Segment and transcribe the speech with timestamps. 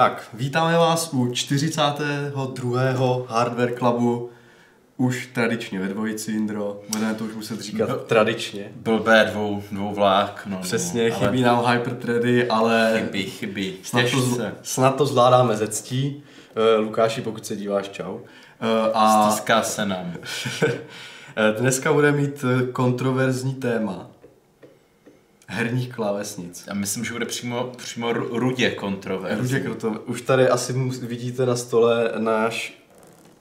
[0.00, 2.80] Tak, vítáme vás u 42.
[3.28, 4.30] Hardware Clubu,
[4.96, 6.80] už tradičně ve dvojici, Indro.
[6.88, 7.94] Budeme to už muset říkat No.
[7.96, 8.72] tradičně.
[8.76, 10.58] Blbé dvou, dvou vlák, no.
[10.58, 13.74] Přesně, no, ale chybí nám Hyperthready, ale Chybí, chybí.
[13.82, 14.54] snad to, z- se.
[14.62, 16.22] snad to zvládáme ze ctí.
[16.76, 18.12] Uh, Lukáši, pokud se díváš, čau.
[18.14, 18.20] Uh,
[18.94, 20.12] a Stiská se nám.
[20.66, 24.10] eh, dneska bude mít kontroverzní téma
[25.50, 26.64] herních klávesnic.
[26.66, 29.42] Já myslím, že bude přímo, přímo ru- rudě kontroverzní.
[29.42, 32.82] Rudě Kroto, už tady asi vidíte na stole náš,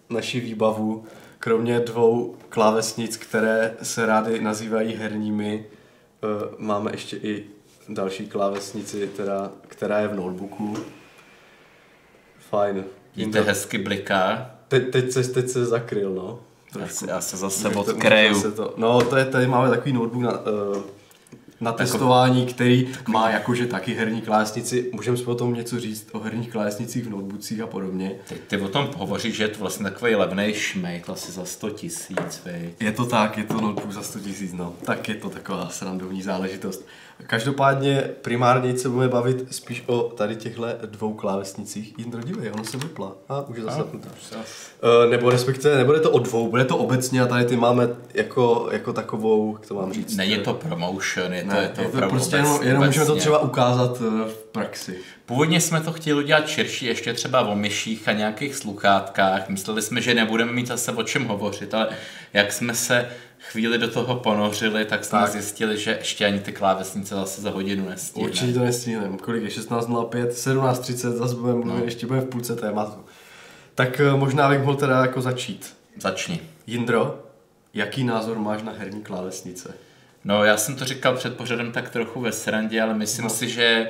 [0.10, 1.04] naši výbavu,
[1.40, 5.66] kromě dvou klávesnic, které se rády nazývají herními,
[6.24, 7.46] eh, máme ještě i
[7.90, 10.78] další klávesnici, teda, která je v notebooku.
[12.50, 12.84] Fajn.
[13.16, 14.52] Vidíte, hezky bliká.
[14.68, 16.40] Teď, teď, se, teď se zakryl, no.
[16.80, 17.70] Já se, já se zase
[18.52, 20.84] To, no, to je, tady máme takový notebook na, uh,
[21.62, 24.90] na testování, který má jakože taky herní klávesnici.
[24.94, 28.12] Můžeme si potom něco říct o herních klávesnicích v notebookcích a podobně.
[28.30, 31.70] Teď ty o tom hovoříš, že je to vlastně takový levný šmejt, asi za 100
[31.70, 32.42] tisíc?
[32.80, 34.74] Je to tak, je to notebook za 100 tisíc, no.
[34.86, 36.86] Tak je to taková srandovní záležitost.
[37.28, 41.94] Každopádně primárně se budeme bavit spíš o tady těchto dvou klávesnicích.
[41.98, 43.16] Jindro, dívej, ono se vypla.
[43.30, 44.10] A už je zase zapnutá.
[44.34, 48.70] Uh, nebo respektive, nebude to o dvou, bude to obecně a tady ty máme jako,
[48.72, 50.16] jako takovou, jak to mám říct?
[50.16, 53.06] Není to promotion, je to, Ne, je to, je to prostě obec- jenom, jenom můžeme
[53.06, 54.98] to třeba ukázat eh, v praxi.
[55.26, 59.50] Původně jsme to chtěli udělat širší, ještě třeba o myších a nějakých sluchátkách.
[59.50, 61.88] Mysleli jsme, že nebudeme mít zase o čem hovořit, ale
[62.34, 63.10] jak jsme se
[63.40, 65.30] chvíli do toho ponořili, tak jsme Tak.
[65.32, 68.32] zjistili, že ještě ani ty klávesnice zase za hodinu nestihneme.
[68.32, 69.18] Určitě to nestihneme.
[69.18, 69.50] Kolik je?
[69.50, 73.06] 16.05, 17.30, zase budeme mluvit, ještě budeme v půlce tématu.
[73.76, 75.74] Tak eh, možná bych mohl teda jako začít.
[75.98, 76.40] Začni.
[76.68, 77.24] Jindro,
[77.74, 79.74] jaký názor máš na herní klávesnice?
[80.24, 83.30] No, já jsem to říkal před pořadem tak trochu ve srandě, ale myslím no.
[83.30, 83.90] si, že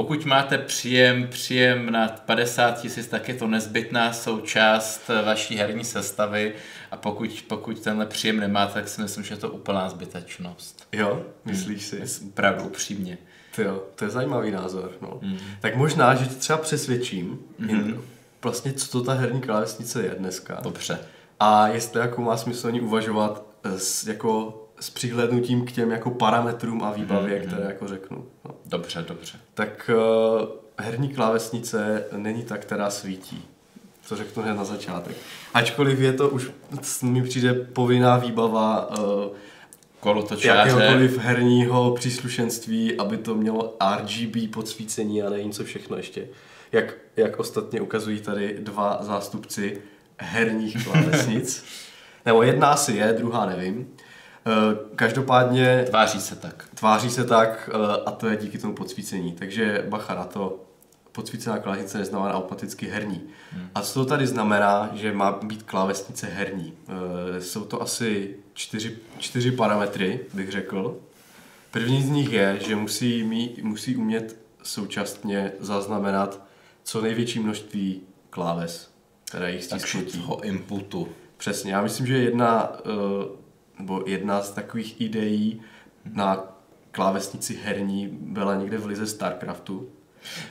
[0.00, 6.54] pokud máte příjem, příjem na 50 tisíc, tak je to nezbytná součást vaší herní sestavy
[6.90, 10.86] a pokud, pokud tenhle příjem nemáte, tak si myslím, že je to úplná zbytečnost.
[10.92, 12.00] Jo, myslíš si?
[12.00, 13.18] Myslím, Opravdu upřímně.
[13.56, 14.92] Ty jo, to je zajímavý názor.
[15.02, 15.18] No.
[15.22, 15.38] Mm.
[15.60, 18.00] Tak možná, že tě třeba přesvědčím, mm.
[18.42, 20.60] vlastně co to ta herní klávesnice je dneska.
[20.62, 20.98] Dobře.
[21.40, 23.70] A jestli jako má smysl o ní uvažovat eh,
[24.10, 27.46] jako, s přihlednutím k těm jako parametrům a výbavě, mm.
[27.46, 28.26] které jako řeknu.
[28.44, 28.54] No.
[28.66, 29.38] Dobře, dobře.
[29.54, 30.48] Tak uh,
[30.78, 33.44] herní klávesnice není ta, která svítí.
[34.08, 35.16] To řeknu hned na začátek.
[35.54, 36.50] Ačkoliv je to už,
[37.02, 39.36] mi přijde povinná výbava uh,
[40.00, 40.48] Kolotočáře.
[40.48, 46.28] jakéhokoliv herního příslušenství, aby to mělo RGB podsvícení a nevím co všechno ještě.
[46.72, 49.82] Jak, jak ostatně ukazují tady dva zástupci
[50.16, 51.64] herních klávesnic.
[52.26, 53.88] Nebo jedna asi je, druhá nevím.
[54.46, 54.50] Eh,
[54.96, 56.64] Každopádně Tváří se tak.
[56.74, 59.32] tváří se tak eh, a to je díky tomu podsvícení.
[59.32, 60.64] Takže bacha na to,
[61.12, 63.22] podsvícená klávesnice neznamená automaticky herní.
[63.52, 63.68] Hmm.
[63.74, 66.72] A co to tady znamená, že má být klávesnice herní?
[67.36, 70.96] Eh, Jsou to asi čtyři, čtyři parametry, bych řekl.
[71.70, 76.42] První z nich je, že musí, mít, musí umět současně zaznamenat
[76.82, 78.00] co největší množství
[78.30, 78.90] kláves,
[79.24, 80.18] které jich stisknutí.
[80.18, 81.08] toho inputu.
[81.36, 83.39] Přesně, já myslím, že jedna, eh,
[83.80, 85.60] nebo jedna z takových ideí
[86.14, 86.44] na
[86.90, 89.88] klávesnici herní byla někde v lize StarCraftu,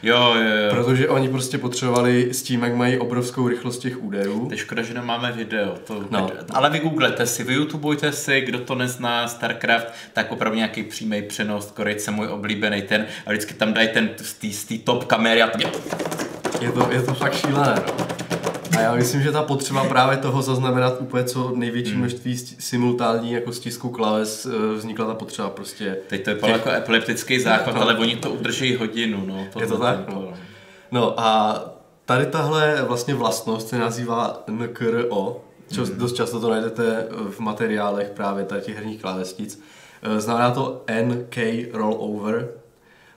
[0.03, 0.69] Jo, jo, jo.
[0.75, 4.45] protože oni prostě potřebovali s tím, jak mají obrovskou rychlost těch úderů.
[4.45, 5.75] To je škoda, že nemáme video.
[5.87, 6.29] To, No.
[6.53, 11.21] Ale vy googlete si, vy youtubujte si, kdo to nezná, StarCraft, tak opravdu nějaký přímý
[11.21, 14.09] přenos, Korejce můj oblíbený ten, a vždycky tam dají ten
[14.51, 15.61] z té top kamery a tam
[16.61, 18.28] Je to, je to fakt šílené, no.
[18.79, 21.99] A já myslím, že ta potřeba právě toho zaznamenat úplně co největší Hmm.
[21.99, 25.97] množství simultánní jako stisku klaves eh, vznikla ta potřeba prostě.
[26.07, 29.47] Teď to vypadá jako epileptický záchvat, ale oni to udrží hodinu, no.
[29.59, 30.13] Je to tak, no.
[30.21, 30.33] to-
[30.91, 31.59] No a
[32.05, 35.41] tady tahle vlastně vlastnost se nazývá NKRO,
[35.73, 35.97] čo, Mhm.
[35.97, 39.61] dost často to najdete v materiálech právě tady těch herních klávesnic.
[40.01, 41.37] Eh, Znamená to NK
[41.73, 42.49] rollover.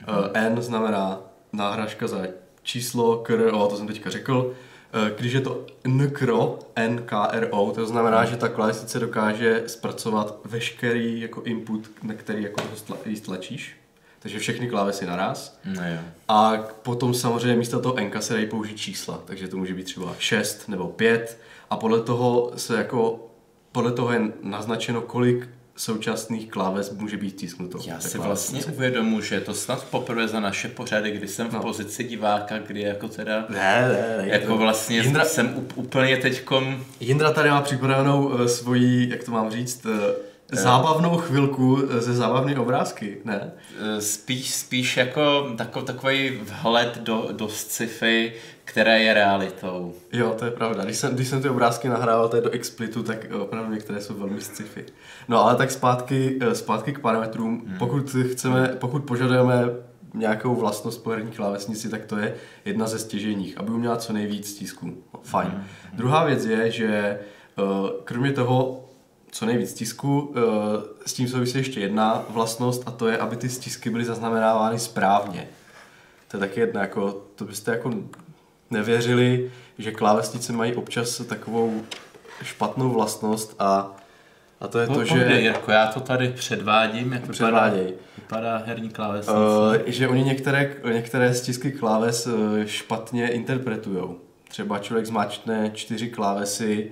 [0.07, 1.19] Eh, N znamená
[1.53, 2.17] náhražka za
[2.63, 4.53] číslo, KRO, to jsem teďka řekl.
[4.93, 11.41] Eh, Když je to NKRO, NKRO, to znamená, že ta klávesnice dokáže zpracovat veškerý jako
[11.41, 13.75] input, na který jako stla- stlačíš.
[14.19, 15.59] Takže všechny klávesy naraz.
[15.65, 15.99] No jo.
[16.27, 16.53] A
[16.83, 20.67] potom samozřejmě místo toho enka se dají použít čísla, takže to může být třeba 6
[20.69, 23.27] nebo 5 a podle toho se jako,
[23.71, 27.79] podle toho je naznačeno, kolik současných kláves může být stisknuto.
[27.85, 31.53] Já si vlastně uvědomu, že je to snad poprvé za naše pořady, kdy jsem v
[31.53, 31.59] No.
[31.61, 34.29] pozici diváka, kdy jako teda Ne, ne, ne.
[34.29, 39.51] jako vlastně Jindra, jsem úplně teďkom Jindra tady má připravenou uh, svoji, jak to mám
[39.51, 39.91] říct, uh,
[40.53, 43.51] zábavnou chvilku ze zábavné obrázky, ne?
[43.99, 48.33] Spíš, spíš jako takový, takový vhled do, do sci-fi,
[48.65, 49.93] které je realitou.
[50.13, 50.83] Jo, to je pravda.
[50.83, 54.41] Když jsem, když jsem ty obrázky nahrával tady do Explitu, tak opravdu některé jsou velmi
[54.41, 54.85] sci-fi.
[55.27, 57.63] No ale tak zpátky, zpátky k parametrům.
[57.67, 57.77] Hmm.
[57.77, 59.69] Pokud chceme, pokud požadujeme
[60.13, 62.35] nějakou vlastnost po herní klávesnici, tak to je
[62.65, 65.03] jedna ze stěženích, aby uměla co nejvíc stisků.
[65.23, 65.49] Fajn.
[65.49, 65.63] Hmm.
[65.93, 67.19] Druhá věc je, že
[68.03, 68.82] kromě toho
[69.33, 70.33] co nejvíc tisku.
[70.35, 70.41] Eh,
[71.05, 75.47] s tím souvisí ještě jedna vlastnost a to je, aby ty stisky byly zaznamenávány správně.
[76.27, 77.93] To je taky jedna, jako, to byste jako
[78.71, 81.81] nevěřili, že klávesnice mají občas takovou
[82.43, 83.95] špatnou vlastnost a,
[84.59, 85.35] a to je no, to, že...
[85.39, 87.73] Jirko, já to tady předvádím, jak vypadá,
[88.17, 89.39] vypadá herní klávesnice.
[89.39, 94.03] Uh, že oni některé, některé stisky kláves eh, špatně interpretují.
[94.49, 96.91] Třeba člověk zmáčkne čtyři klávesy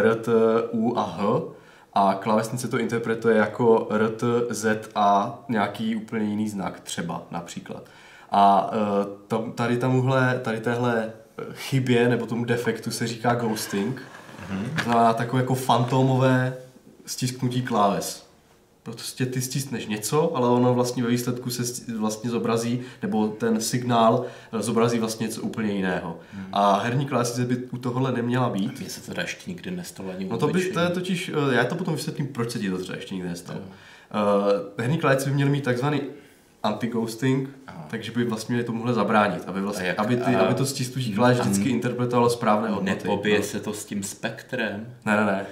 [0.00, 0.32] R, T,
[0.72, 1.54] U a H
[1.94, 7.82] a klávesnice to interpretuje jako R, T, Z a nějaký úplně jiný znak, třeba například.
[8.30, 8.70] A
[9.32, 11.12] uh, tady, tamuhle, tady téhle
[11.52, 14.02] chybě nebo tomu defektu se říká ghosting.
[14.50, 14.82] Mm-hmm.
[14.84, 16.56] Znamená takové jako fantomové
[17.06, 18.23] stisknutí kláves
[18.84, 21.62] prostě ty stisneš něco, ale ono vlastně ve výsledku se
[21.98, 26.18] vlastně zobrazí, nebo ten signál eh, zobrazí vlastně něco úplně jiného.
[26.32, 26.46] Hmm.
[26.52, 28.80] A herní klávesnice by u tohohle neměla být.
[28.80, 31.64] Mně se to ještě nikdy nestalo ani No to by, to je totiž, eh, já
[31.64, 33.60] to potom vysvětlím, proč se ti to třeba ještě nikdy nestalo.
[33.60, 33.64] Uh,
[34.78, 36.00] herní klávesnice by měly mít takzvaný
[36.64, 37.48] anti-ghosting,
[37.90, 41.12] takže by vlastně měli tomuhle zabránit, aby, vlastně, jak, aby, ty, a, aby to stisnutí
[41.12, 42.90] kláveš vždycky interpretovalo správné hodnoty.
[42.90, 43.44] Nepobije no.
[43.44, 44.86] se to s tím spektrem?
[45.06, 45.46] Ne, ne, ne.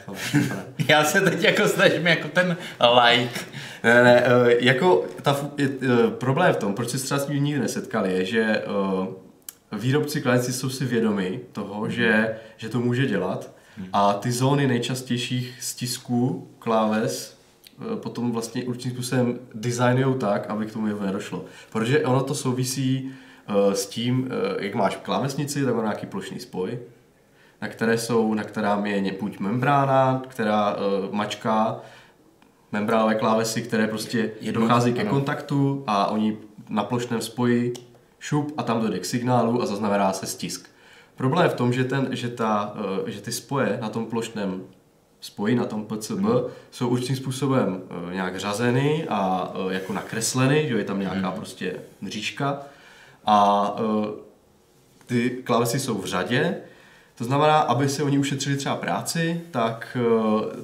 [0.89, 3.41] Já se teď jako snažím jako ten like.
[3.85, 7.27] Ne, ne, ne, uh, jako ta, je, uh, problém v tom, proč se třeba s
[7.27, 8.63] tím nikdy nesetkali, je, že
[9.01, 9.07] uh,
[9.79, 11.91] výrobci klávesnic jsou si vědomi toho, hmm.
[11.91, 13.89] že, že to může dělat hmm.
[13.93, 17.42] a ty zóny nejčastějších stisků kláves Eh,
[17.95, 21.45] potom vlastně určitým způsobem designují tak, aby k tomu jeho nedošlo.
[21.73, 23.11] Protože ono to souvisí
[23.49, 26.79] uh, s tím, uh, jak máš klávesnici, tak má nějaký plošný spoj,
[27.63, 30.77] na které jsou, na kterám je buď membrána, která
[31.11, 31.81] mačká
[32.73, 35.11] membránové klávesy, které prostě Jedno, dochází ke ano.
[35.11, 36.39] kontaktu a oni
[36.69, 37.73] na plošném spoji
[38.19, 40.69] šup a tam dojde k signálu a zaznamená se stisk.
[41.17, 42.75] Problém je v tom, že, ten, že, ta,
[43.07, 44.63] že ty spoje na tom plošném
[45.23, 46.25] spojí na tom PCB,
[46.71, 51.37] jsou určitým způsobem uh, nějak řazeny a uh, jako nakresleny, že je tam nějaká hmm.
[51.37, 52.61] prostě mřížka
[53.27, 54.07] a uh,
[55.07, 56.57] ty klávesy jsou v řadě,
[57.15, 59.97] to znamená, aby se oni ušetřili třeba práci, tak,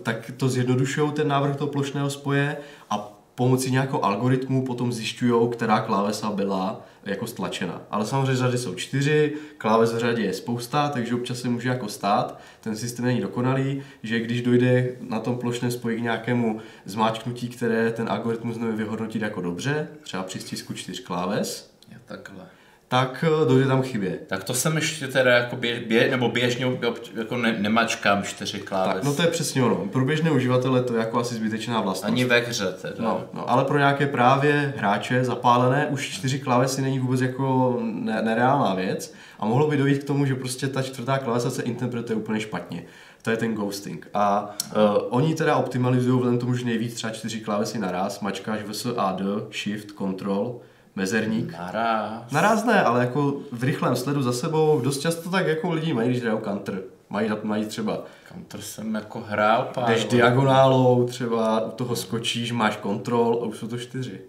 [0.03, 2.57] tak to zjednodušují ten návrh toho plošného spoje
[2.91, 7.83] a pomocí nějakého algoritmu potom zjišťují, která klávesa byla jako stlačena.
[7.91, 11.89] Ale samozřejmě řady jsou čtyři, kláves v řadě je spousta, takže občas se může jako
[11.89, 12.41] stát.
[12.61, 17.91] Ten systém není dokonalý, že když dojde na tom plošném spoji k nějakému zmáčknutí, které
[17.91, 22.58] ten algoritmus nevím vyhodnotit jako dobře, třeba při stisku čtyř kláves, je takhle
[22.89, 24.19] tak eh, dojde tam chybě.
[24.27, 26.79] Tak to jsem ještě teda jako běž, bě, nebo běžně
[27.17, 28.95] jako ne, nemačkám čtyři kláves.
[28.95, 29.77] Tak, no to je přesně ono.
[29.77, 32.13] Pro běžné uživatele to je jako asi zbytečná vlastnost.
[32.13, 32.95] Ani ve hře teda.
[32.99, 38.23] No, no, ale pro nějaké právě hráče zapálené už čtyři klávesy není vůbec jako ne,
[38.23, 42.17] nereálná věc a mohlo by dojít k tomu, že prostě ta čtvrtá klávesa se interpretuje
[42.17, 42.83] úplně špatně.
[43.23, 44.09] To je ten ghosting.
[44.15, 48.87] A uh, oni teda optimalizují vzhledem tomu, že nejvíc třeba čtyři klávesy naraz, mačkáš vs
[48.97, 50.61] a d, shift, control,
[50.99, 51.53] mezerník.
[51.53, 52.31] Naraz.
[52.33, 56.09] Naraz ne, ale jako v rychlém sledu za sebou dost často tak jako lidi mají,
[56.09, 56.83] když hrajou counter.
[57.11, 59.91] Mají, mají třeba Counter jsem jako hrál pár.
[59.91, 64.21] Jdeš diagonálou, třeba u toho skočíš, máš kontrol a už jsou to čtyři.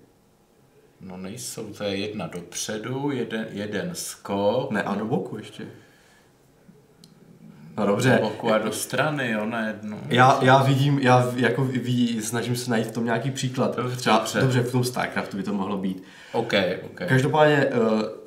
[1.01, 4.71] No nejsou, to je jedna dopředu, jeden, jeden skok.
[4.71, 5.63] Ne, a do boku ještě.
[7.77, 8.19] No dobře.
[8.21, 9.99] Do boku a do strany, jo, na jednu.
[10.07, 13.75] Já, já vidím, já jako ví, snažím se najít v tom nějaký příklad.
[13.75, 14.41] Dobře, Třeba, dobře.
[14.41, 16.03] dobře, v tom StarCraftu by to mohlo být.
[16.31, 17.01] OK, OK.
[17.07, 17.73] Každopádně, eh,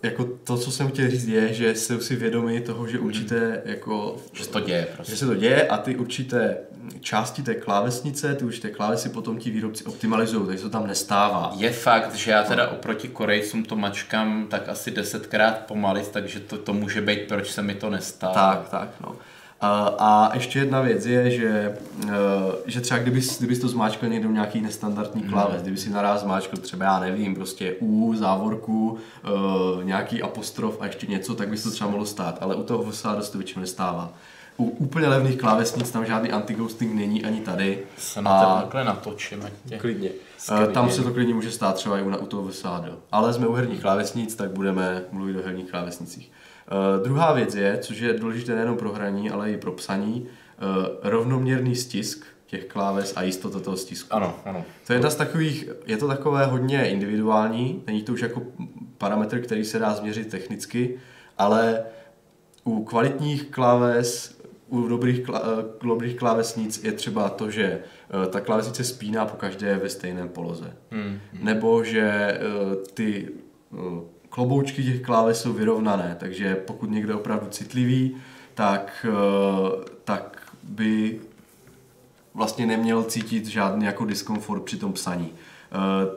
[0.02, 3.60] jako to, co jsem chtěl říct, je, že jsou si vědomi toho, že určité, mm.
[3.64, 4.16] jako...
[4.32, 5.12] Že se to děje, prostě.
[5.12, 6.56] Že se to děje a ty určité
[7.00, 11.52] části té klávesnice, ty určité klávesy potom ti výrobci optimalizují, takže to tam nestává.
[11.56, 16.58] Je fakt, že já teda oproti Korejcům to mačkám tak asi desetkrát pomalit, takže to,
[16.58, 18.34] to může být, proč se mi to nestává.
[18.34, 19.16] Tak, tak, no.
[19.98, 21.78] A ještě jedna věc je, že,
[22.08, 22.12] eh,
[22.66, 25.62] že třeba kdybys, kdybys to zmáčkl někdo nějaký nestandardní kláves, hmm.
[25.62, 31.06] kdyby si naraz zmáčkl třeba, já nevím, prostě U, závorku, eh, nějaký apostrof a ještě
[31.06, 34.12] něco, tak bys to třeba mohlo stát, ale u toho VSA dost to většinou nestává.
[34.56, 37.78] U úplně levných klávesnic tam žádný anti-ghosting není ani tady.
[37.98, 39.78] Se na to takhle natočím, tě.
[39.78, 40.10] Klidně.
[40.38, 40.66] Skvělý.
[40.70, 42.84] Eh, tam se to klidně může stát třeba i u, u toho VSA.
[43.12, 46.32] Ale jsme u herních klávesnic, tak budeme mluvit o herních klávesnicích.
[46.70, 50.84] Uh, druhá věc je, což je důležité nejen pro hraní, ale i pro psaní, uh,
[51.02, 54.14] rovnoměrný stisk těch kláves a jistota toho stisku.
[54.14, 54.64] Ano, ano.
[54.86, 58.42] To je jedna z takových, je to takové hodně individuální, není to už jako
[58.98, 61.00] parametr, který se dá změřit technicky,
[61.38, 61.84] ale
[62.64, 64.38] u kvalitních kláves,
[64.68, 69.36] u dobrých, klá, eh, dobrých klávesnic je třeba to, že eh, ta klávesnice spíná po
[69.36, 70.76] každé ve stejném poloze.
[70.90, 71.18] Hmm.
[71.32, 72.40] Nebo že eh,
[72.94, 73.28] ty
[74.32, 78.16] kloboučky těch kláves jsou vyrovnané, takže pokud někdo je opravdu citlivý,
[78.54, 79.06] tak,
[80.04, 81.20] tak by
[82.34, 85.32] vlastně neměl cítit žádný jako diskomfort při tom psaní.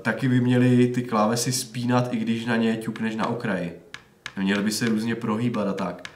[0.01, 3.79] Taky by měly ty klávesy spínat, i když na ně ťukneš na okraji.
[4.41, 6.09] Měly by se různě prohýbat a tak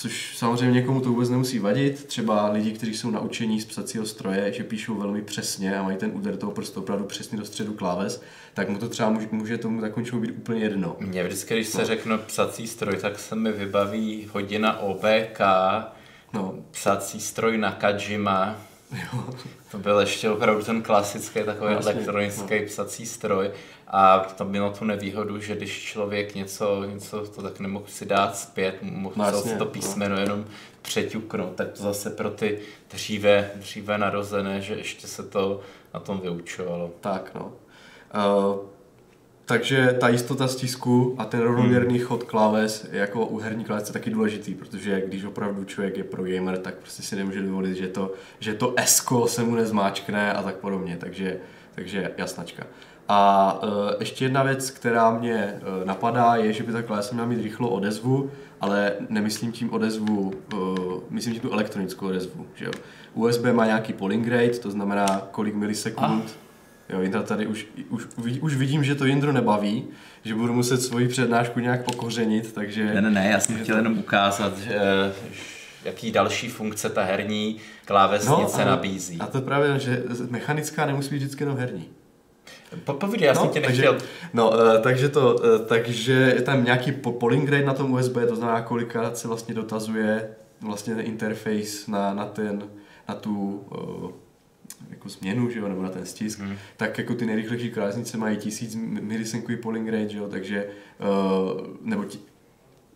[0.00, 2.04] což samozřejmě někomu to vůbec nemusí vadit.
[2.04, 6.10] Třeba lidi, kteří jsou naučení z psacího stroje, že píšou velmi přesně a mají ten
[6.14, 8.22] úder toho prstu opravdu přesně do středu kláves,
[8.54, 10.96] tak mu to třeba může, může tomu takovému být úplně jedno.
[10.98, 11.84] Mně vždycky, když se no.
[11.84, 15.40] řekne psací stroj, tak se mi vybaví hodina OBK,
[16.32, 16.54] no.
[16.70, 18.69] psací stroj na Kajima.
[19.70, 22.66] To byl ještě opravdu ten klasický takový Jasně, elektronický no.
[22.66, 23.50] psací stroj
[23.86, 28.36] a to mělo tu nevýhodu, že když člověk něco, něco to tak nemohl si dát
[28.36, 29.70] zpět, mohl Jasně, to no.
[29.70, 30.20] písmeno no.
[30.20, 30.44] jenom
[30.82, 32.58] přeťuknout, tak to zase pro ty
[32.90, 35.60] dříve, dříve narozené, že ještě se to
[35.94, 36.90] na tom vyučovalo.
[37.00, 37.52] Tak no.
[38.14, 38.58] Uh,
[39.50, 42.06] takže ta jistota stisku a ten rovnoměrný hmm.
[42.06, 46.22] chod kláves jako u herní kláves je taky důležitý, protože když opravdu člověk je pro
[46.24, 50.42] gamer, tak prostě si nemůže dovolit, že to, že to esko se mu nezmáčkne a
[50.42, 51.36] tak podobně, takže,
[51.74, 52.66] takže jasnačka.
[53.08, 53.68] A uh,
[54.00, 57.68] ještě jedna věc, která mě uh, napadá, je, že by ta klása měla mít rychlou
[57.68, 58.30] odezvu,
[58.60, 60.60] ale nemyslím tím odezvu, uh,
[61.10, 62.46] myslím tím tu elektronickou odezvu.
[62.54, 62.72] Že jo?
[63.14, 66.38] USB má nějaký polling rate, to znamená kolik milisekund.
[66.92, 68.04] Jo, Jindra tady už, už,
[68.40, 69.84] už vidím, že to Jindru nebaví,
[70.24, 72.94] že budu muset svoji přednášku nějak pokořenit, takže...
[72.94, 73.78] Ne, ne, ne, já jsem chtěl to...
[73.78, 74.80] jenom ukázat, že,
[75.84, 79.18] jaký další funkce ta herní klávesnice no, a, nabízí.
[79.20, 81.88] A to právě, že mechanická nemusí být vždycky jenom herní.
[82.84, 83.92] Popovídej, já jsem no, tě nechtěl.
[83.92, 88.14] Takže, no, uh, takže to, uh, takže je tam nějaký polling rate na tom USB,
[88.28, 90.28] to znamená, kolikrát se vlastně dotazuje
[90.60, 92.62] vlastně ten interface na, na ten,
[93.08, 93.64] na tu
[94.90, 96.56] jako změnu, že jo, nebo na ten stisk, hmm.
[96.76, 100.66] tak jako ty nejrychlejší krásnice mají 1000 milisekundový polling rate, že jo, takže,
[100.98, 102.18] uh, nebo ti,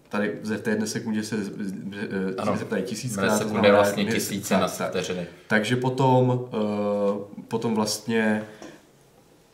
[0.08, 1.36] tady v té jedné sekundě se
[2.54, 3.38] zeptají tisíckrát.
[3.38, 5.26] Sekundy vlastně tisíce na vteřiny.
[5.46, 8.44] Takže potom, uh, potom vlastně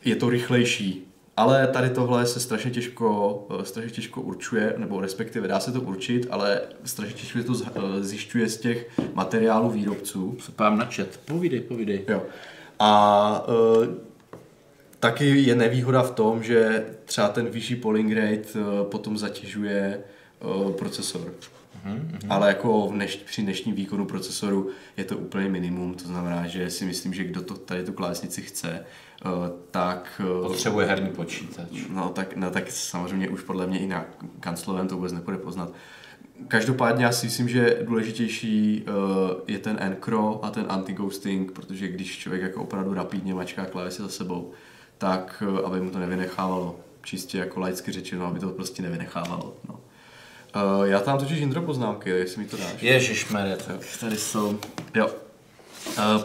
[0.05, 5.49] je to rychlejší ale tady tohle se strašně těžko, eh, strašně těžko určuje, nebo respektive
[5.49, 10.37] dá se to určit, ale strašně těžko se to eh, zjišťuje z těch materiálů výrobců.
[10.41, 11.09] Se pám na chat.
[11.25, 12.05] Povídej, povídej.
[12.09, 12.23] Jo.
[12.83, 13.87] A uh,
[15.01, 20.01] taky je nevýhoda v tom, že třeba ten vyšší polling rate uh, potom zatěžuje
[20.41, 21.33] uh, procesor.
[21.87, 22.27] Mm-hmm.
[22.29, 26.71] Ale jako v dneš, při dnešním výkonu procesoru je to úplně minimum, to znamená, že
[26.71, 28.85] si myslím, že kdo to, tady tu klávesnici chce,
[29.71, 30.23] tak...
[30.25, 31.69] Eh, Potřebuje herní počítač.
[31.91, 34.05] No tak, no, tak samozřejmě už podle mě i na
[34.41, 35.73] kanclovém to vůbec nepůjde poznat.
[36.49, 38.95] Každopádně já si myslím, že důležitější uh,
[39.47, 44.09] je ten encro a ten anti-ghosting, protože když člověk jako opravdu rapidně mačká klávesy za
[44.09, 44.53] sebou,
[44.99, 46.81] tak aby mu to nevynechávalo.
[47.03, 49.55] Čistě jako laicky řečeno, aby to prostě nevynechávalo.
[49.69, 49.81] No.
[50.85, 52.83] Já tam totiž intro poznámky, jestli mi to dáš.
[52.83, 54.59] Ježišmarja, tak tady jsou.
[54.95, 55.30] Jo, Eh,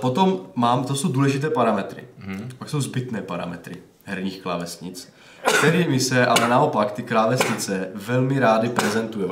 [0.02, 2.04] potom mám, to jsou důležité parametry.
[2.28, 2.48] Mm-hmm.
[2.58, 5.14] Pak jsou zbytné parametry herních klávesnic,
[5.58, 9.32] kterými se ale naopak ty klávesnice velmi rády prezentují.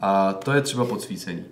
[0.00, 1.44] A to je třeba podsvícení.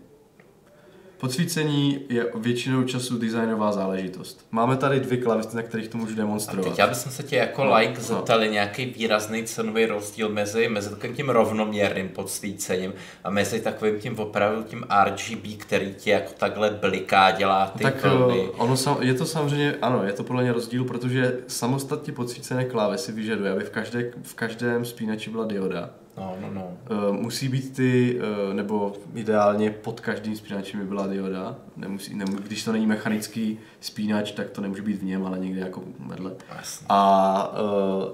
[1.23, 4.47] Podsvícení je většinou času designová záležitost.
[4.51, 6.67] Máme tady dvě klávesy, na kterých to můžu demonstrovat.
[6.67, 8.53] A teď já bych se tě jako no, like zeptali no.
[8.53, 14.63] nějaký výrazný cenový rozdíl mezi, mezi takovým tím rovnoměrným podsvícením a mezi takovým tím opravdu
[14.63, 18.49] tím RGB, který ti jako takhle bliká, dělá ty tak vlny.
[18.57, 23.53] Ono je to samozřejmě, ano, je to podle mě rozdíl, protože samostatně podsvícené klávesy vyžaduje,
[23.53, 25.91] aby v, každé, v každém spínači byla dioda.
[26.17, 26.79] No, no, no.
[26.91, 31.57] Uh, musí být ty, uh, nebo ideálně pod každým spínačem by byla dioda.
[31.77, 35.61] Nemusí, nem, když to není mechanický spínač, tak to nemůže být v něm, ale někde
[35.61, 36.33] jako vedle.
[36.57, 36.87] Jasně.
[36.89, 38.13] A, uh,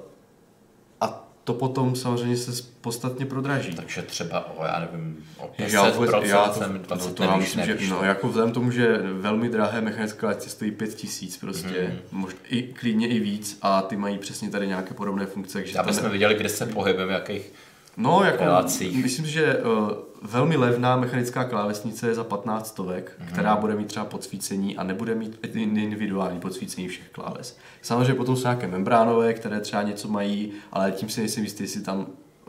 [1.01, 3.75] a to potom samozřejmě se podstatně prodraží.
[3.75, 7.37] Takže třeba o, já nevím, o 50%, já, vůbec, já to, 20 no, to já
[7.37, 12.19] myslím, že, no, jako vzhledem tomu, že velmi drahé mechanické lekce stojí 5000 prostě, mm.
[12.19, 15.59] možná i, klidně i víc a ty mají přesně tady nějaké podobné funkce.
[15.59, 16.09] Takže Aby jsme ne...
[16.09, 17.53] viděli, kde se pohybujeme, jakých
[17.99, 19.03] No, jako relacích.
[19.03, 19.91] myslím, že uh,
[20.23, 23.33] velmi levná mechanická klávesnice je za 15 stovek, mm-hmm.
[23.33, 27.59] která bude mít třeba podsvícení a nebude mít individuální podsvícení všech kláves.
[27.83, 31.81] Samozřejmě potom jsou nějaké membránové, které třeba něco mají, ale tím si nejsem jistý, jestli
[31.81, 32.07] tam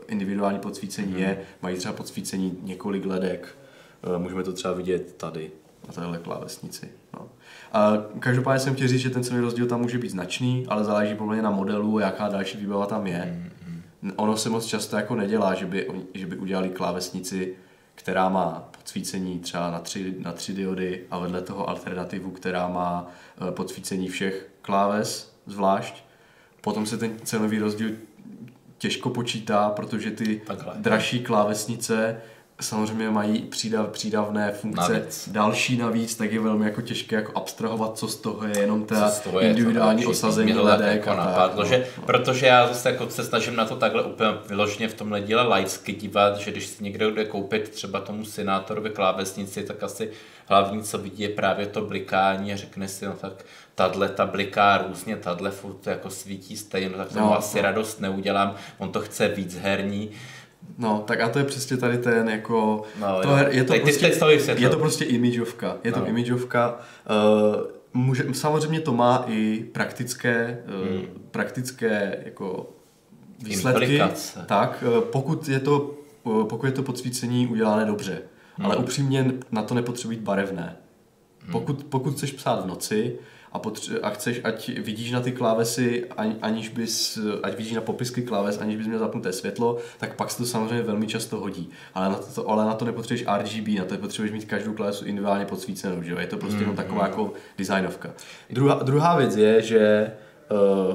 [0.08, 1.18] individuální podsvícení mm-hmm.
[1.18, 1.40] je.
[1.62, 3.56] Mají třeba podsvícení několik ledek.
[4.08, 5.50] Uh, můžeme to třeba vidět tady.
[5.86, 6.88] na téhle klávesnici.
[7.14, 7.28] No.
[7.72, 11.14] A každopádně jsem chtěl říct, že ten celý rozdíl tam může být značný, ale záleží
[11.14, 13.18] podle na modelu, jaká další výbava tam je.
[13.18, 13.59] Mm-hmm.
[14.16, 17.56] Ono se moc často jako nedělá, že by, že by udělali klávesnici,
[17.94, 23.06] která má podsvícení třeba na tři, na tři diody a vedle toho alternativu, která má
[23.48, 26.04] eh, podsvícení všech kláves zvlášť.
[26.60, 27.90] Potom se ten cenový rozdíl
[28.78, 30.74] těžko počítá, protože ty Takhle.
[30.76, 32.20] dražší klávesnice
[32.60, 35.28] samozřejmě mají přídav, přídavné funkce navíc.
[35.32, 39.12] další navíc, tak je velmi jako těžké jako abstrahovat, co z toho je jenom ta
[39.40, 41.06] individuální to osazení ledek.
[41.06, 42.02] Jako napadlo, no, že, no.
[42.06, 45.92] Protože já zase jako se snažím na to takhle úplně vyloženě v tomhle díle laicky
[45.92, 50.10] dívat, že když si někdo jde koupit třeba tomu senátorovi klávesnici, tak asi
[50.46, 53.32] hlavní, co vidí, je právě to blikání a řekne si, no tak
[53.74, 57.62] tadle ta bliká různě, tadle furt jako svítí stejně, no tak tomu no, asi no.
[57.62, 60.10] radost neudělám, on to chce víc herní.
[60.78, 62.82] No, tak a to je přesně tady ten jako...
[63.00, 64.12] No, to her, je, to prostě,
[64.56, 65.76] je to prostě imageovka.
[65.84, 66.06] Je to no.
[66.06, 66.78] imageovka.
[67.10, 67.56] Uh,
[67.94, 71.06] může, samozřejmě to má i praktické, uh, hmm.
[71.30, 72.70] praktické jako
[73.38, 73.84] výsledky.
[73.84, 74.44] Implikace.
[74.46, 78.22] Tak, uh, pokud je to, uh, pokud je to podsvícení udělané dobře.
[78.56, 78.66] Hmm.
[78.66, 80.76] Ale upřímně na to nepotřebuje být barevné.
[81.50, 81.52] Hmm.
[81.52, 83.18] Pokud, pokud chceš psát v noci,
[83.52, 86.06] a, potře- a chceš, ať vidíš na ty klávesy,
[86.42, 90.38] aniž bys, ať vidíš na popisky kláves, aniž bys měl zapnuté světlo, tak pak se
[90.38, 91.70] to samozřejmě velmi často hodí.
[91.94, 95.44] Ale na to, ale na to nepotřebuješ RGB, na to potřebuješ mít každou klávesu individuálně
[95.44, 96.18] podsvícenou, že jo?
[96.18, 97.10] Je to prostě mm, jenom taková mm.
[97.10, 98.10] jako designovka.
[98.50, 100.12] Druhá, druhá věc je, že
[100.88, 100.94] uh,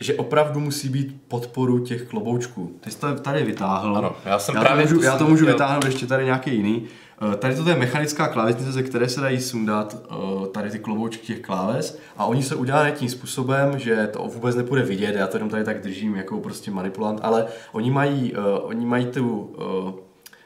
[0.00, 2.76] že opravdu musí být podporu těch kloboučků.
[2.80, 3.96] Ty jsi to tady vytáhl.
[3.96, 6.82] Ano, já jsem já právě to můžu, já to můžu vytáhnout ještě tady nějaký jiný.
[7.20, 11.26] Eh, tady to je mechanická klávesnice, ze které se dají sundat eh, tady ty kloboučky
[11.26, 15.36] těch kláves a oni se udělají tím způsobem, že to vůbec nepůjde vidět, já to
[15.36, 19.56] jenom tady tak držím jako prostě manipulant, ale oni mají, uh, oni mají tu,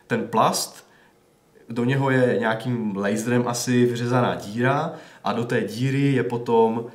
[0.07, 0.87] ten plast,
[1.69, 4.93] do něho je nějakým laserem asi vyřezaná díra
[5.25, 6.87] a do té díry je potom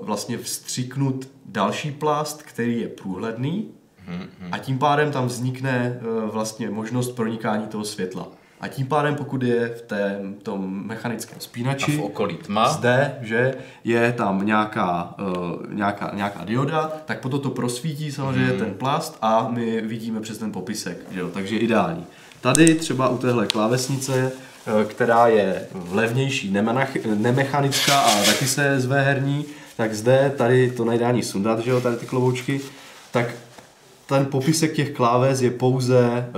[0.00, 3.70] vlastně vstříknut další plast, který je průhledný
[4.08, 4.48] mm-hmm.
[4.52, 6.00] a tím pádem tam vznikne
[6.32, 8.37] vlastně možnost pronikání toho světla.
[8.60, 12.68] A tím pádem, pokud je v té, tom mechanickém spínači, a v okolí tma.
[12.68, 18.58] zde, že je tam nějaká, uh, nějaká, nějaká dioda, tak potom to prosvítí samozřejmě hmm.
[18.58, 21.30] ten plast a my vidíme přes ten popisek, že jo?
[21.34, 22.06] takže ideální.
[22.40, 26.56] Tady třeba u téhle klávesnice, uh, která je levnější,
[27.14, 29.44] nemechanická a taky se zve herní,
[29.76, 32.60] tak zde tady to najdání sundat, že jo, tady ty klovoučky,
[33.10, 33.26] tak
[34.08, 36.30] ten popisek těch kláves je pouze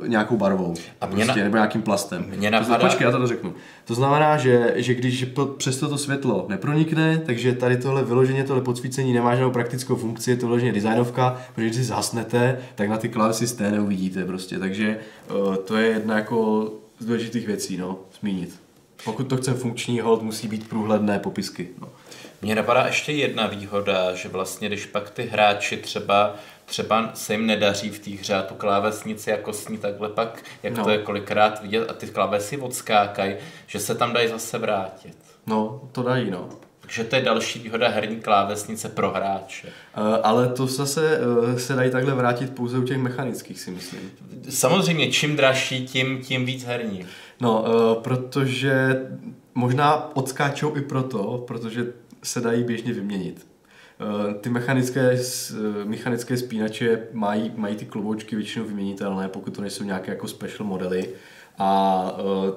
[0.00, 0.74] uh, nějakou barvou.
[1.00, 1.44] A mě prostě, na...
[1.44, 2.26] nebo nějakým plastem.
[2.36, 2.78] Mě napadá...
[2.78, 3.54] Počkej, já to řeknu.
[3.84, 9.12] To znamená, že, že když přes to světlo nepronikne, takže tady tohle vyloženě, tohle podsvícení
[9.12, 13.08] nemá žádnou praktickou funkci, je to vyloženě designovka, protože když si zhasnete, tak na ty
[13.08, 14.58] klávesy z té neuvidíte prostě.
[14.58, 14.98] Takže
[15.30, 18.60] uh, to je jedna jako z důležitých věcí, no, zmínit.
[19.04, 21.68] Pokud to chce funkční, hold musí být průhledné popisky.
[21.80, 21.88] No.
[22.42, 26.34] Mně napadá ještě jedna výhoda, že vlastně když pak ty hráči třeba
[26.72, 30.76] třeba se jim nedaří v té hře a tu klávesnici jako sní takhle pak, jak
[30.76, 30.84] no.
[30.84, 33.34] to je kolikrát vidět a ty klávesy odskákají,
[33.66, 35.16] že se tam dají zase vrátit.
[35.46, 36.48] No, to dají, no.
[36.80, 39.68] Takže to je další výhoda herní klávesnice pro hráče.
[39.68, 44.10] Uh, ale to zase uh, se dají takhle vrátit pouze u těch mechanických, si myslím.
[44.48, 47.06] Samozřejmě, čím dražší, tím, tím víc herní.
[47.40, 49.02] No, uh, protože
[49.54, 51.86] možná odskáčou i proto, protože
[52.22, 53.51] se dají běžně vyměnit.
[54.02, 59.84] Eh, ty mechanické, eh, mechanické spínače mají, mají ty kloboučky většinou vyměnitelné, pokud to nejsou
[59.84, 61.08] nějaké jako special modely.
[61.58, 62.52] A eh,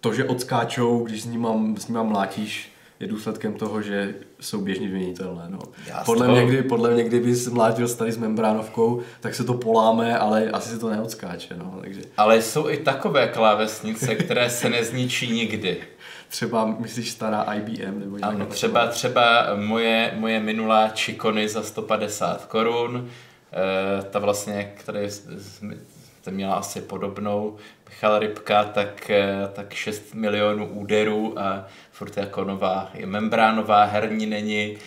[0.00, 4.88] to, že odskáčou, když s ním, s ním mlátíš, je důsledkem toho, že jsou běžně
[4.88, 5.42] vyměnitelné.
[5.48, 5.58] No.
[6.04, 10.50] Podle, mě, kdy, podle mě, kdyby mlátil tady s membránovkou, tak se to poláme, ale
[10.50, 11.56] asi se to neodskáče.
[11.56, 11.78] No.
[11.80, 12.00] Takže...
[12.16, 15.76] Ale jsou i takové klávesnice, které se nezničí nikdy
[16.28, 18.00] třeba, myslíš, stará IBM?
[18.00, 23.08] Nebo ano, třeba, třeba moje, moje minulá Chicony za 150 korun,
[23.52, 25.00] e, ta vlastně, která
[26.30, 27.56] měla asi podobnou,
[27.88, 34.26] Michal Rybka, tak, eh, tak 6 milionů úderů a furt jako nová, je membránová, herní
[34.26, 34.78] není,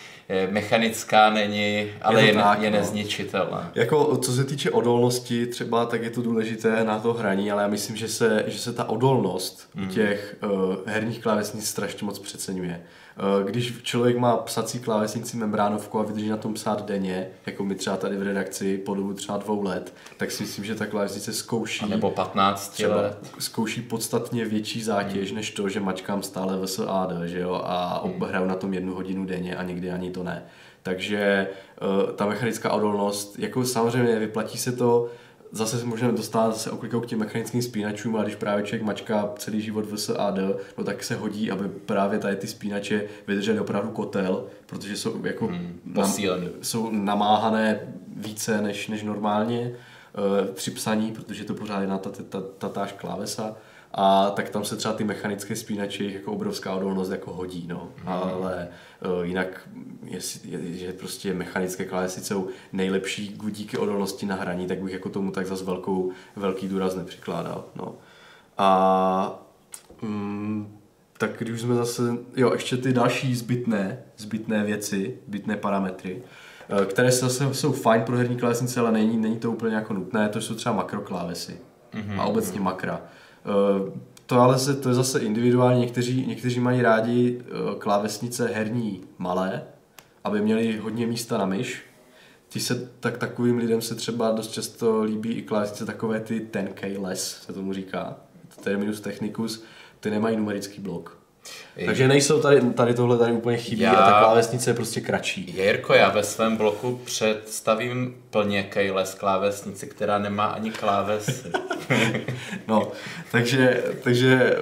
[0.50, 2.78] mechanická není, ale je, je, tak, je no.
[2.78, 3.72] nezničitelná.
[3.76, 7.68] Jako co se týče odolnosti třeba, tak je to důležité na to hraní, ale já
[7.68, 9.88] myslím, že se, že se ta odolnost mm.
[9.88, 12.82] těch uh, herních klávesnic strašně moc přeceňuje.
[13.18, 17.76] Eh, když člověk má psací klávesnici membránovku a vydrží na tom psát denně, jako my
[17.76, 21.34] třeba tady v redakci po dobu třeba dvou let, tak si myslím, že ta klávesnice
[21.34, 21.86] zkouší...
[21.86, 23.18] A nebo 15 let.
[23.40, 25.36] Zkouší podstatně větší zátěž, hmm.
[25.36, 28.22] než to, že mačkám stále VSAD, že jo, a hmm.
[28.22, 30.44] hraju na tom jednu hodinu denně a někdy ani to ne.
[30.84, 31.48] Takže
[31.82, 35.10] uh, ta mechanická odolnost, jako samozřejmě vyplatí se to,
[35.52, 39.30] zase se můžeme dostat zase oklikou k těm mechanickým spínačům a když právě člověk mačká
[39.38, 40.38] celý život v SAD,
[40.78, 45.48] no tak se hodí, aby právě tady ty spínače vydržely opravdu kotel, protože jsou jako
[45.48, 46.14] Hmm, nam,
[46.62, 47.80] jsou namáhané
[48.16, 52.48] více než, než normálně uh, při psaní, protože to pořád je na tatáž ta, ta,
[52.58, 53.56] tatáž klávesa
[53.94, 57.90] a tak tam se třeba ty mechanické spínače jako obrovská odolnost jako hodí, no.
[58.06, 58.68] Ale
[59.06, 59.70] uh, jinak
[60.04, 65.10] je, je, že prostě mechanické klávesy jsou nejlepší díky odolnosti na hraní, tak bych jako
[65.10, 67.96] tomu tak zas velkou, velký důraz nepřikládal, no.
[68.58, 69.46] A
[70.02, 70.78] mm,
[71.18, 72.02] tak když už jsme zase,
[72.36, 76.24] jo, ještě ty další zbytné, zbytné věci, zbytné parametry,
[76.70, 79.94] eh, které se zase jsou fajn pro herní klávesnice, ale není, není to úplně jako
[79.94, 81.58] nutné, to jsou třeba makroklávesy
[81.94, 82.22] mm-hmm.
[82.22, 83.02] a obecně makra.
[83.46, 83.92] Eh,
[84.26, 89.64] To ale se, to je zase individuálně, někteří, někteří mají rádi eh, klávesnice herní malé,
[90.24, 91.84] aby měli hodně místa na myš.
[92.50, 97.02] Ty se, tak takovým lidem se třeba dost často líbí i klávesnice takové ty 10K
[97.02, 98.16] less, se tomu říká,
[98.64, 99.64] terminus technicus,
[100.00, 101.21] ty nemají numerický blok.
[101.86, 105.54] Takže nejsou tady, tady tohle tady úplně chybí Já- a ta klávesnice je prostě kratší.
[105.58, 111.52] Jirko, já ve svém bloku představím plně keyless klávesnici, která nemá ani klávesy.
[112.68, 112.92] No,
[113.32, 114.56] takže, takže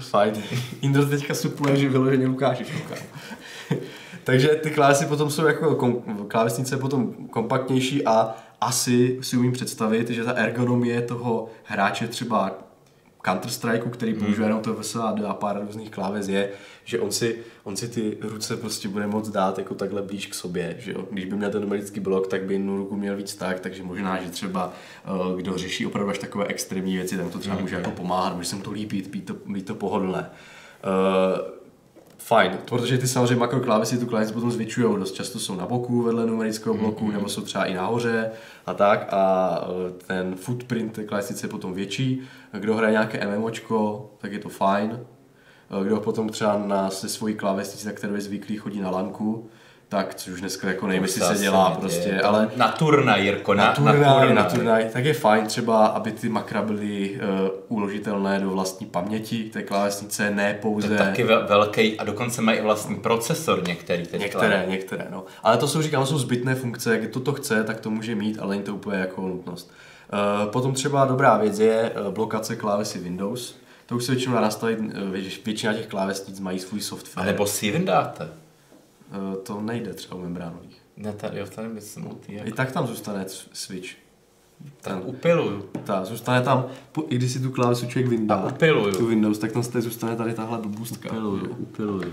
[0.00, 0.42] fajn.
[0.82, 2.54] Indro teďka supluje, že vyloženě koukám.
[4.24, 10.10] takže ty klávesy potom jsou jako kom, klávesnice potom kompaktnější a asi si umím představit,
[10.10, 12.58] že ta ergonomie toho hráče třeba
[13.26, 16.50] Counter Strike, který používá jenom to VSAD a pár různých kláves je,
[16.84, 20.34] že on si, on si ty ruce prostě bude moc dát jako takhle blíž k
[20.34, 21.04] sobě, že jo?
[21.10, 24.22] Když by měl ten numerický blok, tak by jednu ruku měl víc tak, takže možná,
[24.22, 24.72] že třeba
[25.30, 28.48] uh, kdo řeší opravdu až takové extrémní věci, tam to třeba může jako pomáhat, může
[28.48, 30.30] se mu to líbit, být to, být to pohodlné.
[30.84, 31.56] Uh,
[32.18, 36.26] Fajn, protože ty samozřejmě makroklávesy tu klávesy potom zvětšují, dost často jsou na boku vedle
[36.26, 37.12] numerického bloku, mm-hmm.
[37.12, 38.30] nebo jsou třeba i nahoře
[38.66, 42.22] a tak a eh, ten footprint té klávesnice je potom větší.
[42.52, 45.00] Kdo hraje nějaké MMOčko, tak je to fajn.
[45.80, 49.48] Eh, Kdo potom třeba na se svojí klávesnici, na kterou je zvyklý, chodí na lanku,
[49.88, 53.24] tak což už dneska jako nevím, jestli se dělá je prostě, to ale Na turnaj,
[53.24, 57.48] Jirko, na, na turnaj, na turnaj, tak je fajn třeba, aby ty makra byly uh,
[57.68, 60.92] uložitelné do vlastní paměti té klávesnice, ne To pouze...
[60.92, 64.18] je taky ve- velký a dokonce mají i vlastní procesor některý teďka.
[64.18, 65.24] Některé, některé, no.
[65.42, 68.50] Ale to jsou, říkám, jsou zbytné funkce, kdo to chce, tak to může mít, ale
[68.50, 69.72] není to úplně jako nutnost.
[70.44, 73.56] Uh, potom třeba dobrá věc je uh, blokace klávesy Windows.
[73.86, 74.86] To už se většinou nastavit, uh,
[75.44, 77.26] většina těch klávesnic mají svůj A software.
[77.26, 78.28] nebo si vyndáte.
[79.10, 80.82] Uh, to nejde třeba u membránových.
[80.96, 81.68] Ne, tady, jo, tady
[82.10, 83.88] u tý, I jako, tak tam zůstane switch.
[84.80, 85.68] tak upiluju.
[85.84, 88.92] Ta, zůstane tam, po- i když si tu klávesu člověk vyndá, A upiluju.
[88.94, 91.08] tu Windows, tak tam té zůstane tady tahle blbůstka.
[91.58, 92.12] upiluju.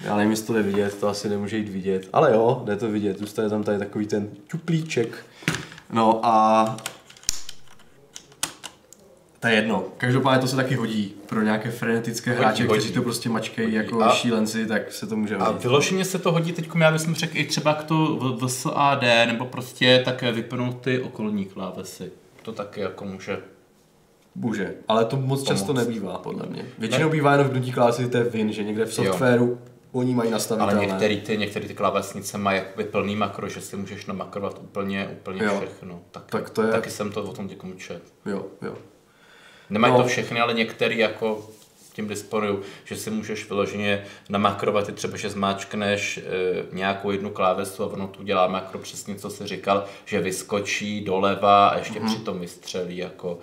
[0.00, 2.08] Já nevím, jestli to jde vidět, to asi nemůže jít vidět.
[2.12, 5.26] Ale jo, jde to vidět, zůstane tam tady takový ten čuplíček.
[5.92, 6.76] No a...
[9.46, 9.84] To je jedno.
[9.96, 12.78] Každopádně to se taky hodí pro nějaké frenetické Hodí, hráče, hodí.
[12.78, 15.62] kteří to prostě mačkají jako A- šílenci, tak se to může A hodit.
[15.62, 19.44] vyloženě se to hodí teď, já bych řekl i třeba k to v- VSAD, nebo
[19.46, 22.10] prostě také vypnout ty okolní klávesy.
[22.42, 23.38] To taky jako může.
[24.34, 25.86] Může, ale to moc často Pomoct.
[25.86, 26.64] nebývá, podle mě.
[26.78, 29.58] Většinou bývá jenom vnutí klávesy, to je vin, že někde v softwaru
[29.92, 30.86] oni mají Ale nastavitelné.
[30.86, 35.44] některé ty, některé ty klávesnice mají jakoby plný makro, že si můžeš namakrovat úplně, úplně
[35.44, 35.54] Jo.
[35.58, 36.00] všechno.
[36.10, 38.02] Tak, Tak to je- Taky jsem to o tom někomu čet.
[38.26, 38.74] Jo, jo.
[39.70, 40.02] Nemají No.
[40.02, 41.50] to všechny, ale některý jako
[41.92, 46.22] tím disponují, že si můžeš vyloženě namakrovat i třeba, že zmáčkneš e,
[46.72, 51.68] nějakou jednu klávesu a ono tu dělá makro přesně, co jsi říkal, že vyskočí doleva
[51.68, 52.06] a ještě mm-hmm.
[52.14, 53.38] přitom vystřelí jako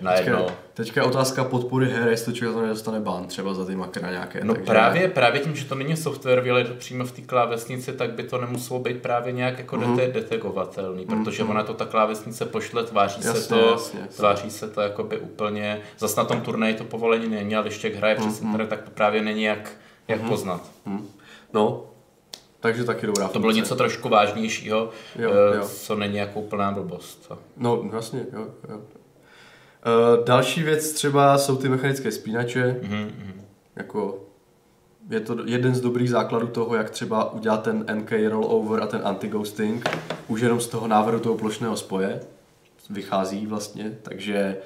[0.00, 0.38] najednou.
[0.44, 4.10] Teďka, teďka je otázka podpory her, jestli člověk to nedostane ban třeba za ty makra
[4.10, 4.44] nějaké.
[4.44, 8.10] No takže- právě, právě tím, že to není software, ale přímo v té klávesnici, tak
[8.12, 9.96] by to nemuselo být právě nějak jako Mhm.
[9.96, 10.12] mm-hmm.
[10.12, 14.16] detegovatelný, protože ona to ta klávesnice pošle, tváří Jasně, se to, jasně, jasně.
[14.16, 17.98] tváří se to jakoby úplně, zas na tom turnaji to povolení není, ale když člověk
[17.98, 18.28] hraje Mhm.
[18.28, 19.70] přes internet, tak to právě není jak,
[20.08, 20.60] jak poznat.
[20.86, 21.06] Hm.
[21.52, 21.84] No,
[22.60, 23.60] takže taky dobrá To bylo funkce.
[23.62, 25.64] něco trošku vážnějšího, Jo, eh, jo.
[25.68, 27.32] co není jako úplná blbost.
[27.56, 28.80] No, vlastně, jo, jo.
[29.86, 33.42] Uh, další věc třeba jsou ty mechanické spínače, Mhm,
[33.76, 34.24] jako
[35.10, 39.00] je to jeden z dobrých základů toho, jak třeba udělat ten NK rollover a ten
[39.04, 39.88] anti-ghosting,
[40.28, 42.20] už jenom z toho návrhu toho plošného spoje
[42.90, 44.56] vychází vlastně, takže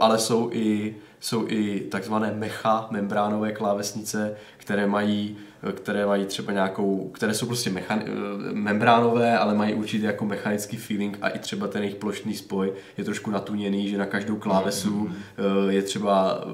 [0.00, 5.36] ale jsou i, jsou i takzvané mecha membránové klávesnice, které mají,
[5.74, 8.08] které mají třeba nějakou, které jsou prostě mechan, eh,
[8.52, 13.04] membránové, ale mají určitě jako mechanický feeling a i třeba ten jejich plošný spoj je
[13.04, 16.44] trošku natuněný, že na každou klávesu eh, je třeba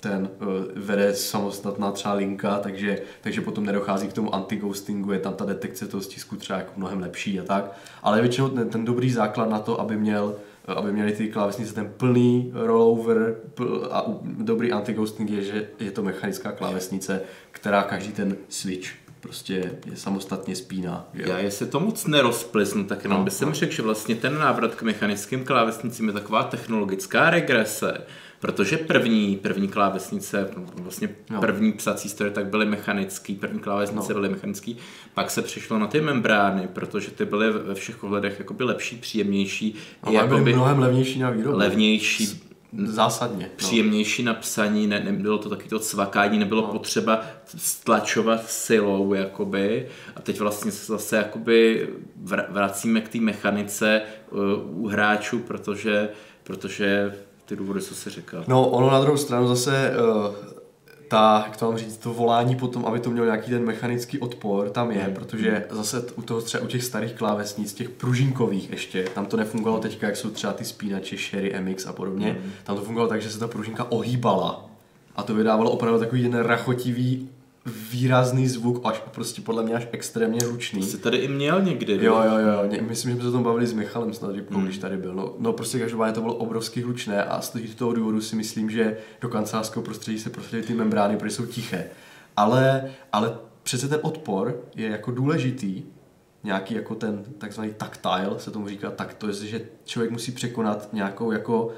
[0.00, 5.34] ten uh, vede samostatná třeba linka, takže, takže potom nedochází k tomu anti-ghostingu, je tam
[5.34, 7.72] ta detekce toho stisku třeba jako mnohem lepší a tak.
[8.02, 11.92] Ale většinou ten, ten dobrý základ na to, aby měl aby měli ty klávesnice ten
[11.96, 18.36] plný rollover pl, a dobrý anti-ghosting je, že je to mechanická klávesnice, která každý ten
[18.48, 18.88] switch
[19.20, 19.54] prostě
[19.86, 21.08] je samostatně spíná.
[21.14, 21.24] Jo?
[21.28, 23.54] Já jestli to moc nerozpliznu, tak jenom no, bych no.
[23.54, 27.98] řekl, že vlastně ten návrat k mechanickým klávesnicím je taková technologická regrese,
[28.40, 31.40] protože první, první klávesnice, vlastně no.
[31.40, 34.14] první psací stroje tak byly mechanický, první klávesnice no.
[34.14, 34.76] byly mechanický,
[35.14, 39.74] pak se přišlo na ty membrány, protože ty byly ve všech ohledech jakoby lepší, příjemnější.
[40.02, 41.58] Ale jakoby byly mnohem levnější na výrobu.
[41.58, 42.40] Levnější,
[42.84, 43.44] zásadně.
[43.44, 43.52] No.
[43.56, 46.68] Příjemnější na psaní, ne, nebylo to taky to cvakání, nebylo no.
[46.68, 47.20] potřeba
[47.56, 49.88] stlačovat silou, jakoby.
[50.16, 51.88] A teď vlastně se zase jakoby
[52.48, 56.08] vracíme k té mechanice uh, u hráčů, protože,
[56.42, 57.14] protože
[57.44, 58.44] ty důvody, co se říkal.
[58.48, 60.34] No, ono na druhou stranu zase uh,
[61.08, 64.70] ta, jak to mám říct, to volání potom, aby to mělo nějaký ten mechanický odpor,
[64.70, 65.14] tam je, mm.
[65.14, 69.82] protože zase u toho třeba u těch starých klávesnic, těch pružinkových ještě, tam to nefungovalo
[69.82, 72.50] teďka, jak jsou třeba ty spínače Sherry MX a podobně, mm.
[72.64, 74.70] tam to fungovalo tak, že se ta pružinka ohýbala
[75.16, 77.28] a to vydávalo opravdu takový ten rachotivý
[77.66, 80.82] výrazný zvuk, až prostě podle mě až extrémně hlučný.
[80.82, 83.66] Jsi tady i měl někdy, Jo, jo, jo, myslím, že jsme se o tom bavili
[83.66, 84.64] s Michalem snad, mm.
[84.64, 85.14] když tady byl.
[85.14, 88.96] No, no prostě každopádně to bylo obrovsky hlučné a z toho důvodu si myslím, že
[89.20, 91.84] do kancelářského prostředí se prostě ty membrány, protože jsou tiché.
[92.36, 95.82] Ale, ale přece ten odpor je jako důležitý,
[96.44, 100.88] nějaký jako ten takzvaný tactile, se tomu říká tak, to je, že člověk musí překonat
[100.92, 101.72] nějakou jako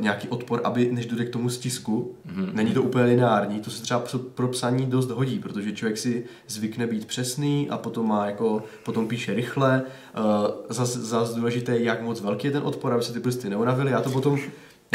[0.00, 2.14] nějaký odpor, aby než dojde k tomu stisku.
[2.26, 2.52] Mm-hmm.
[2.52, 4.04] Není to úplně lineární, to se třeba
[4.34, 9.08] pro psaní dost hodí, protože člověk si zvykne být přesný a potom má jako, potom
[9.08, 9.82] píše rychle.
[10.18, 10.24] Uh,
[10.68, 13.90] zase zas důležité je, jak moc velký je ten odpor, aby se ty prsty neunavily.
[13.90, 14.38] Já to potom,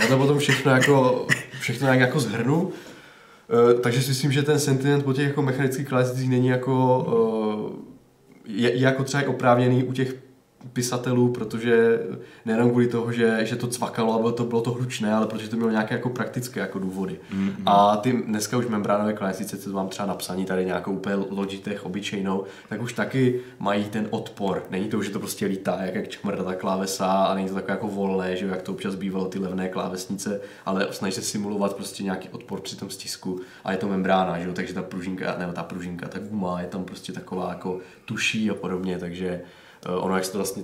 [0.01, 1.27] já to potom všechno jako,
[1.59, 2.61] všechno nějak jako zhrnu.
[2.61, 2.71] Uh,
[3.81, 7.05] takže si myslím, že ten sentiment po těch jako mechanických klasicích není jako
[8.45, 10.24] je, je jako třeba oprávněný u těch
[10.73, 11.99] pisatelů, protože
[12.45, 15.49] nejenom kvůli toho, že, že to cvakalo a bylo to, bylo to hlučné, ale protože
[15.49, 17.19] to mělo nějaké jako praktické jako důvody.
[17.33, 17.63] Mm-hmm.
[17.65, 22.43] A ty dneska už membránové klávesnice, co mám třeba napsaní tady nějakou úplně Logitech obyčejnou,
[22.69, 24.63] tak už taky mají ten odpor.
[24.69, 27.73] Není to, že to prostě lítá, jak, jak čmrda ta klávesa a není to takové
[27.73, 32.03] jako volné, že jak to občas bývalo ty levné klávesnice, ale snaží se simulovat prostě
[32.03, 34.53] nějaký odpor při tom stisku a je to membrána, že jo?
[34.53, 38.53] takže ta pružinka, nebo ta pružinka, ta guma je tam prostě taková jako tuší a
[38.53, 39.41] podobně, takže
[39.89, 40.63] ono jak se to vlastně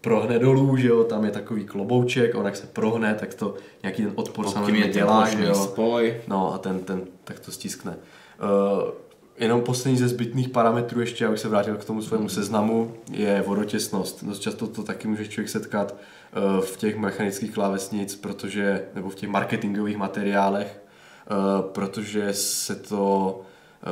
[0.00, 4.02] prohne dolů, že jo, tam je takový klobouček, on jak se prohne, tak to nějaký
[4.02, 5.54] ten odpor samozřejmě dělá, že jo.
[5.54, 6.16] Spoj.
[6.28, 7.96] No a ten, ten tak to stiskne.
[8.42, 8.90] Uh,
[9.38, 14.24] jenom poslední ze zbytných parametrů ještě, abych se vrátil k tomu svému seznamu, je vodotěsnost.
[14.24, 19.14] Dost často to taky může člověk setkat uh, v těch mechanických klávesnic, protože, nebo v
[19.14, 20.82] těch marketingových materiálech,
[21.30, 23.40] uh, protože se to,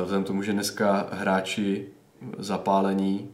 [0.01, 1.85] vzhledem tomu, že dneska hráči
[2.37, 3.29] zapálení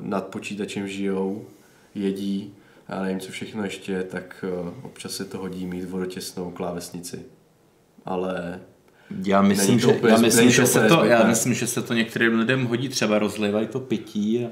[0.00, 1.46] nad počítačem žijou,
[1.94, 2.54] jedí,
[2.88, 7.22] já nevím co všechno ještě, tak eh, občas se to hodí mít vodotěsnou klávesnici.
[8.04, 8.60] Ale
[9.26, 12.66] já myslím, že, já myslím, že se to, já myslím, že se to některým lidem
[12.66, 14.48] hodí, třeba rozlivají to pití a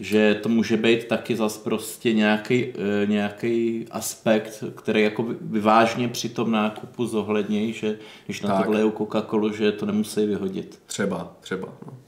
[0.00, 6.28] že to může být taky zas prostě nějaký, eh, nějaký aspekt, který jako vyvážně při
[6.28, 8.64] tom nákupu zohlednějí, že když na tak.
[8.64, 10.80] to vlejou Coca-Colu, že to nemusí vyhodit.
[10.86, 11.68] Třeba, třeba.
[11.86, 12.05] No.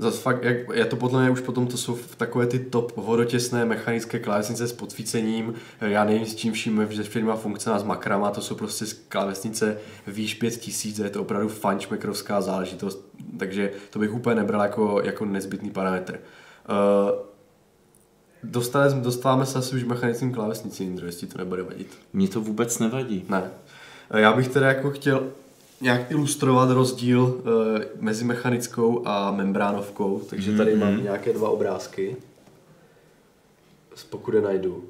[0.00, 3.64] Zas fakt, jak, je to podle mě už potom, to jsou takové ty top vodotěsné
[3.64, 5.54] mechanické klávesnice s podsvícením.
[5.80, 10.34] Já nevím s čím vším, že firma funkce s makrama, to jsou prostě klávesnice výš
[10.34, 13.08] 5000, je to opravdu fančmekrovská záležitost,
[13.38, 16.12] takže to bych úplně nebral jako, jako nezbytný parametr.
[16.12, 17.10] Uh,
[18.42, 21.98] dostáváme, dostáváme se asi už mechanickým klávesnici, Indro, jestli to nebude vadit.
[22.12, 23.24] Mně to vůbec nevadí.
[23.28, 23.50] Ne.
[24.10, 25.32] Já bych teda jako chtěl
[25.80, 27.32] nějak ilustrovat rozdíl uh,
[28.00, 30.80] mezi mechanickou a membránovkou, takže tady mm-hmm.
[30.80, 32.16] mám nějaké dva obrázky.
[34.10, 34.84] Pokud je najdu.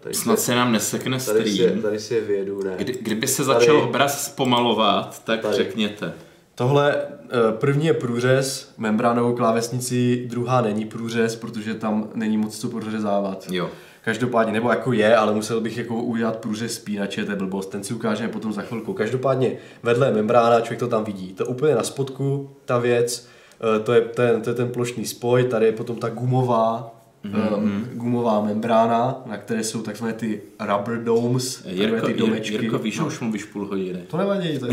[0.00, 1.44] Tady Snad se, nám nesekne stream.
[1.44, 2.74] Tady si, tady si je vědu, ne.
[2.76, 5.56] Kdy, kdyby se začal tady, obraz zpomalovat, tak tady.
[5.56, 6.12] řekněte.
[6.54, 12.68] Tohle uh, první je průřez, membránovou klávesnici, druhá není průřez, protože tam není moc co
[12.68, 13.46] prořezávat.
[13.50, 13.70] Jo.
[14.04, 17.84] Každopádně, nebo jako je, ale musel bych jako udělat průřez spínače, to je blbost, ten
[17.84, 18.92] si ukážeme potom za chvilku.
[18.92, 21.32] Každopádně vedle membrána, člověk to tam vidí.
[21.34, 23.28] To úplně na spodku, ta věc,
[23.76, 27.56] eh, to je ten, to je ten plošný spoj, tady je potom ta gumová, mm-hmm.
[27.56, 32.54] um, gumová membrána, na které jsou takzvané ty rubber domes, Jirko, ty domečky.
[32.54, 33.06] Jirko, víš, no.
[33.06, 33.98] už mluvíš půl hodiny.
[34.06, 34.72] To nevadí, to je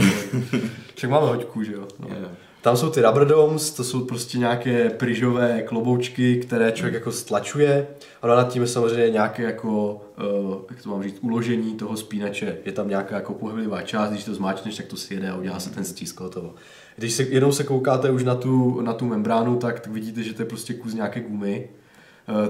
[0.96, 1.88] Však máme hoďku, že jo.
[2.00, 2.08] No.
[2.08, 2.32] Yeah.
[2.62, 7.88] Tam jsou ty rubber domes, to jsou prostě nějaké pryžové kloboučky, které člověk jako stlačuje.
[8.22, 10.02] A nad tím je samozřejmě nějaké jako,
[10.48, 12.58] uh, jak to mám říct, uložení toho spínače.
[12.66, 15.70] Je tam nějaká jako pohyblivá část, když to zmáčneš, tak to sjede a udělá se
[15.70, 16.54] ten stisk hotovo.
[16.96, 20.34] Když se, jenom se koukáte už na tu, na tu membránu, tak, tak vidíte, že
[20.34, 21.79] to je prostě kus nějaké gumy Eh,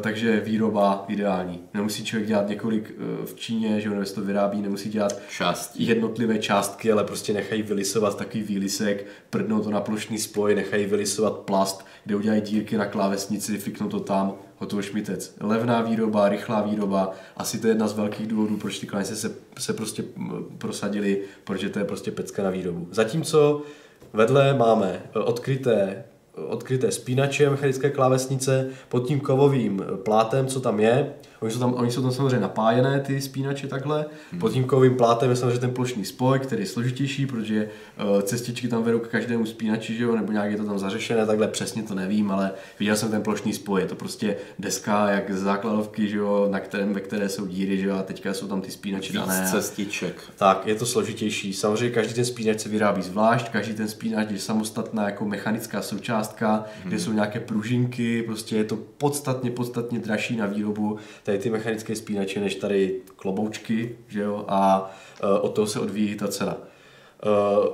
[0.01, 1.63] takže výroba ideální.
[1.73, 5.87] Nemusí člověk dělat několik eh, v Číně, že on to vyrábí, nemusí dělat Částí.
[5.87, 11.33] jednotlivé částky, ale prostě nechají vylisovat takový výlisek, prdnou to na plošný spoj, nechají vylisovat
[11.33, 15.35] plast, kde udělají dírky na klávesnici, fiknou to tam, hotovo šmitec.
[15.41, 19.35] Levná výroba, rychlá výroba, asi to je jedna z velkých důvodů, proč ty klávesnice se,
[19.59, 20.03] se prostě
[20.57, 22.87] prosadili, protože to je prostě pecka na výrobu.
[22.91, 23.61] Zatímco
[24.13, 26.03] vedle máme eh, odkryté
[26.47, 31.13] odkryté spínače mechanické klávesnice pod tím kovovým plátem, co tam je.
[31.41, 34.05] Oni jsou tam, oni jsou tam samozřejmě napájené, ty spínače takhle.
[34.31, 34.39] Hmm.
[34.39, 37.69] Pod tím kovovým plátem je samozřejmě ten plošný spoj, který je složitější, protože
[38.15, 40.15] uh, cestičky tam vedou k každému spínači, že jo?
[40.15, 43.53] nebo nějak je to tam zařešené, takhle přesně to nevím, ale viděl jsem ten plošný
[43.53, 43.81] spoj.
[43.81, 46.47] Je to prostě deska jak z základovky, že jo?
[46.51, 47.95] Na kterém, ve které jsou díry, že jo?
[47.95, 49.47] a teďka jsou tam ty spínače dané.
[49.51, 50.21] cestiček.
[50.37, 51.53] Tak, je to složitější.
[51.53, 56.53] Samozřejmě každý ten spínač se vyrábí zvlášť, každý ten spínač je samostatná jako mechanická součástka,
[56.53, 56.89] hmm.
[56.89, 60.97] kde jsou nějaké pružinky, prostě je to podstatně, podstatně dražší na výrobu
[61.29, 64.91] tady ty mechanické spínače, než tady kloboučky, že jo, a
[65.23, 66.57] uh, od toho se odvíjí ta cena.
[66.57, 67.65] Uh,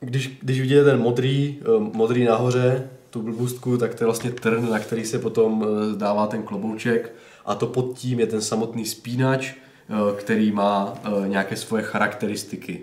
[0.00, 4.70] když, když vidíte ten modrý, uh, modrý nahoře, tu blbůstku, tak to je vlastně trn,
[4.70, 8.84] na který se potom uh, dává ten klobouček a to pod tím je ten samotný
[8.84, 9.54] spínač,
[9.88, 12.80] uh, který má uh, nějaké svoje charakteristiky.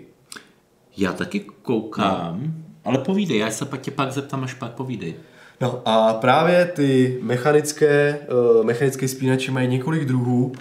[0.96, 2.52] Já taky koukám, no.
[2.84, 5.14] ale povídej, já se pak tě pak zeptám, až pak povídej.
[5.60, 8.18] No a právě ty mechanické,
[8.58, 10.52] uh, mechanické spínače mají několik druhů.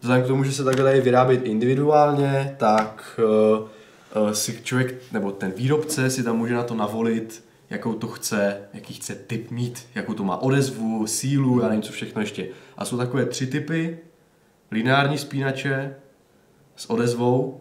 [0.00, 3.68] Vzhledem k tomu, že se takhle dají vyrábět individuálně, tak uh,
[4.22, 8.56] uh, si člověk, nebo ten výrobce si tam může na to navolit, jakou to chce,
[8.74, 12.48] jaký chce typ mít, jakou to má odezvu, sílu, já nevím co všechno ještě.
[12.76, 13.98] A jsou takové tři typy.
[14.70, 15.94] Lineární spínače
[16.76, 17.60] s odezvou,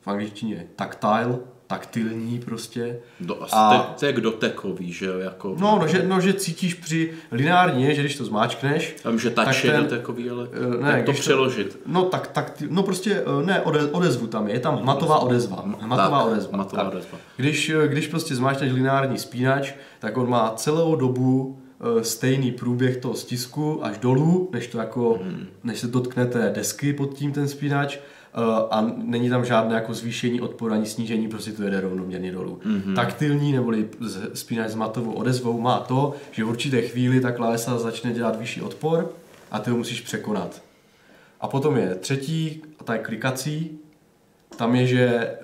[0.00, 1.38] v angličtině tactile,
[1.72, 2.98] taktilní prostě.
[3.20, 5.18] Do, a to je dotekový, že jo?
[5.18, 5.56] Jako...
[5.58, 8.96] No, no, že, no, že cítíš při lineárně, že když to zmáčkneš...
[9.08, 11.78] Vím, že tak je dotekový, ale uh, ne, jak to přeložit?
[11.86, 15.64] No tak, tak no prostě uh, ne, ode, odezvu tam je, je tam hmatová odezva.
[15.80, 16.50] Hmatová tak, odezva.
[16.52, 16.92] Hmatová tak.
[16.92, 17.18] odezva.
[17.36, 21.58] Když, eh, když prostě zmáčkneš lineární spínač, tak on má celou dobu
[22.02, 25.46] stejný průběh toho stisku až dolů, než to jako, hmm.
[25.64, 28.21] než se dotknete desky pod tím ten spínač Eh,
[28.70, 32.60] a není tam žádné jako zvýšení odporu ani snížení, prostě to jede rovnoměrně dolů.
[32.66, 32.94] Mm-hmm.
[32.94, 33.88] Taktilní neboli
[34.34, 38.62] spínač s matovou odezvou má to, že v určité chvíli ta klávesa začne dělat vyšší
[38.62, 39.12] odpor
[39.50, 40.62] a ty ho musíš překonat.
[41.40, 43.78] A potom je třetí, a ta je klikací,
[44.56, 45.36] tam je, že eh,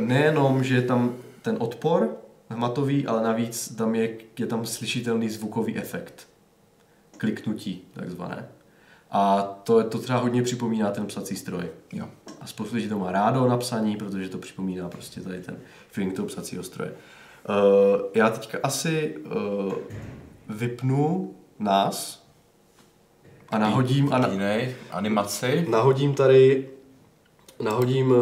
[0.00, 2.16] nejenom, že je tam ten odpor
[2.48, 6.28] hmatový, ale navíc tam je, je tam slyšitelný zvukový efekt.
[7.18, 8.48] Kliknutí, takzvané.
[9.10, 11.64] A to, to třeba hodně připomíná ten psací stroj.
[11.92, 12.08] Jo.
[12.46, 16.16] A spoustu lidí to má rádo na psaní, protože to připomíná prostě tady ten feeling
[16.16, 16.92] toho psacího stroje.
[16.92, 19.74] Uh, já teďka asi uh,
[20.48, 22.26] vypnu nás
[23.48, 24.12] a nahodím...
[24.12, 25.66] A na, jiné animaci.
[25.70, 26.68] Nahodím tady...
[27.62, 28.14] Nahodím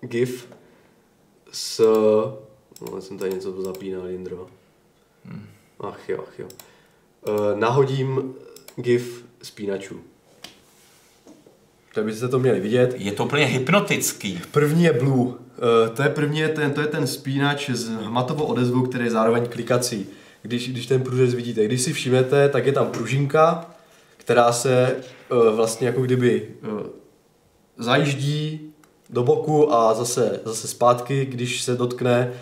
[0.00, 0.48] GIF
[1.52, 1.78] s...
[2.80, 4.46] No, jsem tady něco zapínal, Jindro.
[5.24, 5.46] Hmm.
[5.80, 6.48] Ach jo, ach jo.
[7.28, 8.34] Uh, nahodím
[8.76, 10.00] GIF spínačů.
[11.94, 12.94] Tak byste to měli vidět.
[12.98, 14.40] Je to úplně hypnotický.
[14.50, 15.26] První je Blue.
[15.26, 15.34] Uh,
[15.94, 19.46] to je první, je ten, to je ten spínač s hmatovou odezvou, který je zároveň
[19.46, 20.06] klikací.
[20.42, 23.70] Když, když ten průřez vidíte, když si všimnete, tak je tam pružinka,
[24.16, 24.96] která se
[25.32, 26.80] uh, vlastně jako kdyby uh,
[27.78, 28.60] zajíždí
[29.10, 32.32] do boku a zase, zase zpátky, když se dotkne,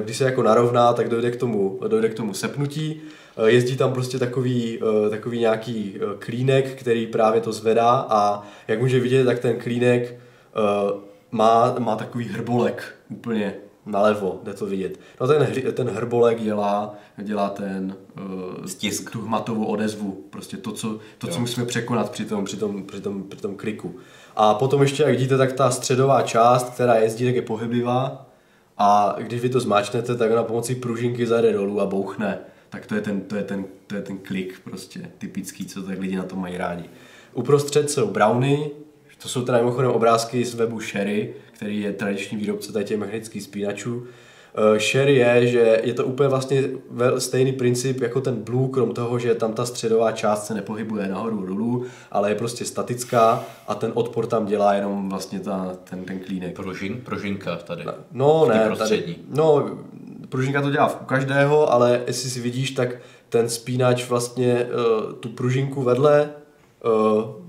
[0.00, 3.00] když se jako narovná, tak dojde k tomu, dojde k tomu sepnutí.
[3.36, 8.42] Eh, jezdí tam prostě takový, eh, takový nějaký eh, klínek, který právě to zvedá a
[8.68, 10.20] jak může vidět, tak ten klínek
[11.30, 13.54] má, má takový hrbolek úplně
[13.86, 15.00] nalevo, jde to vidět.
[15.20, 20.98] No ten, ten hrbolek dělá, dělá ten uh, stisk, tu hmatovou odezvu, prostě to, co,
[21.18, 23.96] to, co musíme překonat při tom, při, tom, při, tom, při tom kliku.
[24.36, 28.26] A potom ještě, jak vidíte, tak ta středová část, která jezdí, tak je pohyblivá
[28.78, 32.38] a když vy to zmáčnete, tak ona pomocí pružinky zajde dolů a bouchne
[32.74, 35.98] tak to je ten, to je ten, to je ten klik prostě typický, co tak
[35.98, 36.84] lidi na to mají rádi.
[37.32, 38.70] Uprostřed jsou browny,
[39.22, 43.42] to jsou teda mimochodem obrázky z webu Sherry, který je tradiční výrobce tady těch mechanických
[43.42, 43.96] spínačů.
[43.96, 46.62] Uh, Sherry je, že je to úplně vlastně
[47.18, 51.46] stejný princip jako ten Blue, krom toho, že tam ta středová část se nepohybuje nahoru
[51.46, 56.18] dolů, ale je prostě statická a ten odpor tam dělá jenom vlastně ta, ten, ten
[56.18, 56.56] klínek.
[56.56, 57.84] Prožin, prožinka tady.
[58.12, 59.70] No, ne, tady, no,
[60.34, 62.88] pružinka to dělá u každého, ale jestli si vidíš, tak
[63.28, 66.30] ten spínač vlastně uh, tu pružinku vedle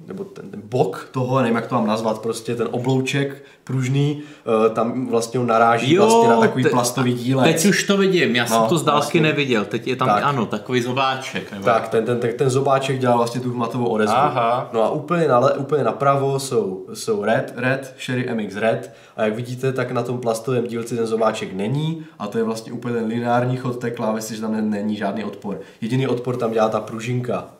[0.08, 4.74] nebo ten, ten bok toho, nevím jak to mám nazvat, prostě ten oblouček pružný, uh,
[4.74, 7.54] tam vlastně on naráží jo, vlastně na takový te, plastový dílek.
[7.56, 9.22] Teď už to vidím, já no, jsem to z dálky vlastně.
[9.22, 10.24] neviděl, teď je tam, tak.
[10.24, 11.52] ano, takový zobáček.
[11.52, 11.66] Nebo...
[11.66, 14.16] Tak, ten, ten, ten, ten zobáček dělá vlastně tu hmatovou odezvu.
[14.16, 14.70] Aha.
[14.74, 19.36] No a úplně, nale, úplně napravo jsou, jsou Red, Red, Sherry MX Red a jak
[19.36, 23.06] vidíte, tak na tom plastovém dílci ten zobáček není a to je vlastně úplně ten
[23.06, 25.60] lineární chod té klávesy, že tam není žádný odpor.
[25.82, 27.55] Jediný odpor tam dělá ta pružinka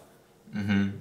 [0.56, 0.92] mm-hmm.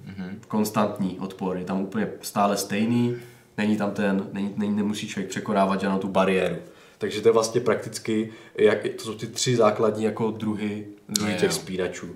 [0.47, 3.15] konstantní odpor, je tam úplně stále stejný,
[3.57, 6.55] není tam ten, není, není, nemusí člověk překonávat žádnou tu bariéru.
[6.97, 11.37] Takže to je vlastně prakticky, jak, to jsou ty tři základní jako druhy, druhy je,
[11.37, 11.55] těch jo.
[11.55, 12.05] spínačů.
[12.07, 12.11] Uh,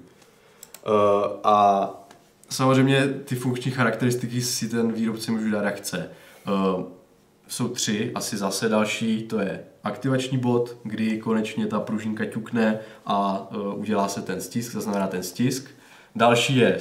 [1.44, 1.90] a
[2.50, 6.10] samozřejmě ty funkční charakteristiky si ten výrobce může dát jak chce.
[6.48, 6.84] Uh,
[7.48, 13.48] jsou tři, asi zase další, to je aktivační bod, kdy konečně ta pružinka ťukne a
[13.52, 15.70] uh, udělá se ten stisk, to znamená ten stisk.
[16.16, 16.78] Další je,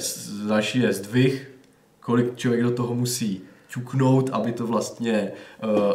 [0.47, 1.51] další je zdvih,
[1.99, 5.31] kolik člověk do toho musí ťuknout, aby to vlastně,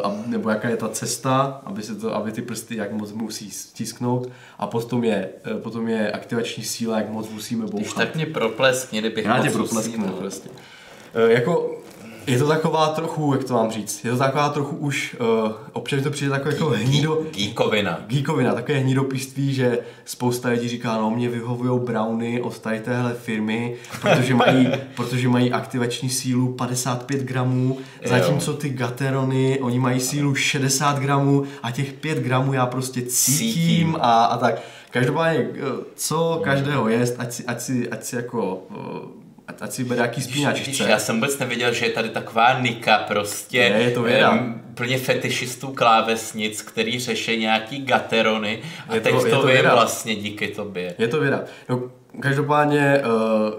[0.05, 3.51] uh, nebo jaká je ta cesta, aby, se to, aby ty prsty jak moc musí
[3.51, 4.29] stisknout
[4.59, 7.79] a potom je, uh, potom je aktivační síla, jak moc musíme bouchat.
[7.79, 10.49] Když tak mě propleskni, kdybych Já tě proplesknu prostě.
[10.49, 11.81] Uh, jako
[12.27, 16.03] je to taková trochu, jak to mám říct, je to taková trochu už, uh, občas
[16.03, 17.21] to přijde takové jako hnído...
[17.35, 17.99] Gíkovina.
[18.07, 23.75] Gíkovina, takové hnídopíství, že spousta lidí říká, no mě vyhovují browny od tady téhle firmy,
[24.01, 30.99] protože mají, protože mají aktivační sílu 55 gramů, zatímco ty gaterony, oni mají sílu 60
[30.99, 33.97] gramů a těch 5 gramů já prostě cítím, cítím.
[34.01, 34.61] A, a tak.
[34.91, 39.83] Každopádně, eh, co každého jest, ať si, ať si, ať si jako uh, ať si
[39.83, 40.89] bere jaký spínač chce.
[40.89, 43.57] Já jsem vůbec nevěděl, že je tady taková nika prostě.
[43.57, 44.55] Je, je to věda.
[44.73, 49.73] plně fetišistů klávesnic, který řeší nějaký gaterony a je teď to, to, to vím věda.
[49.73, 50.95] vlastně díky tobě.
[50.97, 51.43] Je to věda.
[51.69, 53.53] No, každopádně uh,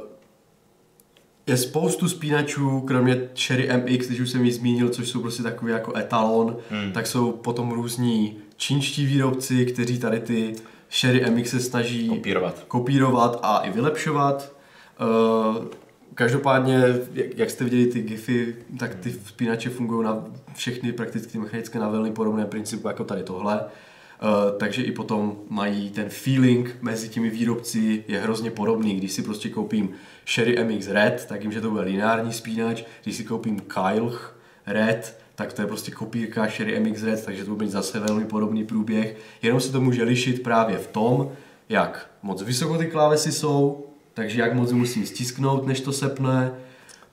[1.47, 5.72] je spoustu spínačů, kromě Cherry MX, když už jsem ji zmínil, což jsou prostě takový
[5.72, 6.93] jako etalon, hmm.
[6.93, 10.55] tak jsou potom různí čínští výrobci, kteří tady ty
[10.91, 14.56] Sherry MX se snaží kopírovat, kopírovat a i vylepšovat.
[15.01, 15.64] Uh,
[16.14, 16.82] každopádně,
[17.14, 20.24] jak, jak jste viděli ty GIFy, tak ty spínače fungují na
[20.55, 23.61] všechny prakticky mechanické na velmi podobné principu jako tady tohle.
[23.61, 28.94] Uh, takže i potom mají ten feeling mezi těmi výrobci je hrozně podobný.
[28.94, 29.90] Když si prostě koupím
[30.26, 32.84] Sherry MX Red, tak jim, že to bude lineární spínač.
[33.03, 34.12] Když si koupím Kyle
[34.66, 38.24] Red, tak to je prostě kopírka Sherry MX Red, takže to bude mít zase velmi
[38.24, 39.16] podobný průběh.
[39.42, 41.32] Jenom se to může lišit právě v tom,
[41.68, 43.86] jak moc vysoko ty klávesy jsou,
[44.17, 46.53] takže jak moc musím stisknout, než to sepne,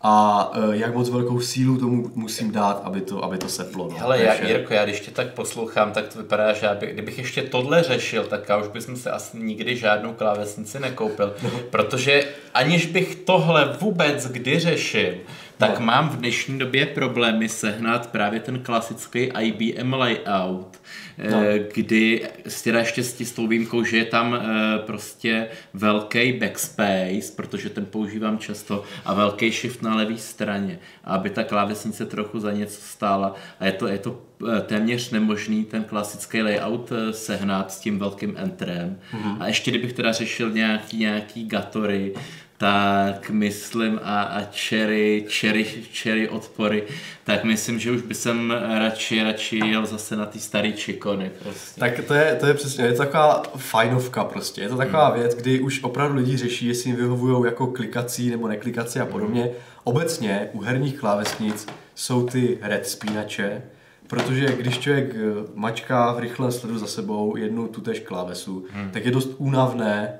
[0.02, 3.88] a uh, jak moc velkou sílu tomu musím dát, aby to, aby to seplo.
[3.92, 3.98] No.
[3.98, 7.42] Hele, já, Jirko, já když tě tak poslouchám, tak to vypadá, že by, kdybych ještě
[7.42, 11.50] tohle řešil, tak já už bych se asi nikdy žádnou klávesnici nekoupil, no.
[11.70, 15.14] protože aniž bych tohle vůbec kdy řešil,
[15.58, 15.86] tak no.
[15.86, 20.78] mám v dnešní době problémy sehnat právě ten klasický IBM layout,
[21.18, 21.44] no.
[21.44, 22.28] Eh, kdy
[22.64, 28.38] teda ještě s tou výjimkou, že je tam eh, prostě velký backspace, protože ten používám
[28.38, 33.36] často, a velký shift na levé straně, aby ta klávesnice trochu za něco stála.
[33.60, 38.34] A je to, je to eh, téměř nemožný ten klasický layout sehnat s tím velkým
[38.38, 39.00] entrem.
[39.14, 39.38] Mm-hmm.
[39.40, 42.14] A ještě kdybych teda řešil nějaký, nějaký gatory,
[42.58, 46.84] tak myslím a, a cherry, cherry, cherry odpory,
[47.24, 51.32] tak myslím, že už by jsem radši, radši jel zase na ty starý čikony.
[51.44, 51.80] Prostě.
[51.80, 55.20] Tak to je, to je přesně, je to taková fajnovka prostě, je to taková hmm.
[55.20, 59.42] věc, kdy už opravdu lidi řeší, jestli jim vyhovují jako klikací nebo neklikací a podobně.
[59.42, 59.52] Hmm.
[59.84, 63.62] Obecně u herních klávesnic jsou ty red spínače,
[64.08, 65.20] Protože když člověk eh,
[65.56, 68.90] mačká v rychlém sledu za sebou jednu tutéž klávesu, hmm.
[68.92, 70.20] tak je dost únavné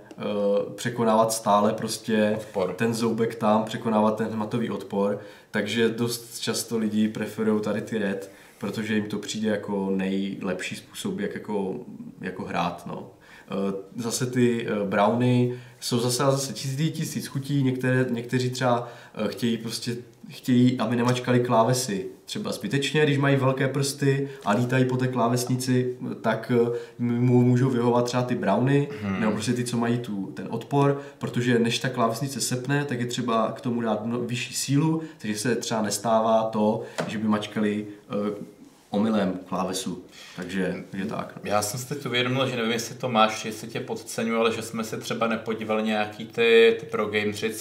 [0.76, 2.74] překonávat stále prostě odpor.
[2.74, 5.20] ten zoubek tam, překonávat ten hmatový odpor,
[5.52, 11.20] takže dost často lidi preferují tady ty red, protože jim to přijde jako nejlepší způsob,
[11.20, 11.76] jak jako,
[12.22, 12.86] jako hrát.
[12.86, 13.00] No.
[13.00, 18.88] Uh, zase ty uh, browny jsou zase, zase tisíc, tisíc chutí, některé, někteří třeba
[19.28, 19.96] chtějí prostě
[20.30, 25.98] chtějí, aby nemačkali klávesy třeba zbytečně, když mají velké prsty a lítají po té klávesnici,
[26.22, 29.20] tak eh, mu můžou vyhovat třeba ty browny, hmm.
[29.20, 33.06] nebo prostě ty, co mají tu, ten odpor, protože než ta klávesnice sepne, tak je
[33.06, 37.86] třeba k tomu dát vyšší sílu, takže se třeba nestává to, že by mačkali
[38.30, 38.44] uh,
[38.94, 40.06] omylem klávesu.
[40.36, 41.34] Takže, takže tak.
[41.36, 41.42] No.
[41.44, 44.62] Já jsem si teď uvědomil, že nevím, jestli to máš, jestli tě podceňuji, ale že
[44.62, 47.54] jsme se třeba nepodívali nějaký ty, ty pro gameři,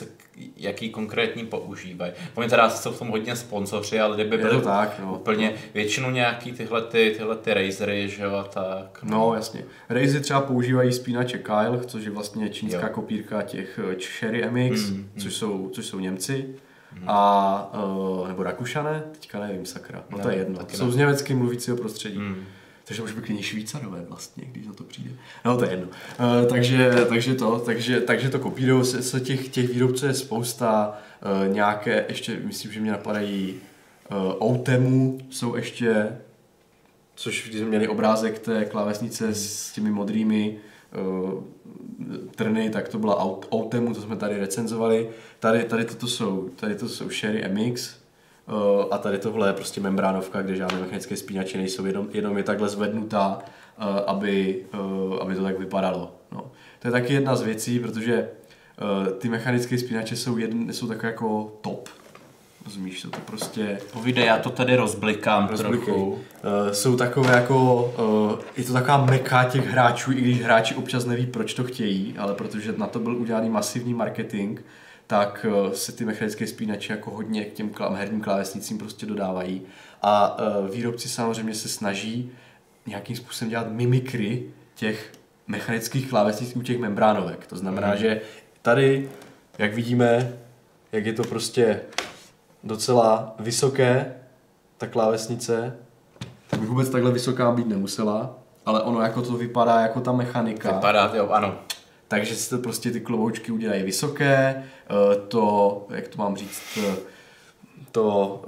[0.57, 2.13] jaký konkrétní používají.
[2.35, 5.15] Oni teda jsou v tom hodně sponzoři, ale kdyby byly tak, no.
[5.15, 8.99] úplně většinou nějaký tyhle, ty, tyhle ty Razery, že jo, a tak.
[9.03, 9.65] No, no jasně.
[9.89, 12.93] Razery třeba používají spínače Kyle, což je vlastně čínská jo.
[12.93, 15.11] kopírka těch eh, Cherry MX, mm, mm.
[15.19, 16.55] Což, jsou, což jsou Němci.
[17.07, 20.61] A, uh, nebo Rakušané, teďka nevím, sakra, no, no to je jedno.
[20.69, 22.19] Jsou z německy mluvícího prostředí.
[22.19, 22.45] Mm.
[22.85, 25.11] Takže už by klidně Švýcarové vlastně, když na to přijde.
[25.45, 25.87] No to je jedno.
[25.87, 30.99] Uh, takže, takže to, takže, takže to kopírují se, se těch, těch výrobců je spousta.
[31.47, 33.55] Uh, nějaké, ještě myslím, že mě napadají
[34.11, 36.19] uh, Outemu, jsou ještě,
[37.15, 40.57] což když jsme měli obrázek té klávesnice s těmi modrými
[41.33, 41.43] uh,
[42.37, 43.25] trny, tak to byla
[43.55, 45.09] Outemu, to jsme tady recenzovali.
[45.41, 48.03] Tady, tady toto jsou, tady to jsou Sherry MX,
[48.49, 52.43] Uh, a tady tohle je prostě membránovka, kde žádné mechanické spínače nejsou, jenom, jenom je
[52.43, 53.39] takhle zvednutá,
[53.79, 56.17] uh, aby, uh, aby to tak vypadalo.
[56.33, 56.51] No.
[56.79, 58.29] To je taky jedna z věcí, protože
[59.19, 61.89] ty mechanické spínače jsou, jedn, jsou takové jako top.
[62.65, 63.81] Rozumíš, to, to prostě...
[63.93, 65.85] Povídej, já to tady rozblikám Rozblikej.
[65.85, 66.13] trochu.
[66.13, 66.21] Uh,
[66.73, 67.85] jsou takové jako,
[68.33, 72.15] uh, je to taková meka těch hráčů, i když hráči občas neví, proč to chtějí,
[72.19, 74.61] ale protože na to byl udělaný masivní marketing,
[75.13, 79.63] tak eh, se ty mechanické spínače jako hodně k těm herním klávesnicím prostě dodávají.
[80.03, 82.31] A eh, výrobci samozřejmě se snaží
[82.87, 84.43] nějakým způsobem dělat mimikry
[84.75, 85.13] těch
[85.47, 87.47] mechanických klávesnic u těch membránovek.
[87.47, 87.97] To znamená, mm.
[87.97, 88.21] že
[88.63, 89.11] tady,
[89.59, 90.33] jak vidíme,
[90.93, 91.81] jak je to prostě
[92.65, 94.15] docela vysoké,
[94.79, 95.77] ta klávesnice,
[96.51, 100.73] tak by vůbec takhle vysoká být nemusela, ale ono jako to vypadá jako ta mechanika.
[100.73, 101.55] Vypadá, jo, ano
[102.13, 106.97] takže si to prostě ty kloboučky udělají vysoké, eh, to, jak to mám říct, eh,
[107.93, 108.43] to,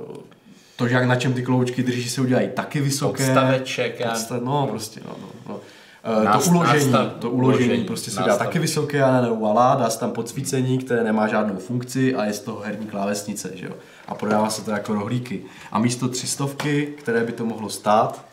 [0.77, 3.23] to, že jak na čem ty kloboučky drží, se udělají taky vysoké.
[3.23, 4.01] Odstaveček.
[4.13, 5.61] Odstav, no, prostě, no, no, no.
[6.05, 9.75] Eh, Nást, to uložení, nástav, to uložení, uložení prostě se dá taky vysoké, ale neuvalá,
[9.75, 13.67] dá se tam podsvícení, které nemá žádnou funkci a je z toho herní klávesnice, že
[13.67, 13.73] jo.
[14.09, 15.43] A prodává se to jako rohlíky.
[15.73, 18.25] A místo třistovky, které by to mohlo stát,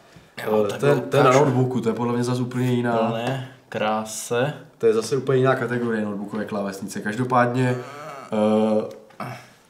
[0.46, 3.12] jo, to, je, to je na notebooku, to je podle mě zase úplně jiná.
[3.14, 7.00] Ne, kráse to je zase úplně jiná kategorie notebookové klávesnice.
[7.00, 7.76] Každopádně
[8.32, 8.84] uh,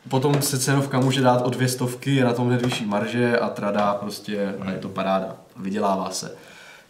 [0.09, 3.49] potom se cenovka může dát o dvě stovky, je na tom hned vyšší marže a
[3.49, 6.35] trada prostě a je to paráda, vydělává se.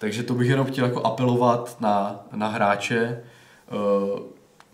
[0.02, 3.24] Takže to bych jenom chtěl jako apelovat na, na hráče,
[3.72, 4.20] uh,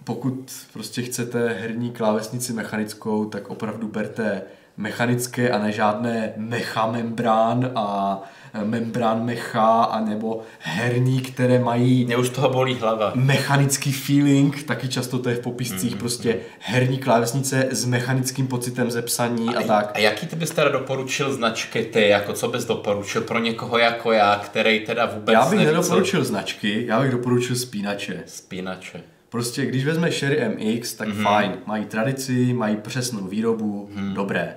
[0.03, 4.41] pokud prostě chcete herní klávesnici mechanickou, tak opravdu berte
[4.78, 8.21] mechanické a ne žádné mechamembrán a
[8.64, 12.05] membrán mecha, anebo herní, které mají...
[12.05, 13.12] Mě už toho bolí hlava.
[13.16, 15.99] Mechanický feeling, taky často to je v popiscích, mm-hmm.
[15.99, 19.91] prostě herní klávesnice s mechanickým pocitem ze psaní a, a tak.
[19.93, 24.12] A jaký ty bys teda doporučil značky ty, jako co bys doporučil pro někoho jako
[24.12, 26.26] já, který teda vůbec Já bych neví, nedoporučil co...
[26.26, 28.24] značky, já bych doporučil spínače.
[28.26, 29.01] Spínače.
[29.30, 31.24] Prostě když vezme Sherry MX, tak mm-hmm.
[31.24, 34.14] fajn, mají tradici, mají přesnou výrobu, mm.
[34.14, 34.55] dobré.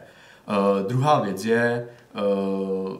[0.48, 2.96] Uh, druhá věc je, uh,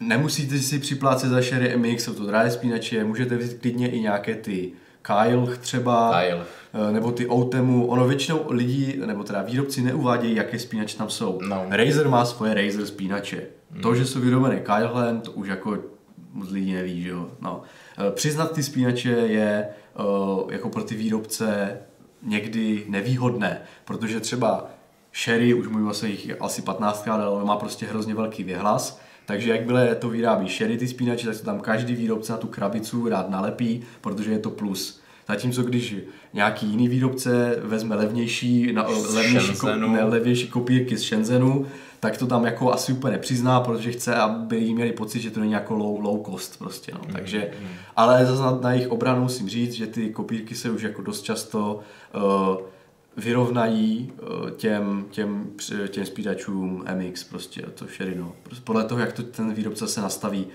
[0.00, 4.34] nemusíte si připlácet za Sherry MX, jsou to drahé spínače, můžete vzít klidně i nějaké
[4.34, 4.72] ty
[5.02, 6.44] Kyle třeba, Kyle.
[6.74, 7.86] Eh, nebo ty Outemu.
[7.86, 11.40] Ono většinou lidí, nebo teda výrobci neuvádějí, jaké spínače tam jsou.
[11.48, 11.66] No.
[11.68, 13.42] Razer má svoje Razer spínače.
[13.70, 13.82] Mm.
[13.82, 15.78] To, že jsou vyrobené Kylehem, to už jako
[16.32, 17.30] moc lidí neví, že jo.
[17.40, 17.62] No.
[18.10, 19.68] Přiznat ty spínače je
[20.50, 21.78] jako pro ty výrobce
[22.22, 24.70] někdy nevýhodné, protože třeba
[25.14, 25.66] Sherry, už
[26.02, 30.78] o jich asi 15 ale má prostě hrozně velký věhlas, takže jakmile to vyrábí Sherry
[30.78, 34.50] ty spínače, tak to tam každý výrobce na tu krabicu rád nalepí, protože je to
[34.50, 35.00] plus.
[35.28, 35.96] Zatímco když
[36.34, 41.66] nějaký jiný výrobce vezme levnější, na, levnější, ko, ne, levnější kopírky z Shenzhenu,
[42.00, 45.40] tak to tam jako asi úplně nepřizná, protože chce, aby jí měli pocit, že to
[45.40, 47.00] není jako low, low cost prostě, no.
[47.06, 47.50] Mm, Takže,
[47.96, 51.22] ale zase na, na jejich obranu musím říct, že ty kopírky se už jako dost
[51.22, 51.80] často
[52.14, 52.56] uh,
[53.18, 55.50] vyrovnají eh, těm, těm,
[55.88, 58.32] těm spíračům MX, prostě to no.
[58.42, 60.46] Prostě podle toho, jak to ten výrobce se nastaví.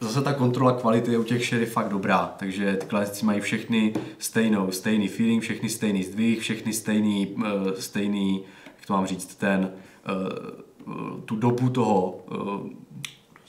[0.00, 3.94] Zase ta kontrola kvality je u těch Sherry fakt dobrá, takže ty klasici mají všechny
[4.18, 7.44] stejnou, stejný feeling, všechny stejný zdvih, všechny stejný, uh,
[7.78, 8.44] stejný,
[8.76, 9.70] jak to mám říct, ten,
[10.88, 12.24] uh, tu dobu toho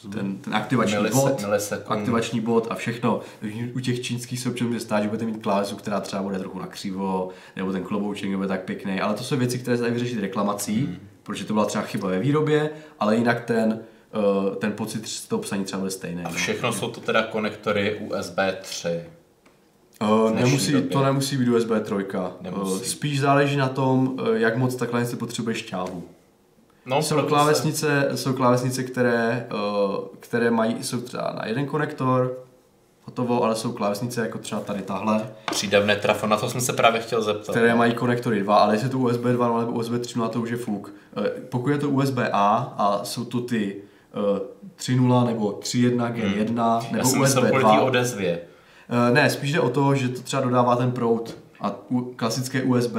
[0.01, 1.99] ten, ten aktivační Milise, bod, milisekund.
[1.99, 3.21] aktivační bod a všechno.
[3.75, 6.59] U těch čínských se občas může stát, že budete mít klávesu, která třeba bude trochu
[6.59, 10.19] nakřivo, nebo ten klobouček nebude tak pěkný, ale to jsou věci, které se dají vyřešit
[10.19, 10.97] reklamací, hmm.
[11.23, 12.69] protože to byla třeba chyba ve výrobě,
[12.99, 13.79] ale jinak ten,
[14.47, 16.23] uh, ten pocit z toho psaní třeba bude stejný.
[16.23, 16.35] A no.
[16.35, 16.73] všechno no.
[16.73, 18.87] jsou to teda konektory USB 3.
[20.01, 21.95] Uh, nemusí, to nemusí být USB 3.
[22.41, 22.73] Nemusí.
[22.73, 26.03] Uh, spíš záleží na tom, uh, jak moc ta klávesnice potřebuje šťávu.
[26.87, 32.37] No, jsou klávesnice, jsou klávesnice, které, uh, které mají, jsou třeba na jeden konektor,
[33.03, 35.21] hotovo, ale jsou klávesnice jako třeba tady tahle,
[35.51, 37.51] Přídavné trafo, na to jsem se právě chtěl zeptat.
[37.51, 40.49] které mají konektory 2, ale jestli je to USB 2 nebo USB 3.0, to už
[40.49, 40.93] je fuk.
[41.25, 43.75] Eh, Pokud je to USB A a jsou to ty
[44.31, 44.37] uh,
[44.79, 48.39] 3.0 nebo 3.1 G1 Já nebo jsem USB myslel kvůli té 2, odezvě.
[49.09, 51.75] Eh, Ne, spíš jde o to, že to třeba dodává ten proud a
[52.15, 52.95] klasické USB,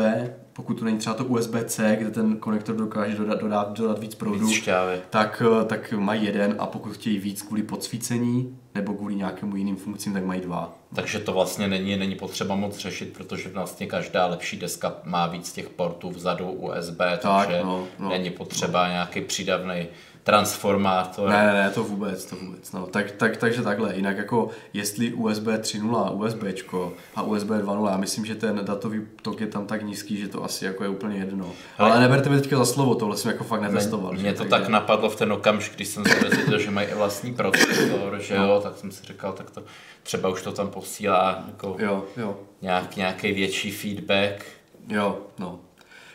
[0.59, 4.47] pokud to není třeba to USB-C, kde ten konektor dokáže dodat, dodat, dodat víc proudu,
[4.47, 5.01] Víc šťávy.
[5.11, 9.77] tak, eh, tak mají jeden a pokud chtějí víc kvůli podsvícení nebo kvůli nějakému jiným
[9.77, 10.75] funkcím, tak mají dva.
[10.95, 15.53] Takže to vlastně není, není potřeba moc řešit, protože vlastně každá lepší deska má víc
[15.53, 18.09] těch portů vzadu USB, Tak, takže no, no.
[18.09, 19.87] není potřeba nějaký přídavný
[20.29, 21.29] transformátor.
[21.29, 22.73] Ne, ne, ne, to vůbec, to vůbec.
[22.73, 22.87] No.
[22.87, 23.97] Tak, tak, takže takhle.
[23.97, 29.41] Jinak jako jestli USB 3.0, USBčko a USB 2.0, já myslím, že ten datový tok
[29.41, 31.53] je tam tak nízký, že to asi jako je úplně jedno.
[31.79, 34.13] Ale- Ale neberte mě teďka za slovo, tohle jsem jako fakt netestoval.
[34.13, 34.33] Mě že?
[34.33, 37.35] to Takže- tak napadlo v ten okamžik, když jsem se dozvěděl, že mají i vlastní
[37.35, 39.63] procesor, že jo, tak jsem si říkal, tak to
[40.03, 42.39] třeba už to tam posílá jako Jo, jo.
[42.63, 44.45] nějak, nějaký větší feedback.
[44.89, 45.61] Jo, no.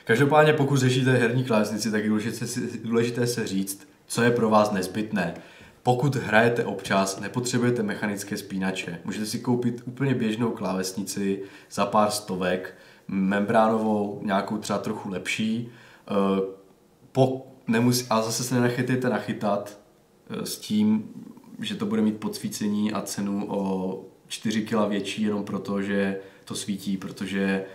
[0.06, 2.46] Každopádně pokud řešíte herní klávesnici, tak je důležité,
[2.84, 5.34] důležité se říct, co je pro vás nezbytné.
[5.84, 9.00] Pokud hrajete občas, nepotřebujete mechanické spínače.
[9.06, 15.70] Můžete si koupit úplně běžnou klávesnici za pár stovek, membránovou, nějakou třeba trochu lepší.
[16.08, 16.14] Eh,
[17.12, 19.80] Po, nemusí, a zase se nenechytejte nachytat
[20.30, 21.10] eh, s tím,
[21.60, 26.56] že to bude mít podsvícení a cenu o 4 kg větší jenom proto, že to
[26.56, 27.66] svítí, protože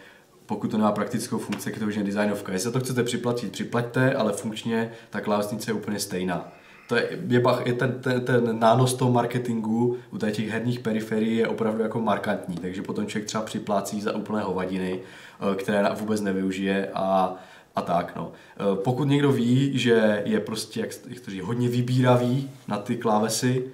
[0.49, 2.53] pokud to nemá praktickou funkci, je to už jen designovka.
[2.53, 6.53] Jestli to chcete připlatit, připlaťte, ale funkčně ta klávesnice je úplně stejná.
[6.89, 11.37] To je, je, bach- je ten, ten, ten nános toho marketingu u těch herních periferií
[11.37, 16.21] je opravdu jako markantní, takže potom člověk třeba připlácí za úplné hovadiny, eh, které vůbec
[16.21, 17.35] nevyužije a,
[17.77, 18.13] a tak.
[18.17, 18.33] No.
[18.57, 22.97] Eh, Pokud někdo ví, že je prostě, jak, jak to říct, hodně vybíravý na ty
[22.97, 23.65] klávesy,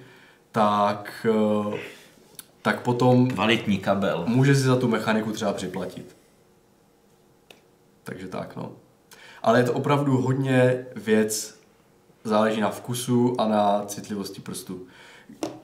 [0.51, 1.27] tak,
[1.73, 1.77] eh,
[2.61, 4.23] tak potom Kvalitní kabel.
[4.27, 6.15] může si za tu mechaniku třeba připlatit.
[8.05, 8.71] Takže tak, no.
[9.43, 11.59] Ale je to opravdu hodně věc,
[12.23, 14.87] záleží na vkusu a na citlivosti prstu.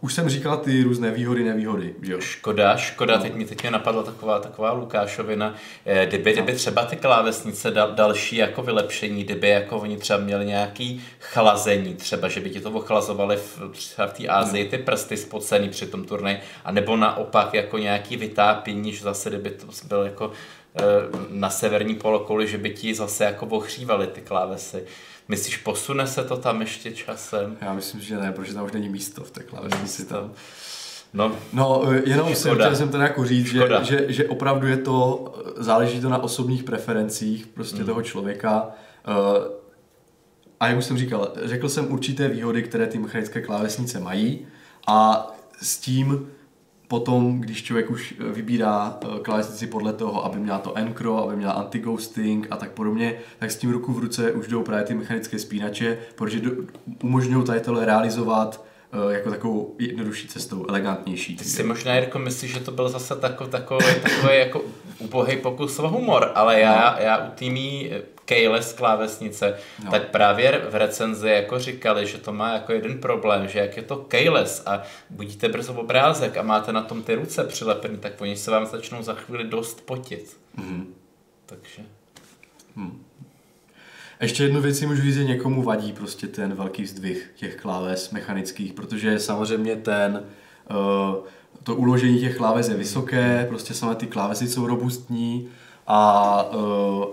[0.02, 2.20] Už jsem říkal ty různé výhody, nevýhody, že jo?
[2.20, 5.56] Škoda, škoda, teď mi, teď mě napadla taková, taková Lukášovina,
[5.86, 10.46] Eh, kdyby, kdyby třeba ty klávesnice dal, další jako vylepšení, kdyby jako oni třeba měli
[10.46, 15.18] nějaký chlazení, třeba, že by ti to ochlazovali v, třeba v té Ázii ty prsty
[15.18, 20.04] spocený při tom turnaji, a nebo naopak jako nějaký vytápění, že zase kdyby to byl
[20.04, 20.32] jako
[20.76, 20.82] eh,
[21.30, 24.84] na severní polokouli, že by ti zase jako ohřívali ty klávesy.
[25.28, 27.58] Myslíš, posune se to tam ještě časem?
[27.62, 30.06] Já myslím, že ne, protože tam už není místo v té klávesnici.
[30.06, 30.32] Tam.
[31.14, 34.78] No, No, eh, jenom jsem chtěl jsem to jako říct, že, že, že opravdu je
[34.78, 35.26] to,
[35.60, 37.86] eh, záleží to na osobních preferencích prostě Hmm.
[37.86, 38.68] toho člověka.
[39.08, 39.62] Eh,
[40.60, 44.48] A jak už jsem říkal, řekl jsem určité výhody, které ty mechanické klávesnice mají
[44.88, 45.28] a
[45.62, 46.28] s tím
[46.92, 51.36] potom, když člověk už eh, vybírá eh, klávesnici podle toho, aby měla to encro, aby
[51.36, 54.94] měla anti-ghosting a tak podobně, tak s tím ruku v ruce už jdou právě ty
[54.94, 56.42] mechanické spínače, protože
[57.04, 61.38] umožňují tady tohle realizovat eh, jako takovou jednodušší cestou, elegantnější.
[61.38, 64.62] Ty si možná, Jirko, myslíš, že to byl zase takový, takový, takový jako
[65.00, 67.92] ubohý pokus o humor, ale já, já u týmí
[68.32, 69.92] keyless klávesnice, No.
[69.92, 73.84] tak právě v recenzi jako říkali, že to má jako jeden problém, že jak je
[73.84, 78.36] to keyless a budíte brzo obrázek a máte na tom ty ruce přilepený, tak oni
[78.38, 80.38] se vám začnou za chvíli dost potit.
[80.56, 80.94] Mhm.
[81.46, 81.82] Takže...
[84.22, 88.12] Ještě jednu věc si můžu říct, že někomu vadí prostě ten velký vzdvih těch kláves
[88.12, 90.24] mechanických, protože samozřejmě ten,
[90.70, 91.16] uh,
[91.64, 95.50] to uložení těch kláves je vysoké, prostě samé ty klávesy jsou robustní
[95.88, 97.06] a uh,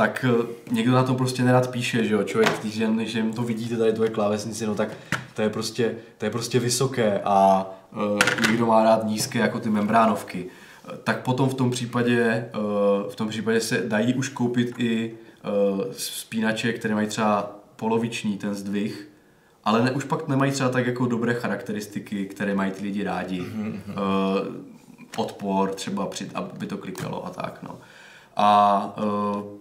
[0.00, 3.32] tak uh, někdo na tom prostě nerad píše, že jo, člověk, když jen, když jen
[3.32, 4.88] to vidíte tady tvoje klávesnici, no tak
[5.34, 9.70] to je prostě, to je prostě vysoké a uh, někdo má rád nízké jako ty
[9.70, 10.46] membránovky.
[10.88, 15.14] Eh, Tak potom v tom případě, uh, v tom případě se dají už koupit i
[15.74, 19.08] uh, spínače, které mají třeba poloviční ten zdvih,
[19.64, 23.40] ale ne, už pak nemají třeba tak jako dobré charakteristiky, které mají ty lidi rádi.
[23.40, 23.46] Uh,
[25.16, 27.62] odpor třeba, při, aby to klikalo a tak.
[27.62, 27.78] No.
[28.36, 29.59] A uh,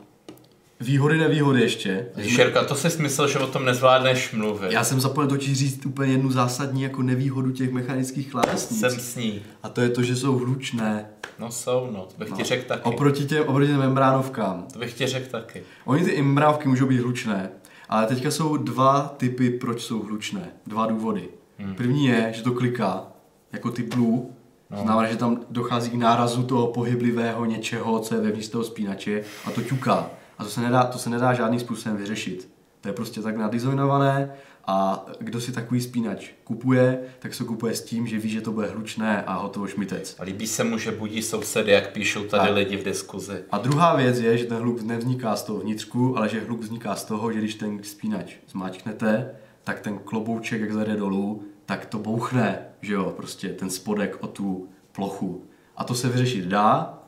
[0.80, 2.08] výhody, nevýhody ještě.
[2.28, 4.72] Šerka, to jsi myslel, že o tom nezvládneš mluvit.
[4.72, 8.80] Já jsem zapomněl totiž říct úplně jednu zásadní jako nevýhodu těch mechanických klávesnic.
[8.80, 9.42] jsem s ní.
[9.64, 11.06] A to je to, že jsou hlučné.
[11.40, 12.84] No jsou, no, to bych ti řekl taky.
[12.84, 14.66] Oproti těm, oproti těm membránovkám.
[14.74, 15.64] To bych ti řekl taky.
[15.86, 17.50] Oni ty membránky můžou být hlučné,
[17.90, 20.50] ale teďka jsou dva typy, proč jsou hlučné.
[20.68, 21.30] Dva důvody.
[21.58, 21.76] Hmm.
[21.76, 23.08] První je, že to kliká,
[23.54, 24.22] jako ty blue,
[24.70, 24.82] no.
[24.82, 29.52] znamená, že tam dochází k nárazu toho pohyblivého něčeho, co je vevnitř toho spínače a
[29.52, 30.10] to ťuká.
[30.40, 32.50] A to se nedá, to se nedá žádným způsobem vyřešit.
[32.82, 34.32] To je prostě tak nadizojnované
[34.68, 38.52] a kdo si takový spínač kupuje, tak se kupuje s tím, že ví, že to
[38.52, 40.16] bude hlučné a hotovo šmitec.
[40.20, 43.44] A líbí se mu, že budí sousedy, jak píšou tady A- lidi v diskuzi.
[43.52, 46.96] A druhá věc je, že ten hluk nevzniká z toho vnitřku, ale že hluk vzniká
[46.96, 49.32] z toho, že když ten spínač zmáčknete,
[49.64, 54.28] tak ten klobouček, jak zajde dolů, tak to bouchne, že jo, prostě ten spodek o
[54.28, 55.44] tu plochu.
[55.78, 56.99] A to se vyřešit dá,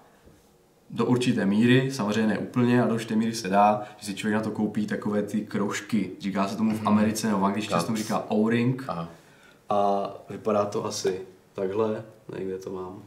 [0.94, 4.36] do určité míry, samozřejmě ne úplně, ale do určité míry se dá, že si člověk
[4.36, 6.12] na to koupí takové ty kroužky.
[6.20, 8.84] Říká se tomu v Americe nebo v angličtině se tomu říká O-ring.
[8.88, 9.10] Aha.
[9.70, 11.22] A vypadá to asi
[11.54, 12.04] takhle,
[12.38, 13.04] někde to mám.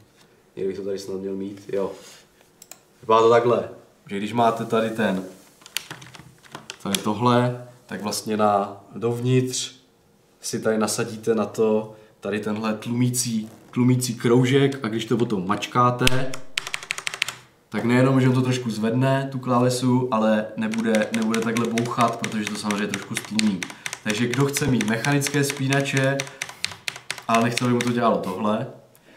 [0.56, 1.92] Někdy bych to tady snad měl mít, jo.
[3.00, 3.68] Vypadá to takhle,
[4.06, 5.24] že když máte tady ten,
[6.82, 9.74] tady tohle, tak vlastně na dovnitř
[10.40, 16.32] si tady nasadíte na to tady tenhle tlumící, tlumící kroužek a když to potom mačkáte,
[17.74, 22.44] tak nejenom, že on to trošku zvedne, tu klávesu, ale nebude, nebude takhle bouchat, protože
[22.44, 23.60] to samozřejmě trošku stlumí.
[24.04, 26.18] Takže kdo chce mít mechanické spínače,
[27.28, 28.66] ale nechce, aby mu to dělalo tohle,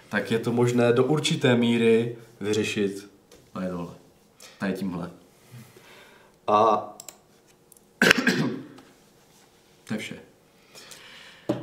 [0.09, 3.09] tak je to možné do určité míry vyřešit
[3.53, 3.93] tady tohle.
[4.57, 5.11] Tady tímhle.
[6.47, 6.89] A
[9.87, 10.26] to je vše.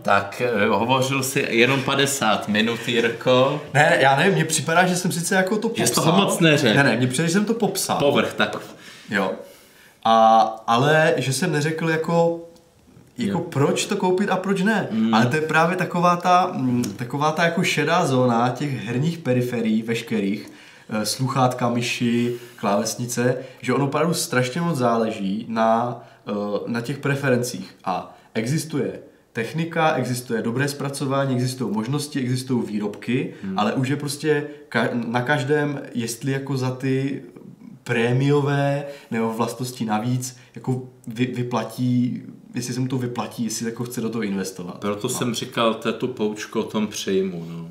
[0.04, 3.60] Tak eh, hovořil si jenom 50 minut, Jirko.
[3.74, 5.86] Ne, já nevím, mně připadá, že jsem sice jako to popsal.
[5.86, 6.76] Že toho moc neřekl.
[6.76, 7.98] Ne, ne, mně přijde, že jsem to popsal.
[7.98, 8.56] Povrch, tak
[9.10, 9.32] Jo.
[10.04, 12.40] A, ale že jsem neřekl jako,
[13.18, 13.44] jako Jo.
[13.44, 14.88] proč to koupit a proč ne.
[14.90, 15.14] Mm.
[15.14, 19.82] Ale to je právě taková ta, mm, taková ta jako šedá zóna těch herních periferií
[19.82, 20.50] veškerých,
[20.90, 26.32] eh, sluchátka, myši, klávesnice, že ono opravdu strašně moc záleží na, eh,
[26.66, 27.76] na těch preferencích.
[27.84, 28.92] A existuje
[29.34, 33.58] technika, existuje dobré zpracování, existují možnosti, existují výrobky, hmm.
[33.58, 37.22] ale už je prostě ka- na každém, jestli jako za ty
[37.84, 42.22] prémiové nebo vlastnosti navíc jako vy, vyplatí,
[42.54, 44.78] jestli se mu to vyplatí, jestli jako chce do toho investovat.
[44.80, 47.46] proto jsem říkal, to je tu poučku o tom přejmu.
[47.48, 47.68] No.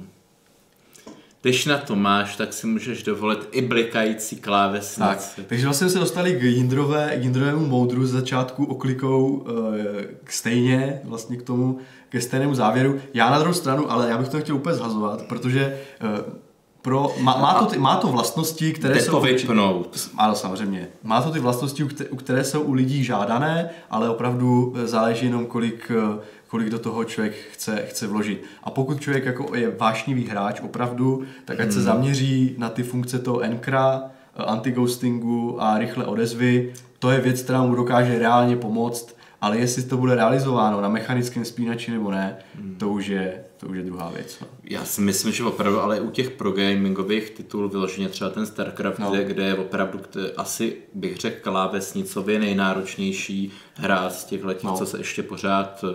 [1.43, 5.41] Když na to máš, tak si můžeš dovolit i blikající Tak, klávesnici.
[5.47, 11.01] takže vlastně se dostali k, Jindrové, k Jindrovému moudru z začátku oklikou e, k stejně,
[11.03, 11.77] vlastně k tomu,
[12.09, 12.99] ke stejnému závěru.
[13.13, 16.43] Já na druhou stranu, ale já bych to chtěl úplně zhazovat, protože e,
[16.81, 19.11] pro, má, má, to ty, má to vlastnosti, které Jde jsou...
[19.11, 20.09] to vypnout.
[20.17, 20.87] Ano, samozřejmě.
[21.03, 24.87] Má to ty vlastnosti, u kte- u které jsou u lidí žádané, ale opravdu eh,
[24.87, 26.19] záleží jenom, kolik, eh,
[26.53, 28.43] kolik do toho člověk chce, chce vložit.
[28.63, 33.19] A pokud člověk jako je vášnivý hráč opravdu, tak ať se zaměří na ty funkce
[33.19, 34.03] toho enkra,
[34.35, 36.73] eh, anti-ghostingu a rychle odezvy.
[36.99, 41.45] To je věc, která mu dokáže reálně pomoct, ale jestli to bude realizováno na mechanickém
[41.45, 42.37] spínači nebo ne,
[42.77, 44.37] to, už je, to už je druhá věc.
[44.41, 44.47] No.
[44.63, 49.11] Já si myslím, že opravdu, ale u těch progamingových titulů vyloženě třeba ten StarCraft, No.
[49.11, 54.77] kde, kde je opravdu kde asi bych řekl klávesnicově nejnáročnější hra z těchto, No.
[54.77, 55.85] co se ještě pořád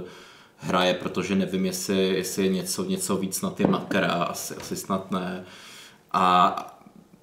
[0.58, 5.10] hraje, protože nevím, jestli, jestli je něco, něco víc na ty makra, asi, asi snad
[5.10, 5.44] ne.
[6.12, 6.77] A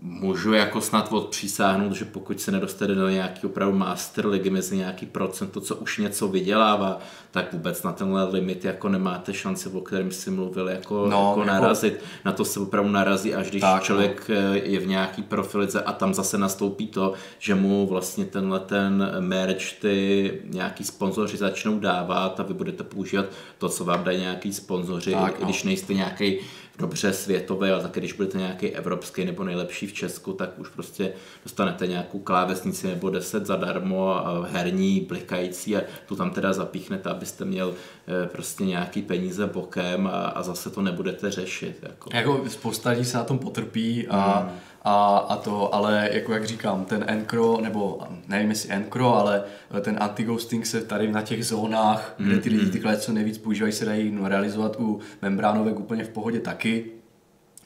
[0.08, 5.06] můžu jako snad odpřísáhnout, že pokud se nedostane do nějaký opravdu master ligy mezi nějaký
[5.06, 7.00] procent, to, co už něco vydělává,
[7.32, 11.28] tak vůbec na tenhle limit jako nemáte šanci, o kterém si mluvil, jako, No, no,
[11.30, 12.00] jako jako- narazit.
[12.26, 14.36] Na to se opravdu narazí, až když Tak, tak, člověk no.
[14.54, 19.74] je v nějaký profilice a tam zase nastoupí to, že mu vlastně tenhle ten merch
[19.82, 23.26] ty nějaký sponzoři začnou dávat a vy budete používat
[23.58, 25.46] to, co vám dají nějaký sponzoři, Tak, i no.
[25.46, 26.38] když nejste nějaký
[26.80, 31.14] dobře světový, ale taky když budete nějaký evropský nebo nejlepší v Česku, tak už prostě
[31.44, 37.46] dostanete nějakou klávesnici nebo 10 zadarmo a herní, blikající a tu tam teda zapíchnete, abyste
[37.46, 37.74] měl
[38.08, 41.80] eh, prostě nějaký peníze bokem a, a zase to nebudete řešit.
[41.82, 42.10] Jako.
[42.14, 44.60] Jako spousta lidí se na tom potrpí a, Hmm.
[44.88, 49.44] A, a to, ale jako jak říkám, ten Encro, nebo nevím jestli Encro, ale
[49.82, 53.86] ten anti-ghosting se tady na těch zónách, kde ty lidi ty klece nejvíc používají, se
[53.86, 56.86] dají no, realizovat u membránovek úplně v pohodě taky.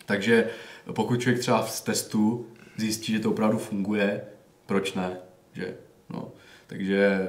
[0.06, 0.50] Takže
[0.94, 2.48] pokud člověk třeba z testu
[2.78, 4.22] zjistí, že to opravdu funguje,
[4.66, 5.18] proč ne?
[5.54, 5.74] Že?
[6.10, 6.32] No.
[6.68, 7.28] Takže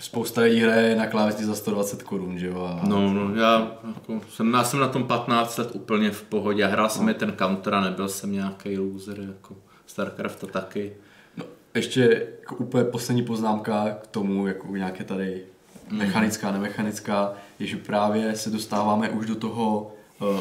[0.00, 2.62] spousta lidí hraje na klávesni za 120 korun, že jo?
[2.64, 2.86] A...
[2.86, 6.66] No, no, já, jako, jsem, já jsem na tom 15 let úplně v pohodě.
[6.66, 7.14] Hrál jsem no.
[7.14, 10.92] ten counter a nebyl jsem nějaký loser, jako Starcraft to taky.
[11.36, 11.44] No,
[11.74, 15.44] ještě jako úplně poslední poznámka k tomu, jako nějaké tady
[15.90, 19.92] mechanická, nemechanická, je, že právě se dostáváme už do toho,
[20.22, 20.40] eh,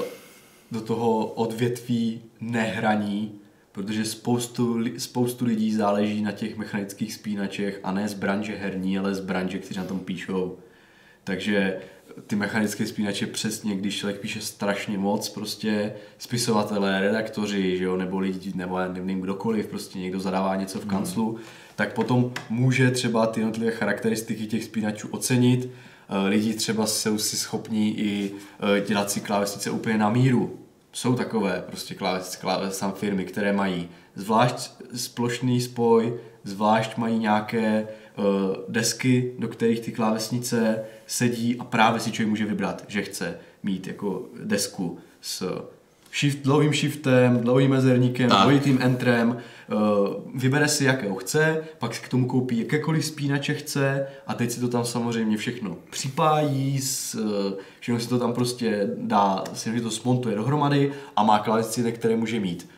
[0.71, 3.38] do toho odvětví nehraní,
[3.83, 9.15] protože spoustu, spoustu lidí záleží na těch mechanických spínačech a ne z branže herní, ale
[9.15, 10.57] z branže, kteří na tom píšou.
[11.23, 11.77] Takže
[12.27, 18.19] ty mechanické spínače přesně, když člověk píše strašně moc, prostě spisovatelé, redaktoři, že jo, nebo
[18.19, 20.89] lidi, nebo já nevím, kdokoliv, prostě někdo zadává něco v hmm.
[20.89, 21.41] kanclu, hmm.
[21.75, 25.69] tak potom může třeba ty jednotlivé charakteristiky těch spínačů ocenit.
[26.09, 28.31] Eh, lidi třeba jsou si schopní i
[28.77, 30.58] eh, dělat si klávesnice úplně na míru.
[30.91, 37.87] Jsou takové prostě klávesnice, klávesnice firmy, které mají zvlášť splošný spoj, zvlášť mají nějaké
[38.17, 38.25] uh,
[38.67, 43.87] desky, do kterých ty klávesnice sedí a právě si člověk může vybrat, že chce mít
[43.87, 45.63] jako desku s
[46.13, 49.77] shift, dlouhým shiftem, dlouhým mezerníkem, dvojitým entrem, uh,
[50.35, 54.67] vybere si jakého chce, pak k tomu koupí jakékoliv spínače chce a teď si to
[54.67, 56.79] tam samozřejmě všechno připájí,
[57.15, 62.15] uh, všechno si to tam prostě dá, si to smontuje dohromady a má klávesnice, které
[62.15, 62.69] může mít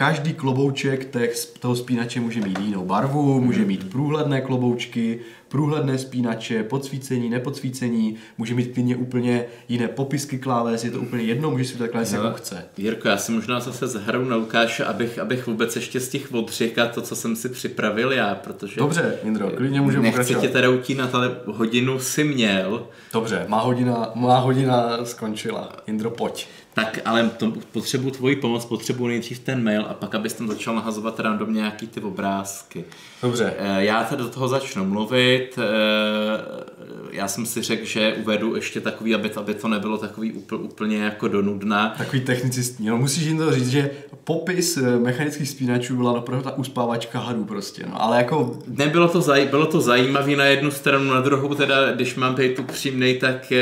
[0.00, 1.16] každý klobouček
[1.60, 8.54] toho spínače může mít jinou barvu, může mít průhledné kloboučky, průhledné spínače, podsvícení, nepodsvícení, může
[8.54, 12.32] mít klidně úplně jiné popisky kláves, je to úplně jedno, může si to kláves jako
[12.32, 12.64] chce.
[12.76, 16.88] Jirko, já si možná zase zhrnu na Lukáše, abych, abych vůbec ještě z těch odřekl
[16.94, 18.76] to, co jsem si připravil já, protože...
[18.76, 20.40] Dobře, Indro, klidně můžeme Nechci pokračovat.
[20.40, 22.86] tě teda utínat, ale hodinu si měl.
[23.12, 25.72] Dobře, má hodina, má hodina skončila.
[25.86, 26.48] Indro, pojď.
[26.74, 30.74] Tak ale to, potřebuji tvoji pomoc, potřebuji nejdřív ten mail a pak abys tam začal
[30.74, 32.84] nahazovat randomně nějaký ty obrázky.
[33.22, 33.54] Dobře.
[33.58, 35.58] Eh, já tady do toho začnu mluvit.
[35.58, 36.79] Eh,
[37.10, 40.98] já jsem si řekl, že uvedu ještě takový, aby to, aby to nebylo takový úplně
[40.98, 41.94] jako donudná.
[41.98, 42.86] Takový technicistní.
[42.86, 43.90] No musíš jim to říct, že
[44.24, 47.82] popis eh, mechanických spínačů byla opravdu ta uspávačka hadů prostě.
[47.86, 48.58] No, ale jako...
[48.66, 52.58] Nebylo to, zaj, bylo to zajímavé na jednu stranu, na druhou teda, když mám být
[52.58, 53.52] upřímnej, tak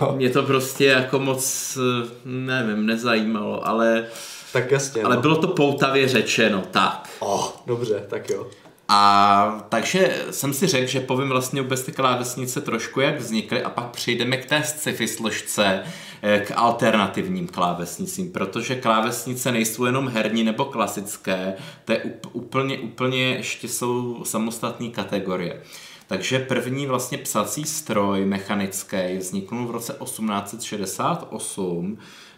[0.00, 0.12] no.
[0.16, 1.78] mě to prostě jako moc,
[2.24, 4.04] nevím, nezajímalo, ale...
[4.52, 5.02] Tak jasně.
[5.02, 5.22] Ale no.
[5.22, 7.08] bylo to poutavě řečeno, tak.
[7.18, 8.46] Oh, dobře, tak jo.
[8.94, 13.70] A takže jsem si řekl, že povím vlastně vůbec ty klávesnice trošku, jak vznikly a
[13.70, 15.82] pak přejdeme k té sci-fi složce,
[16.22, 23.24] eh, k alternativním klávesnicím, protože klávesnice nejsou jenom herní nebo klasické, to je úplně, úplně
[23.24, 25.62] ještě jsou samostatné kategorie.
[26.06, 32.31] Takže první vlastně psací stroj mechanický vzniknul v roce 1868 Eh,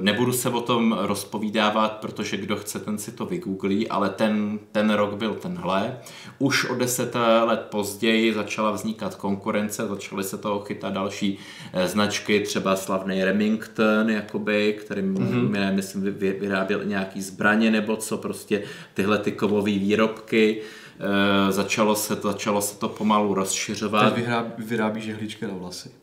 [0.00, 4.90] nebudu se o tom rozpovídávat, protože kdo chce, ten si to vygooglí, ale ten, ten
[4.90, 5.98] rok byl tenhle.
[6.38, 7.14] Už o deset
[7.44, 11.38] let později začala vznikat konkurence, začaly se toho chytat další
[11.72, 15.74] eh, značky, třeba slavný Remington, jakoby, který mm-hmm.
[15.74, 16.02] myslím
[16.40, 18.62] vyráběl nějaký zbraně nebo co, prostě
[18.94, 20.62] tyhle ty kovové výrobky.
[21.00, 24.14] E, začalo, se, začalo se to pomalu rozšiřovat.
[24.14, 25.99] Teď vyrábí, vyrábí žehličky na vlasy.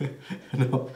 [0.70, 0.86] no.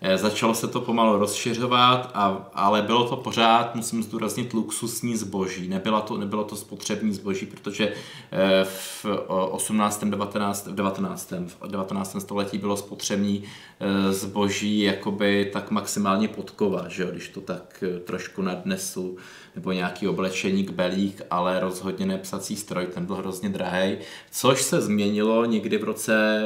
[0.00, 5.68] Eh, začalo se to pomalu rozšiřovat, a, ale bylo to pořád, musím zdůraznit, luxusní zboží.
[5.68, 7.92] Nebylo to, nebylo to spotřební zboží, protože
[8.32, 10.04] eh, v 18.
[10.04, 10.66] 19.
[10.66, 11.32] v 19.
[11.46, 12.16] V 19.
[12.20, 13.44] století bylo spotřební
[13.80, 19.16] eh, zboží jakoby tak maximálně podkova, že jo, když to tak trošku nadnesu
[19.58, 23.98] nebo nějaký oblečení k belík, ale rozhodně ne psací stroj, ten byl hrozně drahý,
[24.30, 26.42] což se změnilo někdy v roce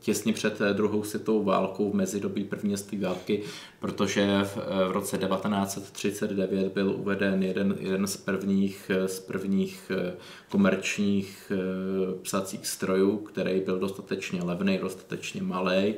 [0.00, 3.42] těsně před druhou světovou válkou v mezidobí první světové války,
[3.80, 4.56] protože v,
[4.88, 10.14] v roce 1939 byl uveden jeden, jeden z prvních, z prvních eh,
[10.48, 15.94] komerčních eh, psacích strojů, který byl dostatečně levný, dostatečně malý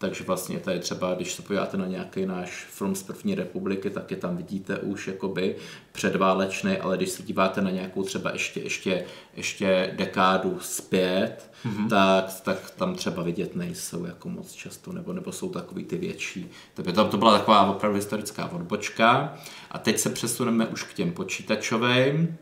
[0.00, 4.10] takže vlastně tady třeba, když se podíváte na nějaký náš film z první republiky, tak
[4.10, 5.56] je tam vidíte už jakoby
[5.92, 9.04] předválečný, ale když se díváte na nějakou třeba ještě, ještě,
[9.36, 11.88] ještě dekádu zpět, mm-hmm.
[11.88, 16.50] tak, tak tam třeba vidět nejsou jako moc často, nebo, nebo jsou takový ty větší.
[16.74, 19.34] Takže to, to byla taková opravdu historická odbočka.
[19.70, 22.36] A teď se přesuneme už k těm počítačovým.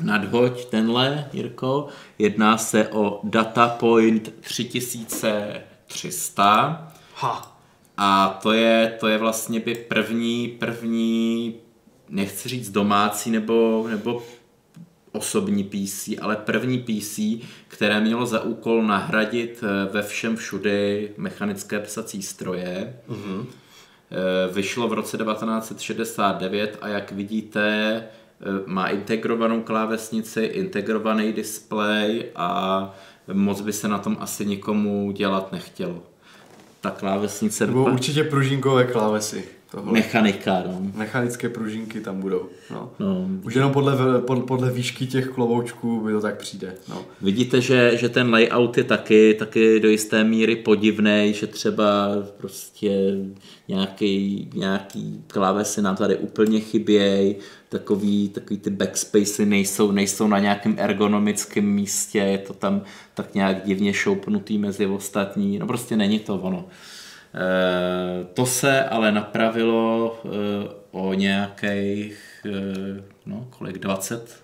[0.00, 1.88] Nadhoď tenhle, Jirko.
[2.18, 5.62] Jedná se o DataPoint 3000
[5.92, 6.92] 300.
[7.16, 7.58] Ha.
[7.96, 11.54] A to je, to je vlastně by první, první,
[12.08, 14.22] nechci říct domácí nebo, nebo
[15.12, 17.18] osobní PC, ale první PC,
[17.68, 22.96] které mělo za úkol nahradit eh, ve všem všudy mechanické psací stroje.
[23.08, 23.46] Mm-hmm.
[24.52, 27.62] Vyšlo v roce 1969 a jak vidíte,
[27.94, 32.94] eh, má integrovanou klávesnici, integrovaný displej a
[33.32, 36.02] moc by se na tom asi nikomu dělat nechtělo.
[36.80, 37.66] Ta klávesnice...
[37.66, 39.44] Nebo určitě pružinkové klávesy.
[39.70, 39.92] tohle.
[39.92, 40.90] Mechanika, no.
[40.94, 42.48] Mechanické pružinky tam budou.
[42.70, 42.90] No.
[42.98, 43.28] no.
[43.42, 46.74] Už jenom podle, podle, podle výšky těch klovoučků by to tak přijde.
[46.88, 47.04] No.
[47.20, 53.16] Vidíte, že, že ten layout je taky, taky do jisté míry podivný, že třeba prostě
[53.68, 57.36] nějaký, nějaký klávesy nám tady úplně chybějí,
[57.72, 62.82] takový, takový ty backspacey nejsou, nejsou na nějakém ergonomickém místě, je to tam
[63.14, 66.64] tak nějak divně šoupnutý mezi ostatní, no prostě není to ono.
[67.34, 70.28] E, to se ale napravilo e,
[70.90, 74.42] o nějakých, e, no kolik, 20,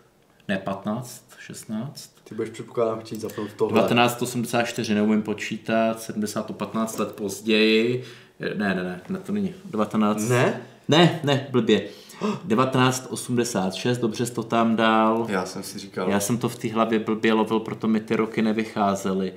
[0.48, 2.10] ne 15, 16?
[2.24, 3.82] Ty budeš předpokládám chtít zapnout tohle.
[3.82, 8.04] 1984 neumím počítat, 70 to 15 let později,
[8.40, 10.28] ne, ne, ne, ne to není, 19...
[10.28, 10.60] Ne?
[10.88, 11.82] Ne, ne, blbě.
[12.20, 15.26] 1986, dobře jsi to tam dal.
[15.28, 16.10] Já jsem si říkal.
[16.10, 19.32] Já jsem to v té hlavě blbě lovil, proto mi ty roky nevycházely.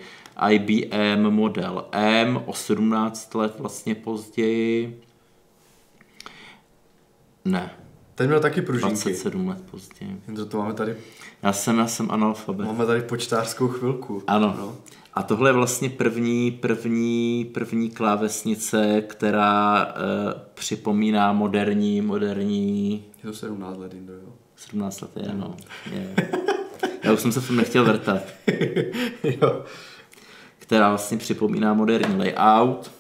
[0.50, 5.02] IBM model M o 17 let vlastně později.
[7.46, 7.72] Ne.
[8.16, 8.88] Ten měl taky pružinky.
[8.88, 10.22] 27 let později.
[10.28, 10.96] Jen to máme tady.
[11.44, 12.68] Já jsem, já jsem analfabet.
[12.68, 14.24] Máme tady počtářskou chvilku.
[14.28, 14.56] Ano.
[14.58, 14.76] No.
[15.14, 19.92] A tohle je vlastně první, první, první klávesnice, která uh,
[20.54, 23.06] připomíná moderní, moderní...
[23.24, 24.34] Je to 17 let, Indo, jo?
[24.56, 25.58] 17 let je, no.
[25.92, 26.16] Je.
[27.04, 28.22] Já už jsem se v tom nechtěl vrtat.
[29.24, 29.66] jo.
[30.60, 32.92] Která vlastně připomíná moderní layout.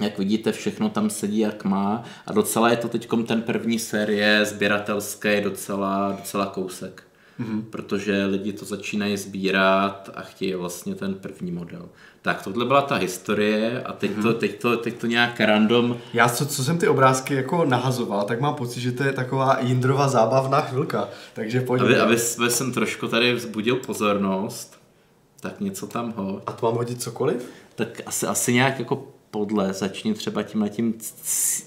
[0.00, 4.44] Jak vidíte, všechno tam sedí jak má a docela je to teď ten první série
[4.44, 7.02] sběratelské docela, docela kousek
[7.40, 7.62] mm-hmm.
[7.70, 11.88] protože lidi to začínají sbírat a chtějí vlastně ten první model.
[12.22, 14.22] Tak tohle byla ta historie a teď, mm-hmm.
[14.22, 15.96] to, teď, to, teď to nějak random...
[16.12, 19.58] Já, co, co jsem ty obrázky jako nahazoval, tak mám pocit, že to je taková
[19.60, 21.86] Jindrova zábavná chvilka, takže pojďme.
[21.86, 24.78] Aby, aby, jsem trošku tady vzbudil pozornost,
[25.40, 26.42] tak něco tam ho.
[26.46, 27.50] A to mám hodit cokoliv?
[27.74, 30.94] Tak asi, asi nějak jako podle, začni třeba tím tím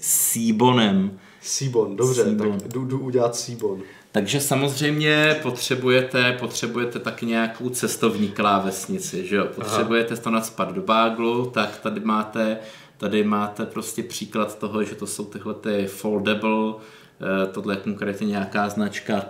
[0.00, 1.18] Síbonem.
[1.40, 2.60] Síbon, dobře, Seabon.
[2.60, 3.82] tak jdu, jdu udělat Síbon.
[4.12, 9.46] Takže samozřejmě potřebujete, potřebujete taky nějakou cestovní klávesnici, že jo?
[9.46, 10.22] Potřebujete Aha.
[10.22, 12.58] to nadspat do báglu, tak tady máte,
[12.96, 18.26] tady máte prostě příklad toho, že to jsou tyhle ty foldable, eh, tohle je konkrétně
[18.26, 19.24] nějaká značka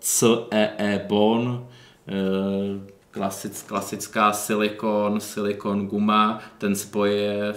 [0.00, 1.68] CEE Bon,
[2.08, 2.12] eh,
[3.10, 7.54] klasic, klasická silikon, silikon guma, ten spoj je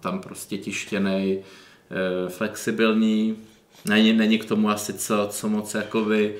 [0.00, 3.36] tam prostě tištěný, eh, flexibilní,
[3.84, 6.34] Není, není k tomu asi co, co moc jakoby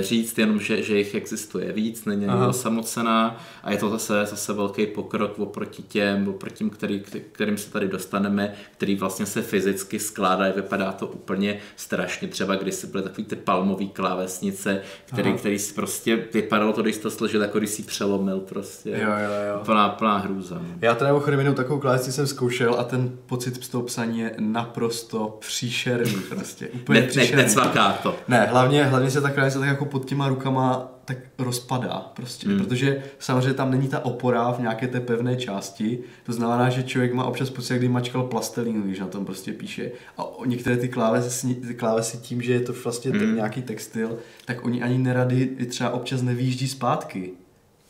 [0.00, 4.86] říct, jenom že, že jich existuje víc, není osamocená a je to zase, zase velký
[4.86, 7.02] pokrok oproti těm, oproti těm, který,
[7.32, 12.74] kterým se tady dostaneme, který vlastně se fyzicky skládají, vypadá to úplně strašně, třeba když
[12.74, 17.42] si byly takový ty palmový klávesnice, který, který si prostě vypadalo to, když to složil,
[17.42, 18.90] jako když si přelomil prostě.
[18.90, 19.60] Jo, jo, jo.
[19.64, 20.54] Plná, plná hrůza.
[20.54, 20.68] No.
[20.80, 24.34] Já teda mimochodem jenom takovou klávesnici jsem zkoušel a ten pocit z toho psaní je
[24.38, 26.68] naprosto příšerný prostě.
[26.68, 27.54] Úplně ne, příšerný.
[27.74, 28.16] Ne, to.
[28.28, 32.58] Ne, hlavně, hlavně se ta klávesnice tak jako pod těma rukama tak rozpadá prostě, hmm.
[32.58, 37.12] protože samozřejmě tam není ta opora v nějaké té pevné části, to znamená, že člověk
[37.14, 40.88] má občas pocit, jak kdy mačkal plastelínu, když na tom prostě píše a některé ty
[40.88, 43.20] klávesy, ty klávesy tím, že je to vlastně hmm.
[43.20, 47.30] ten nějaký textil, tak oni ani nerady třeba občas nevýjíždí zpátky,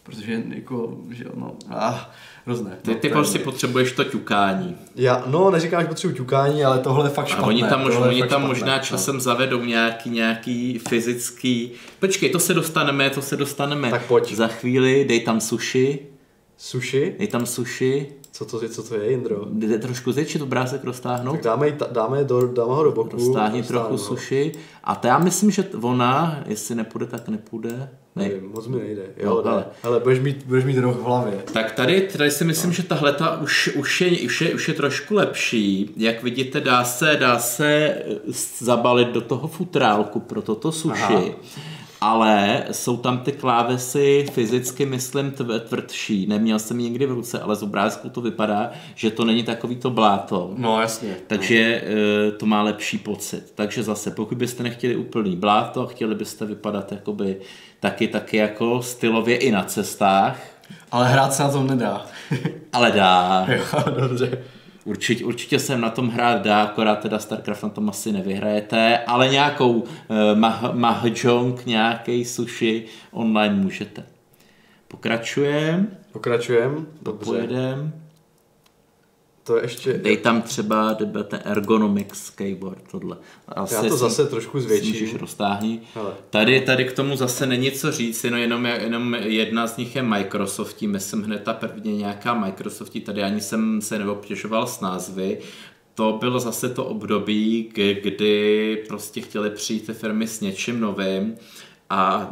[0.02, 2.00] protože jako, že no, ah,
[2.49, 2.78] hrozné.
[2.82, 4.76] Ty, ty prostě potřebuješ to ťukání.
[4.96, 7.44] Já, no, neříkám, že potřebuji ťukání, ale tohle je fakt špatné.
[7.44, 8.82] A oni tam, mož, oni tam možná no.
[8.82, 9.20] časem no.
[9.20, 11.72] zavedou nějaký, nějaký fyzický...
[12.01, 13.90] Počkej, to se dostaneme, to se dostaneme.
[13.90, 14.34] Tak pojď.
[14.34, 15.99] Za chvíli dej tam sushi.
[16.57, 17.14] Sushi?
[17.18, 18.07] Dej tam sushi.
[18.39, 19.47] Co to, je, co to je, Jindro?
[19.53, 21.32] Jde trošku zvětšit obrázek roztáhnout.
[21.32, 23.16] Tak dáme, dáme, do, dáme ho do boku.
[23.16, 23.99] Roztáhni trochu no.
[23.99, 24.53] sushi.
[24.84, 27.91] A to já myslím, že ona, jestli nepůjde, tak nepůjde.
[28.16, 28.28] Ne.
[28.28, 29.03] Nevím, moc mi nejde.
[29.16, 31.43] Jo, no, ale, ale budeš mít, budeš mít roh v hlavě.
[31.53, 32.74] Tak tady, tady si myslím, no.
[32.74, 35.95] že tahle ta už, už, je, už, je, už je trošku lepší.
[35.97, 37.97] Jak vidíte, dá se, dá se
[38.59, 41.03] zabalit do toho futrálku pro toto sushi.
[41.03, 41.22] Aha
[42.01, 45.34] ale jsou tam ty klávesy fyzicky, myslím,
[45.68, 46.26] tvrdší.
[46.26, 49.90] Neměl jsem nikdy v ruce, ale z obrázku to vypadá, že to není takový to
[49.90, 50.55] bláto.
[50.57, 51.16] No jasně.
[51.26, 52.32] Takže no.
[52.32, 53.53] to má lepší pocit.
[53.55, 57.36] Takže zase, pokud byste nechtěli úplný bláto, chtěli byste vypadat jakoby
[57.80, 60.40] taky, taky jako stylově i na cestách.
[60.90, 62.07] Ale hrát se na tom nedá.
[62.72, 63.46] ale dá.
[63.57, 63.64] Jo,
[64.01, 64.38] dobře.
[64.89, 69.28] Určitě, určitě jsem na tom hrát dá, akorát teda StarCraft na tom asi nevyhrajete, ale
[69.28, 69.86] nějakou uh,
[70.34, 74.03] mah- mahjong, nějaký sushi online můžete.
[74.89, 75.89] Pokračujem.
[76.12, 76.86] Pokračujem.
[77.03, 77.24] Dobře.
[77.30, 77.93] Pojedem
[79.49, 79.92] to je ještě...
[79.92, 83.16] Dej tam třeba ten ergonomics keyboard, tohle.
[83.49, 84.92] Asi Já to zase trošku zvětším.
[84.92, 85.80] Můžeš roztáhni.
[86.30, 90.03] Tady, tady k tomu zase není co říct, jenom, jenom, jenom jedna z nich je
[90.03, 95.38] Microsoftí, myslím hned ta první nějaká Microsoftí, tady ani jsem se neobtěžoval s názvy.
[95.94, 97.70] to bylo zase to období,
[98.03, 101.34] kdy prostě chtěli přijít ty firmy s něčím novým
[101.90, 102.28] a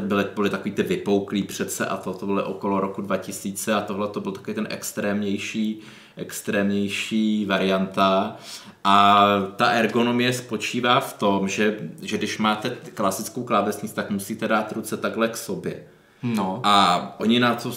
[0.00, 4.08] byly, byly takový ty vypouklý přece a to, to bylo okolo roku 2000 a tohle
[4.08, 5.80] to byl takový ten extrémnější,
[6.16, 8.36] extrémnější varianta
[8.84, 14.72] a ta ergonomie spočívá v tom, že, že když máte klasickou klávesnici, tak musíte dát
[14.72, 15.84] ruce takhle k sobě.
[16.22, 16.60] No.
[16.64, 17.72] A oni na to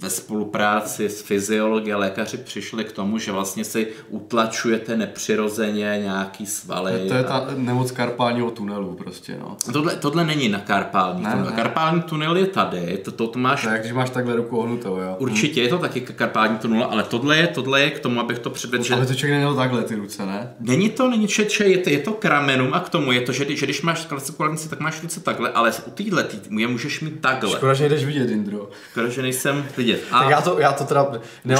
[0.00, 6.46] ve spolupráci s fyziologi a lékaři přišli k tomu, že vlastně si utlačujete nepřirozeně nějaký
[6.46, 6.92] svaly.
[7.08, 9.56] To je ta nemoc karpálního tunelu prostě, no.
[9.72, 11.44] Tohle, tohle není na karpální Ne, tunel.
[11.46, 11.52] ne.
[11.56, 15.16] Karpální tunel je tady, to, to, to máš jak když máš takhle ruku ohnutou, jo.
[15.18, 18.50] Určitě je to taky karpální tunel, ale tohle je, tohle je k tomu, abych to
[18.50, 20.54] předvedl, že Ale to člověk neměl takhle ty ruce, ne?
[20.60, 23.56] Není to, není čeče, je to, je to kramenum a k tomu je to, že,
[23.56, 26.26] že když máš klasickou klávesnici, tak máš ruce takhle, ale u téhle
[26.58, 27.50] je můžeš mít takhle.
[27.50, 28.70] Škoda, že nejdeš vidět, Indro.
[28.90, 30.00] Škoda, že nejsem vidět.
[30.10, 31.04] Tak já to, já to teda...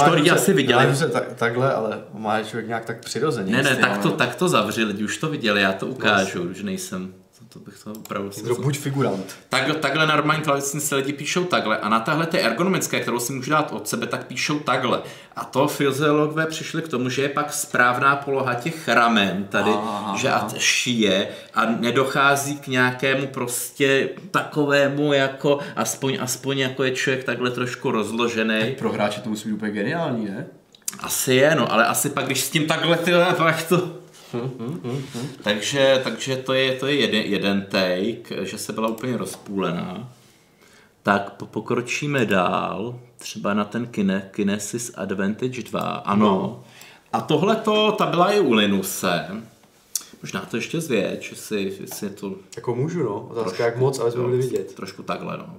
[0.05, 0.85] to lidi asi viděli.
[0.85, 3.51] Ruce tak, takhle, ale má člověk nějak tak přirozeně.
[3.51, 6.63] Ne, ne, tak to, tak to zavři, lidi už to viděli, já to ukážu, že
[6.63, 7.13] nejsem,
[7.49, 9.35] to, bych to opravdu Indro, buď figurant.
[9.49, 13.33] Tak, takhle na normální klávesnici lidi píšou takhle a na tahle té ergonomické, kterou si
[13.33, 15.01] můžu dát od sebe, tak píšou takhle.
[15.35, 20.17] A to fyziologové přišli k tomu, že je pak správná poloha těch ramen tady, Aha,
[20.17, 27.23] že a šije a nedochází k nějakému prostě takovému jako, aspoň, aspoň jako je člověk
[27.23, 28.75] takhle trošku rozložený.
[28.79, 30.45] Pro hráče to musí být úplně geniální, ne?
[30.99, 34.06] Asi je, no, ale asi pak, když s tím takhle ty pak to...
[35.43, 40.09] takže, takže to je, to je jeden, jeden take, že se byla úplně rozpůlená.
[41.03, 46.63] Tak po- pokročíme dál, třeba na ten Kine, Kinesis Advantage 2, ano.
[47.13, 49.25] A tohle to, ta byla i u Linuse.
[50.21, 53.27] Možná to ještě zvětš, jestli, jestli je to Jako můžu, no.
[53.29, 54.73] Otázka, jak moc, ale jsme byli vidět.
[54.75, 55.55] Trošku takhle, no.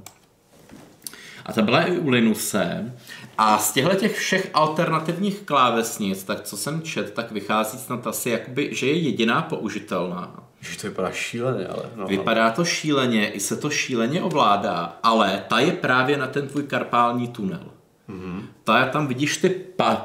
[1.49, 2.95] A ta byla i u Linuse.
[3.39, 8.31] A z těchto těch všech alternativních klávesnic, tak co jsem čet, tak vychází snad asi,
[8.31, 10.35] jakoby, že je jediná použitelná.
[10.61, 12.07] Že to vypadá šíleně, ale no.
[12.07, 16.63] Vypadá to šíleně, i se to šíleně ovládá, ale ta je právě na ten tvůj
[16.63, 17.67] karpální tunel.
[18.09, 18.43] Mm-hmm.
[18.65, 19.49] Ta, tam vidíš ty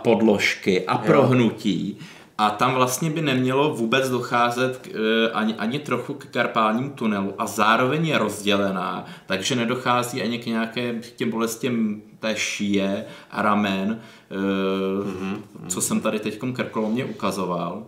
[0.01, 1.99] podložky a prohnutí
[2.37, 7.33] a tam vlastně by nemělo vůbec docházet k, eh, ani, ani trochu k karpálním tunelu
[7.37, 14.01] a zároveň je rozdělená, takže nedochází ani k nějaké těm bolestím té šíje a ramen,
[14.31, 15.67] mm-hmm.
[15.67, 17.85] co jsem tady teď krkolomně ukazoval.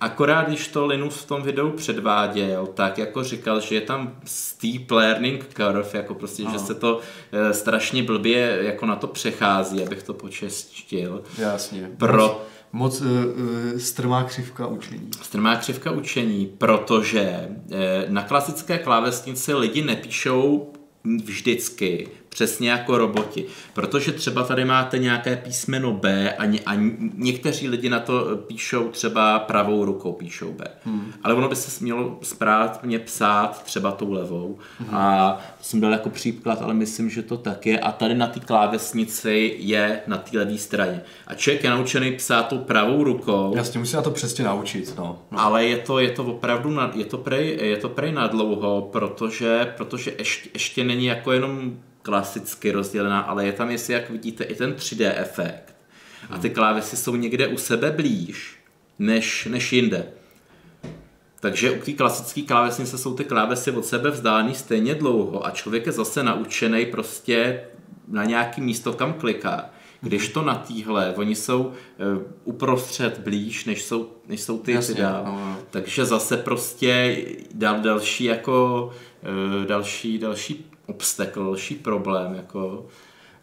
[0.00, 4.90] Akorát, když to Linus v tom videu předváděl, tak jako říkal, že je tam steep
[4.90, 7.00] learning curve, jako prostě, že se to
[7.32, 11.22] e, strašně blbě jako na to přechází, abych to počestil.
[11.38, 11.90] Jasně.
[11.98, 12.42] Pro-
[12.74, 13.06] Moc, uh,
[13.78, 15.10] strmá křivka učení.
[15.22, 17.50] Strmá křivka učení, protože e,
[18.08, 20.72] na klasické klávesnici lidi nepíšou
[21.24, 23.44] vždycky přesně jako roboti.
[23.74, 26.72] Protože třeba tady máte nějaké písmeno B a, ně, a
[27.14, 30.64] někteří lidi na to píšou třeba pravou rukou píšou B.
[30.84, 31.12] Hmm.
[31.22, 34.58] Ale ono by se smělo správně psát třeba tou levou.
[34.78, 34.94] Hmm.
[34.94, 37.80] A to jsem dal jako příklad, ale myslím, že to tak je.
[37.80, 41.00] A tady na té klávesnici je na té levé straně.
[41.26, 43.52] A člověk je naučený psát tou pravou rukou.
[43.56, 45.18] Jasně, musí na to přesně naučit, no.
[45.30, 45.40] no.
[45.40, 48.88] Ale je to, je to opravdu, na, je to prej, je to prej na dlouho,
[48.92, 54.44] protože, protože ještě, ještě není jako jenom klasicky rozdělená, ale je tam, jestli jak vidíte,
[54.44, 55.74] i ten 3D efekt.
[56.30, 58.58] A ty klávesy jsou někde u sebe blíž,
[58.98, 60.06] než, než jinde.
[61.40, 65.86] Takže u té klasické klávesnice jsou ty klávesy od sebe vzdálený stejně dlouho a člověk
[65.86, 67.60] je zase naučený prostě
[68.08, 69.70] na nějaký místo, kam kliká.
[70.00, 71.72] Když to na týhle, oni jsou uh,
[72.44, 75.22] uprostřed blíž, než jsou, než jsou ty, Jasně, ty dál.
[75.26, 75.56] no, no.
[75.70, 77.16] Takže zase prostě
[77.54, 78.90] dal další jako
[79.60, 82.34] uh, další, další obstacle, další problém.
[82.34, 82.86] Jako.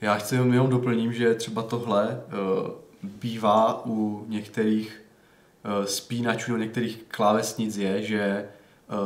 [0.02, 2.22] Já chci jenom, jenom doplním, že třeba tohle
[2.62, 2.70] uh,
[3.04, 5.02] bývá u některých
[5.80, 8.46] uh, spínačů nebo některých klávesnic je, že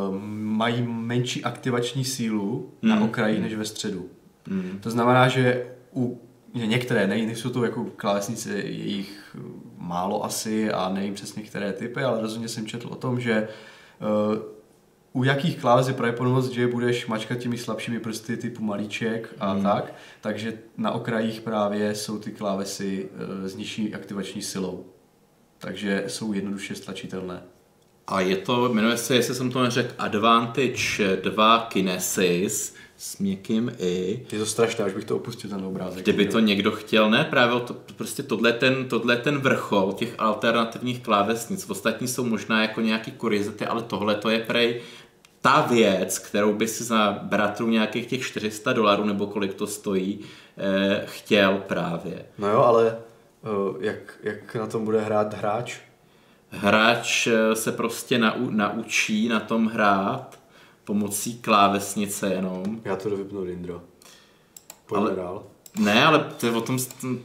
[0.10, 2.90] uh, mají menší aktivační sílu mm.
[2.90, 4.10] na okraji než ve středu.
[4.48, 4.80] Mm.
[4.84, 6.22] To znamená, že u
[6.56, 9.36] že některé, ne, nejsou to jako klávesnice, je jich
[9.78, 13.48] málo asi a nevím přesně které typy, ale rozhodně jsem četl o tom, že
[14.00, 14.38] uh,
[15.16, 19.64] u jakých kláves je pravděpodobnost, že budeš mačkat těmi slabšími prsty typu malíček a hmm.
[19.64, 24.86] tak, takže na okrajích právě jsou ty klávesy uh, s nižší aktivační silou.
[25.58, 27.44] Takže jsou jednoduše stlačitelné.
[28.08, 34.26] A je to, jmenuje se, jestli jsem to neřekl, Advantage 2 Kinesis s měkkým i.
[34.32, 36.04] Je to strašné, až bych to opustil ten obrázek.
[36.04, 41.00] Kdyby to někdo chtěl, ne, právě to, prostě tohle ten, tohle ten vrchol těch alternativních
[41.00, 41.70] klávesnic.
[41.70, 44.82] Ostatní jsou možná jako nějaký kuriozity, ale tohle to je prej
[45.46, 50.20] ta věc, kterou by si za bratru nějakých těch 400 dolarů nebo kolik to stojí,
[50.58, 52.26] eh, chtěl právě.
[52.38, 52.98] No jo, ale
[53.42, 55.78] uh, jak, jak na tom bude hrát hráč?
[56.50, 60.40] hráč eh, se prostě nau, naučí na tom hrát
[60.84, 62.82] pomocí klávesnice jenom.
[62.86, 63.82] Já to dovypnu, Lindro.
[64.86, 65.44] Pojďme Ale- dál.
[65.80, 66.78] Ne, ale to je o tom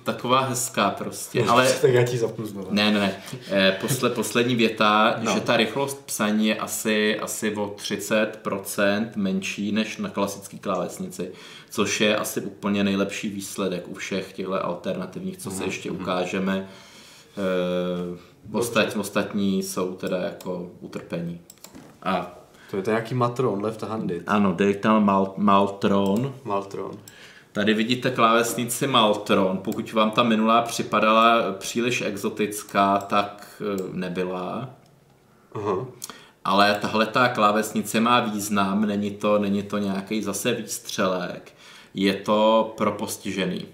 [0.05, 1.44] taková hezká prostě.
[1.44, 2.66] Ale tak já ti zapnu znovu.
[2.70, 3.22] ne, ne, ne.
[3.51, 5.24] Eh, Posle, poslední věta, No.
[5.24, 5.35] no.
[5.35, 11.32] že ta rychlost psaní je asi, asi o 30% menší než na klasické klávesnici,
[11.70, 16.68] což je asi úplně nejlepší výsledek u všech těchto alternativních, co se ještě ukážeme.
[17.39, 18.18] Eh,
[18.52, 21.40] Ostat, ostatní jsou teda jako utrpení.
[22.02, 22.36] A
[22.70, 24.22] To je to nějaký Matron, left handed.
[24.27, 26.90] ano, Digital Mal- Maltron, Maltron.
[27.52, 29.59] Tady vidíte klávesnici Maltron.
[29.59, 34.70] Pokud vám ta minulá připadala příliš exotická, tak eh, nebyla.
[35.55, 35.86] Aha.
[36.44, 41.52] Ale tahle ta klávesnice má význam, není to, není to nějaký zase výstřelek.
[41.94, 43.66] Je to pro postižený.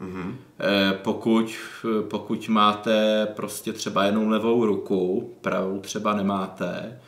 [0.00, 0.38] Mhm.
[0.60, 1.54] Eh, Pokud,
[2.10, 7.00] pokud máte prostě třeba jenom levou ruku, pravou třeba nemáte,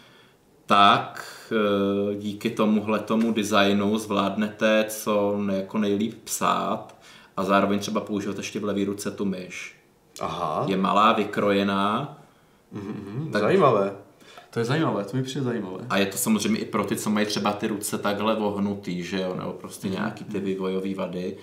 [0.67, 6.95] tak eh, díky tomuhle tomu designu zvládnete co jako nejlíp psát
[7.37, 9.77] a zároveň třeba používat ještě v levé ruce tu myš.
[10.21, 10.65] Aha.
[10.69, 12.19] Je malá, vykrojená
[12.73, 13.93] Mhm, Zajímavé.
[14.51, 15.85] To je zajímavé, to mi přijde zajímavé.
[15.91, 19.21] a je to samozřejmě i pro ty, co mají třeba ty ruce takhle vohnutý, že
[19.21, 21.37] jo, nebo prostě nějaký ty vývojové vady.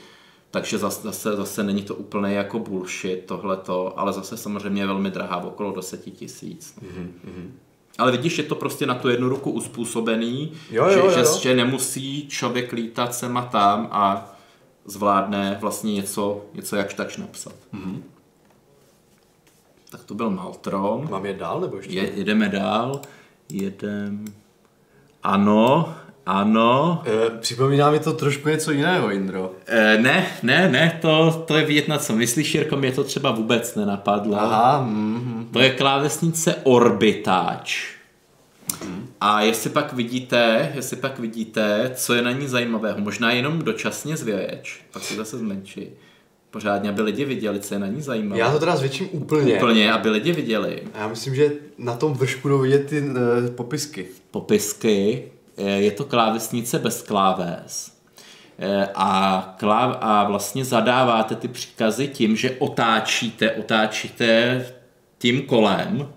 [0.51, 5.11] Takže zase, zase, zase není to úplně jako bullshit tohleto, ale zase samozřejmě je velmi
[5.11, 6.79] drahá, okolo 10 tisíc.
[7.99, 11.19] Ale vidíš, je to prostě na tu jednu ruku uspůsobený, Jo, jo, že, jo, že,
[11.19, 11.39] jo.
[11.41, 14.35] že nemusí člověk lítat sem a tam a
[14.85, 17.53] zvládne vlastně něco, něco jakž takž napsat.
[19.89, 21.07] Tak to byl Maltron.
[21.11, 21.93] Mám je dál nebo ještě?
[21.93, 23.01] Je, jedeme dál.
[23.49, 24.25] Jedem.
[25.23, 25.95] Ano,
[26.25, 27.03] ano.
[27.05, 29.51] E, připomíná mi to trošku něco jiného, Indro.
[29.65, 33.31] E, ne, ne, ne, to, to je vidět na co myslíš, Jirko, mě to třeba
[33.31, 34.35] vůbec nenapadlo.
[34.39, 35.49] Aha, mhm.
[35.53, 37.99] To je klávesnice Orbitáč.
[39.21, 44.17] A jestli pak vidíte, jestli pak vidíte, co je na ní zajímavého, možná jenom dočasně
[44.17, 45.87] zvěč, pak si zase zmenší.
[46.51, 48.39] Pořádně, aby lidi viděli, co je na ní zajímavé.
[48.39, 49.55] Já to teda zvětším úplně.
[49.55, 50.83] Úplně, aby lidi viděli.
[50.93, 54.05] A Já myslím, že na tom vršku jdou vidět ty e, popisky.
[54.31, 55.23] popisky.
[55.59, 57.91] Eh, Je to klávesnice bez kláves.
[58.59, 64.65] Eh, A, kláv, a vlastně zadáváte ty příkazy tím, že otáčíte, otáčíte
[65.17, 66.07] tím kolem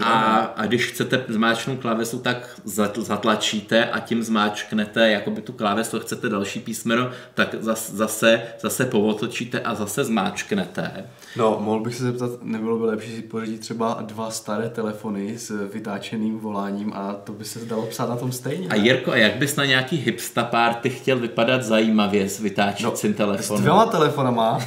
[0.00, 6.00] A, a když chcete zmáčknout klávesu, tak zat- zatlačíte a tím zmáčknete jakoby tu klávesu,
[6.00, 11.04] chcete další písmeno, tak zas, zase, zase povotočíte a zase zmáčknete.
[11.36, 15.68] No, mohl bych se zeptat, nebylo by lepší si pořídit třeba dva staré telefony s
[15.72, 18.68] vytáčeným voláním a to by se dalo psát na tom stejně.
[18.68, 18.78] A ne?
[18.78, 23.62] Jirko, a jak bys na nějaký hipsta party chtěl vypadat zajímavě s vytáčícím S telefonem?
[23.62, 24.58] dvěma telefonama,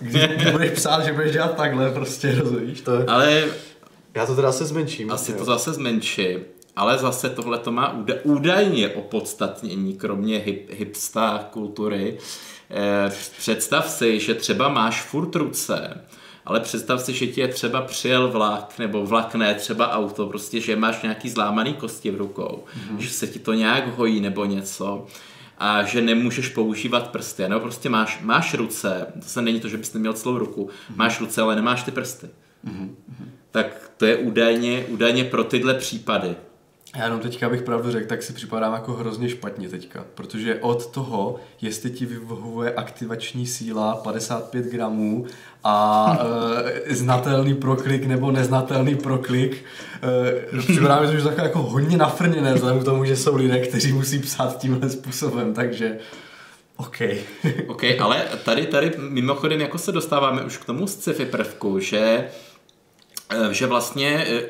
[0.00, 2.94] kdy, kdy budeš psát, že budeš dělat takhle, prostě rozumíš to?
[2.94, 3.06] Je...
[3.06, 3.44] Ale
[4.16, 5.10] Já to teda se zmenším.
[5.10, 5.38] asi jo.
[5.38, 6.36] to zase zmenší.
[6.76, 12.18] Ale zase tohle to má úda- údajně opodstatnění, kromě hip, hipsta kultury.
[12.70, 16.04] Eh, představ si, že třeba máš furt ruce,
[16.44, 20.60] ale představ si, že ti je třeba přijel vlak, nebo vlak ne, třeba auto, prostě,
[20.60, 22.96] že máš nějaký zlámaný kosti v rukou, mm-hmm.
[22.98, 25.06] že se ti to nějak hojí nebo něco
[25.58, 29.76] a že nemůžeš používat prsty, nebo prostě máš, máš ruce, to se není to, že
[29.76, 30.96] bys neměl celou ruku, mm-hmm.
[30.96, 32.26] máš ruce, ale nemáš ty prsty.
[32.66, 32.88] Mm-hmm.
[33.56, 36.36] Tak to je údajně, údajně pro tyhle případy.
[36.96, 40.86] Já jenom teďka bych pravdu řekl, tak si připadám jako hrozně špatně teďka, protože od
[40.86, 45.26] toho, jestli ti vyvohuje aktivační síla 55 gramů
[45.64, 46.18] a
[46.88, 49.64] e, znatelný proklik nebo neznatelný proklik,
[50.56, 53.60] e, připadá mi to už takové jako hodně nafrněné vzhledem k tomu, že jsou lidé,
[53.60, 55.98] kteří musí psát tímhle způsobem, takže
[56.76, 57.00] OK.
[57.66, 62.28] OK, ale tady, tady mimochodem jako se dostáváme už k tomu sci-fi prvku, že,
[63.50, 64.42] že vlastně eh,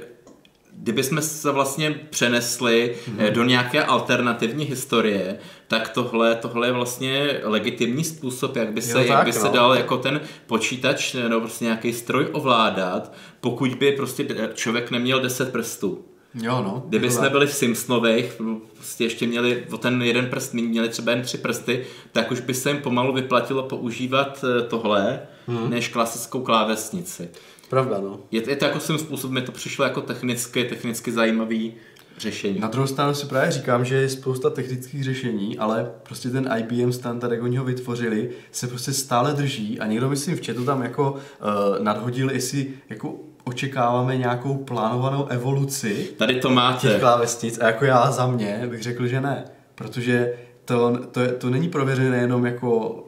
[0.79, 3.33] kdybychom se vlastně přenesli mm-hmm.
[3.33, 5.39] do nějaké alternativní historie,
[5.69, 9.45] tak tohle, tohle je vlastně legitimní způsob, jak by se, Jo, jak tak, by se
[9.45, 9.53] no.
[9.53, 15.53] dal jako ten počítač nebo prostě nějaký stroj ovládat, pokud by prostě člověk neměl 10
[15.53, 16.05] prstů.
[16.43, 16.83] Jo no.
[16.89, 18.41] Kdyby jsme byli v Simpsonových,
[18.75, 22.55] prostě ještě měli o ten jeden prst, měli třeba jen tři prsty, tak už by
[22.55, 25.71] se jim pomalu vyplatilo používat eh, tohle, hmm.
[25.71, 27.29] než klasickou klávesnici.
[27.71, 28.21] Pravda no.
[28.31, 31.75] Je, je to jako svým způsobem, mi to přišlo jako technicky, technicky zajímavý
[32.19, 32.59] řešení.
[32.61, 36.93] Na druhou stranu si právě říkám, že je spousta technických řešení, ale prostě ten IBM
[36.93, 40.83] standard, jak oni ho vytvořili, se prostě stále drží a někdo myslím v chatu tam
[40.83, 43.15] jako uh, nadhodil, jestli jako
[43.45, 46.99] očekáváme nějakou plánovanou evoluci Tady to těch máte.
[47.01, 49.45] klávesnic a jako já za mě bych řekl, že ne,
[49.75, 50.33] protože
[50.65, 53.03] to, to, je- to není prověřené jenom jako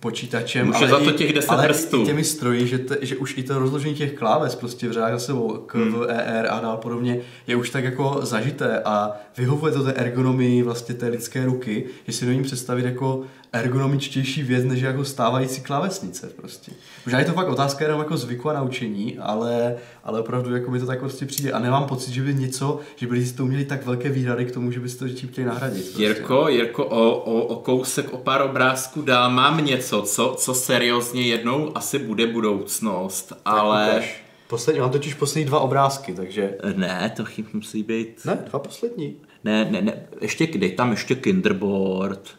[0.00, 2.02] počítačem, Může ale, za to těch 10 ale prstů.
[2.02, 5.12] i těmi stroji, že, te, že už i to rozložení těch kláves prostě v řádách
[5.12, 5.92] za sebou, K, Hmm.
[5.92, 9.92] V, E, R a dál podobně, je už tak jako zažité a vyhovuje to té
[9.92, 15.60] ergonomii vlastně té lidské ruky, že si nevím představit jako ergonomičtější věc, než jako stávající
[15.60, 16.72] klávesnice prostě.
[17.06, 20.80] Možná je to fakt otázka jenom jako zvyku a naučení, ale, ale opravdu jako mi
[20.80, 23.86] to tak prostě přijde a nemám pocit, že by něco, že by to měli tak
[23.86, 25.82] velké výhrady k tomu, že by si to tím chtěli nahradit.
[25.84, 26.02] Prostě.
[26.02, 31.22] Jirko, Jirko, o, o, o kousek, o pár obrázků dál mám něco, co, co seriózně
[31.22, 34.02] jednou asi bude budoucnost, ale...
[34.48, 36.58] Poslední, mám totiž poslední dva obrázky, takže...
[36.76, 38.24] Ne, to chyb musí být...
[38.24, 39.16] Ne, dva poslední.
[39.44, 42.30] Ne, ne, ne, ještě dej tam ještě Kinderboard.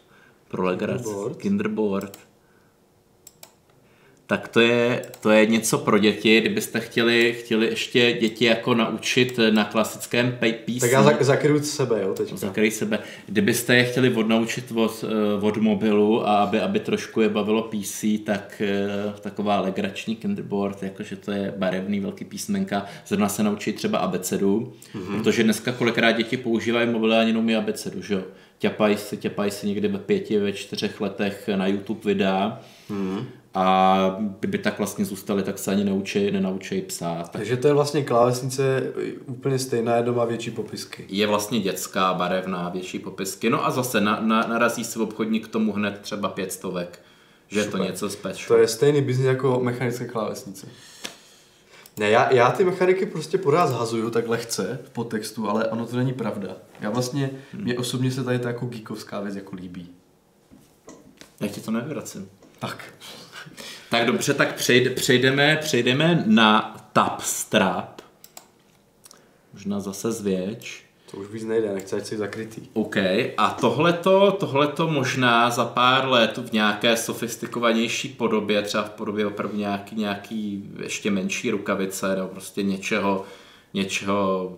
[0.48, 1.04] Pro legraci.
[1.04, 1.36] Kinderboard?
[1.36, 2.18] Kinderboard.
[4.28, 9.40] Tak to je, to je něco pro děti, kdybyste chtěli, chtěli ještě děti jako naučit
[9.50, 10.80] na klasickém PC.
[10.80, 12.32] Tak já zak- zakryju sebe, jo, teď.
[12.32, 12.98] Zakryj sebe.
[13.26, 18.04] Kdybyste je chtěli odnaučit od, eh, od mobilu a aby, aby trošku je bavilo PC,
[18.24, 23.98] tak eh, taková legrační kinderboard, jakože to je barevný velký písmenka, zrovna se naučit třeba
[23.98, 25.16] abecedu, mm-hmm.
[25.16, 28.22] protože dneska kolikrát děti používají mobily a ani neumí abecedu, že jo?
[28.58, 32.60] Těpají se, těpají se někdy ve pěti, ve čtyřech letech na YouTube videa
[32.90, 33.24] mm-hmm.
[33.54, 37.30] A kdyby tak vlastně zůstali, tak se ani neučí, nenaučí psát.
[37.30, 38.92] Takže to je vlastně klávesnice
[39.26, 41.04] úplně stejná, jenom má větší popisky.
[41.08, 43.50] je vlastně dětská, barevná, větší popisky.
[43.50, 47.02] No a zase na, na, narazí se obchodník k tomu hned třeba pět stovek,
[47.48, 47.86] že je to Super.
[47.86, 48.48] něco special.
[48.48, 50.66] To je stejný biznis jako mechanické klávesnice.
[51.98, 55.96] Ne, já, já ty mechaniky prostě pořád zhazuju tak lehce v podtextu, ale ono to
[55.96, 56.56] není pravda.
[56.80, 59.90] Já vlastně, mě osobně se tady ta jako geekovská věc jako líbí.
[61.40, 62.28] Já ti to nevracím.
[62.58, 62.94] Tak.
[63.90, 68.00] Tak dobře, tak přejde, přejdeme, přejdeme na Tab Strap.
[69.52, 70.84] Možná zase zvětš.
[71.10, 72.62] To už víc nejde, nechci, ať jsi zakrytý.
[72.72, 72.96] OK,
[73.36, 79.56] a tohleto, tohleto možná za pár let v nějaké sofistikovanější podobě, třeba v podobě opravdu
[79.56, 83.24] nějaký, nějaký ještě menší rukavice, nebo prostě něčeho,
[83.74, 84.56] něčeho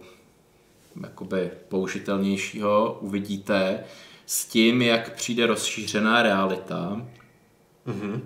[1.03, 3.85] jakoby použitelnějšího uvidíte
[4.27, 7.07] s tím, jak přijde rozšířená realita,
[7.87, 8.21] mm-hmm.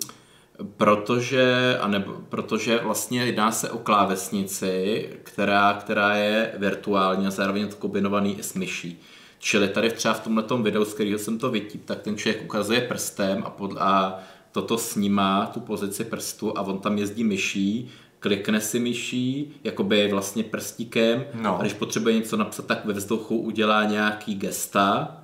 [0.76, 7.68] Protože, anebo, protože vlastně jedná se o klávesnici, která, která je virtuální a zároveň je
[7.68, 9.00] to kombinovaný i s myší.
[9.38, 12.80] Čili tady třeba v tomhle videu, z kterého jsem to vytip, tak ten člověk ukazuje
[12.80, 14.18] prstem a, pod, a
[14.52, 17.90] toto snímá tu pozici prstu a on tam jezdí myší,
[18.20, 21.58] klikne si myší, jakoby vlastně prstíkem No.
[21.58, 25.16] a když potřebuje něco napsat, tak ve vzduchu udělá nějaký gesta,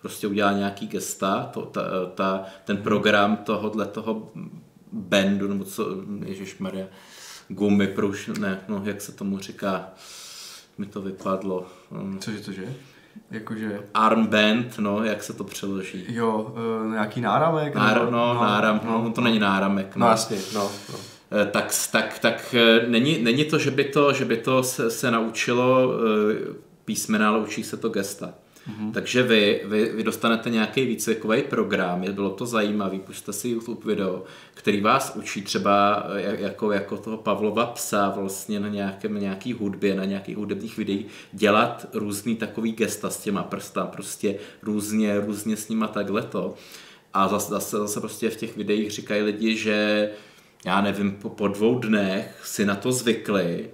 [0.00, 1.82] prostě udělá nějaký gesta, to, ta,
[2.14, 4.28] ta, ten program tohohle toho
[4.94, 5.86] bandu, nebo co,
[6.58, 6.86] Maria,
[7.48, 9.88] gumy, pruž, ne, no, jak se tomu říká,
[10.78, 11.66] mi to vypadlo.
[11.90, 12.74] Um, Cože to, že?
[13.30, 16.04] Jakože, Armband, no, jak se to přeloží?
[16.08, 16.54] jo,
[16.84, 17.74] uh, nějaký náramek?
[17.74, 19.96] Nára, nebo- no, náram, no, to není náramek.
[19.96, 20.70] No jasně, no.
[20.92, 20.98] no.
[21.42, 24.90] Eh, tak, tak, tak eh, není, není to, že by to, že by to se,
[24.90, 26.54] se naučilo eh,
[26.84, 28.34] písmena, ale učí se to gesta.
[28.68, 28.92] Mm-hmm.
[28.92, 33.94] Takže vy, vy, vy dostanete nějaký výcvikový program, je bylo to zajímavý, pusťte si YouTube
[33.94, 34.24] video,
[34.54, 39.52] který vás učí třeba eh, jak- jako, jako toho Pavlova psa vlastně na nějakém, nějaký
[39.52, 45.56] hudbě, na nějakých hudebních videích dělat různý takový gesta s těma prstama, prostě různě, různě
[45.56, 46.54] s nima takhle to.
[47.14, 50.10] A zase, zase, zase prostě v těch videích říkají lidi, že
[50.64, 53.70] já nevím, po, po dvou dnech si na to zvykli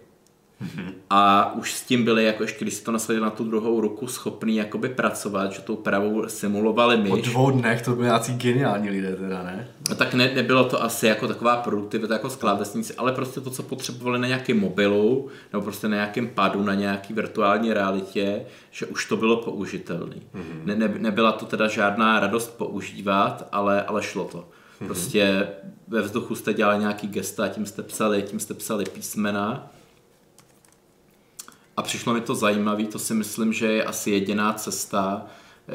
[1.10, 4.06] a už s tím byli, jako ještě když si to nasadili na tu druhou ruku,
[4.06, 7.10] schopný jakoby pracovat, že tou pravou simulovali myš.
[7.10, 9.68] Po dvou dnech to byli nějací geniální lidé teda, ne?
[9.88, 13.62] No tak ne, nebylo to asi jako taková produktivita jako klávesnici, ale prostě to, co
[13.62, 19.06] potřebovali na nějakém mobilu, nebo prostě na nějakém padu, na nějaký virtuální realitě, že už
[19.06, 20.16] to bylo použitelné.
[20.16, 20.64] Mm-hmm.
[20.64, 24.48] Ne, ne, nebyla to teda žádná radost používat, ale, ale šlo to.
[24.86, 25.48] Prostě
[25.88, 29.70] ve vzduchu jste dělali nějaký gesta, tím jste psali, tím jste psali písmena.
[31.80, 35.72] A přišlo mi to zajímavé, to si myslím, že je asi jediná cesta, eh,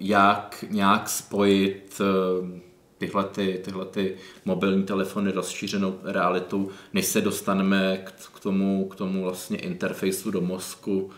[0.00, 2.60] jak nějak spojit eh,
[2.98, 8.94] tyhle, ty, tyhle ty mobilní telefony rozšířenou realitu, než se dostaneme k, k, tomu, k
[8.94, 11.10] tomu vlastně interfejsu do mozku,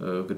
[0.00, 0.34] eh,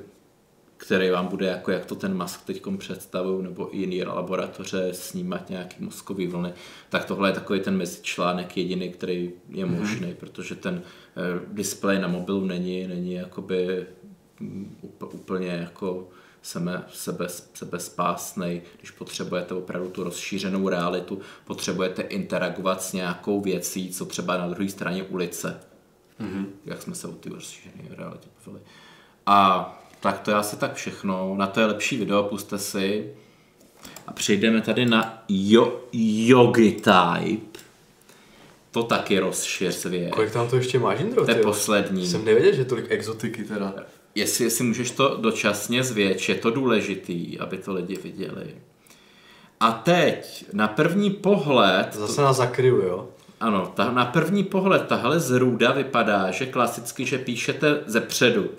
[0.82, 5.50] který vám bude jako jak to ten Musk teď představují, nebo i jiný laboratoře snímat
[5.50, 6.52] nějaký mozkový vlny,
[6.88, 10.14] tak tohle je takový ten mezičlánek jediný, který je možný, mm-hmm.
[10.14, 13.86] protože ten eh, displej na mobilu není, není jakoby
[14.40, 14.76] mm,
[15.12, 16.08] úplně jako
[16.42, 23.90] sebe, sebe, sebe spásnej, když potřebujete opravdu tu rozšířenou realitu, potřebujete interagovat s nějakou věcí,
[23.90, 25.60] co třeba na druhé straně ulice,
[26.20, 26.46] mm-hmm.
[26.64, 28.64] jak jsme se o ty rozšířené realitě bavili.
[29.26, 31.34] A tak to je asi tak všechno.
[31.36, 33.12] Na to je lepší video, puste si.
[34.06, 37.58] A přejdeme tady na jo, Yogi Type.
[38.70, 40.10] To taky rozšiřuje.
[40.10, 41.24] Kolik tam to ještě máš, Indro?
[41.24, 42.06] To je poslední.
[42.06, 43.74] Jsem nevěděl, že tolik exotiky teda.
[44.14, 48.54] Jestli, jestli můžeš to dočasně zvětšit, je to důležitý, aby to lidi viděli.
[49.60, 51.94] A teď, na první pohled...
[51.94, 53.08] Zase nás zakryju, jo?
[53.40, 58.50] Ano, ta, na první pohled tahle zrůda vypadá, že klasicky, že píšete ze předu,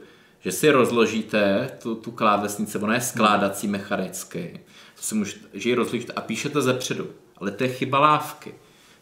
[0.43, 4.61] že si rozložíte tu, tu klávesnici, ona je skládací mechanicky,
[4.95, 7.07] to si můžete, že ji rozložíte a píšete ze předu,
[7.37, 8.53] ale to je chyba lávky.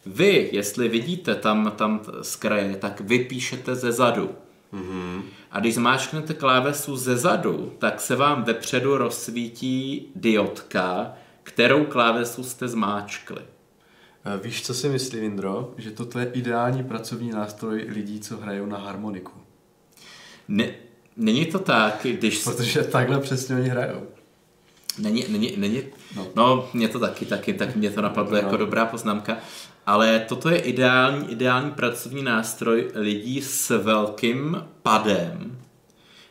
[0.06, 4.30] Vy, jestli vidíte tam, tam z kraje, tak vy píšete ze zadu.
[4.72, 5.22] Mm-hmm.
[5.50, 11.12] A když zmáčknete klávesu ze zadu, tak se vám vepředu rozsvítí diodka,
[11.42, 13.42] kterou klávesu jste zmáčkli.
[14.24, 15.74] Eh, víš, co si myslím, Indro?
[15.78, 19.32] Že toto je ideální pracovní nástroj lidí, co hrajou na harmoniku.
[20.48, 20.74] Ne,
[21.16, 22.44] není to tak, když...
[22.44, 24.06] Protože takhle přesně oni hrajou.
[24.98, 25.82] Není, není, není,
[26.16, 26.26] no.
[26.36, 28.38] no mě to taky, taky, tak mě to napadlo no.
[28.38, 29.36] jako dobrá poznámka,
[29.86, 35.58] ale toto je ideální, ideální pracovní nástroj lidí s velkým padem.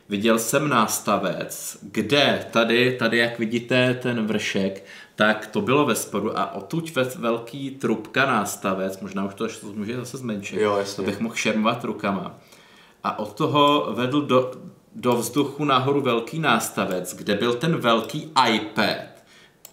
[0.08, 4.84] Viděl jsem nástavec, kde tady, tady jak vidíte ten vršek,
[5.16, 9.96] tak to bylo ve spodu a otuď ve velký trubka nástavec, možná už to může
[9.96, 11.04] zase zmenšit, jo, jasně.
[11.04, 12.38] abych mohl šermovat rukama.
[13.04, 14.50] A od toho vedl do,
[14.94, 19.12] do vzduchu nahoru velký nástavec, kde byl ten velký iPad.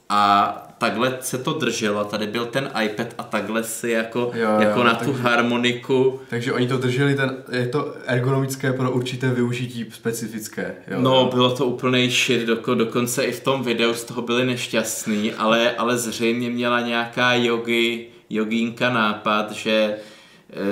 [0.09, 4.59] A takhle se to drželo, tady byl ten iPad a takhle si jako, jo, jo,
[4.59, 6.19] jako na takže, tu harmoniku.
[6.29, 10.75] Takže oni to drželi, ten, je to ergonomické pro určité využití specifické.
[10.87, 14.45] Jo, no, bylo to úplný shit, doko, dokonce i v tom videu z toho byli
[14.45, 19.97] nešťastní, ale, ale zřejmě měla nějaká jogi, jogínka nápad, že,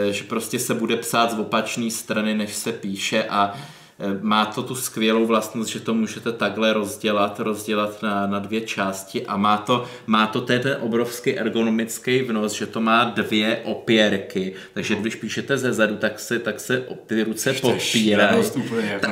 [0.09, 3.53] že prostě se bude psát z opačné strany, než se píše a
[3.99, 8.61] Eh, má to tu skvělou vlastnost, že to můžete takhle rozdělat, rozdělat na, na dvě
[8.61, 14.53] části a má to, má to ten obrovský ergonomický vnos, že to má dvě opěrky,
[14.73, 18.43] takže když píšete ze zadu, tak se, tak se ty ruce podpírají.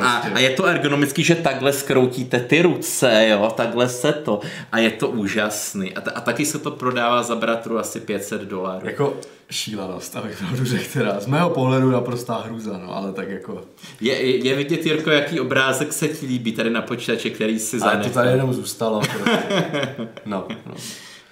[0.02, 4.40] A, a je to ergonomický, že takhle skroutíte ty ruce, jo, takhle se to
[4.72, 5.94] a je to úžasný.
[5.94, 8.88] A, t- a taky se to prodává za bratru asi 500 dolarů.
[8.88, 9.20] Jako
[9.50, 11.20] šílenost, abych pravdu řekl teda.
[11.20, 13.62] Z mého pohledu naprostá hruza, no, ale tak jako...
[14.02, 18.00] Je, je, vidět, Jirko, jaký obrázek se ti líbí tady na počítači, který si zanechal.
[18.00, 19.00] Ale to tady jenom zůstalo.
[19.00, 19.96] Prostě.
[20.26, 20.76] No, no.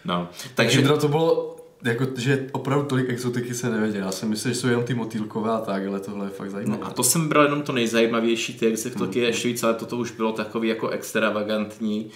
[0.06, 0.30] no.
[0.56, 4.02] Takže to, to bylo, jako, že opravdu tolik exotiky se nevěděl.
[4.02, 6.81] Já jsem myslel, že jsou jenom ty motýlkové a tak, ale tohle je fakt zajímavé.
[6.81, 9.27] No a to jsem bral jenom to nejzajímavější, ty exotiky hmm.
[9.27, 12.11] ještě víc, ale toto už bylo takový jako extravagantní.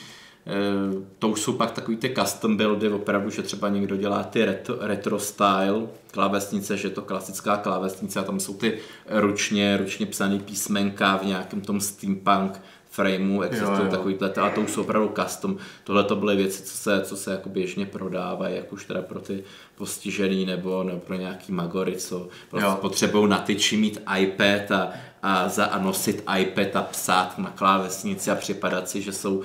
[0.47, 4.45] Eh, to už jsou pak takový ty custom buildy, opravdu, že třeba někdo dělá ty
[4.45, 8.77] retro, retro style klávesnice, že je to klasická klávesnice a tam jsou ty
[9.09, 14.81] ručně, ručně psané písmenka v nějakém tom steampunk frameu, existují takovýhle, a to už jsou
[14.81, 15.57] opravdu custom.
[15.83, 19.19] Tohle to byly věci, co se, co se jako běžně prodávají, jak už teda pro
[19.19, 19.43] ty
[19.75, 24.91] postižený nebo, nebo pro nějaký magory, co prostě potřebují na tyči mít iPad a,
[25.23, 29.43] a, za, a nosit iPad a psát na klávesnici a připadat si, že jsou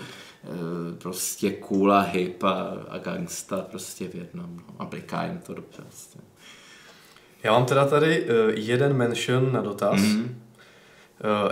[0.98, 4.56] prostě cool a hip a, a gangsta prostě v jednom.
[4.56, 4.74] No.
[4.78, 5.82] A bliká jim to dobře.
[5.82, 6.18] Prostě.
[7.42, 10.00] Já mám teda tady uh, jeden mention na dotaz.
[10.00, 10.22] Mm-hmm.
[10.24, 10.28] Uh,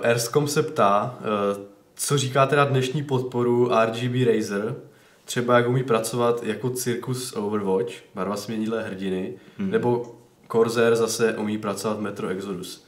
[0.03, 1.65] Erscom se ptá, uh,
[1.95, 4.77] co říká teda dnešní podporu RGB Razer,
[5.25, 9.71] třeba jak umí pracovat jako cirkus Overwatch, barva směnilé hrdiny, mm-hmm.
[9.71, 10.15] nebo
[10.53, 12.87] Corsair zase umí pracovat Metro Exodus.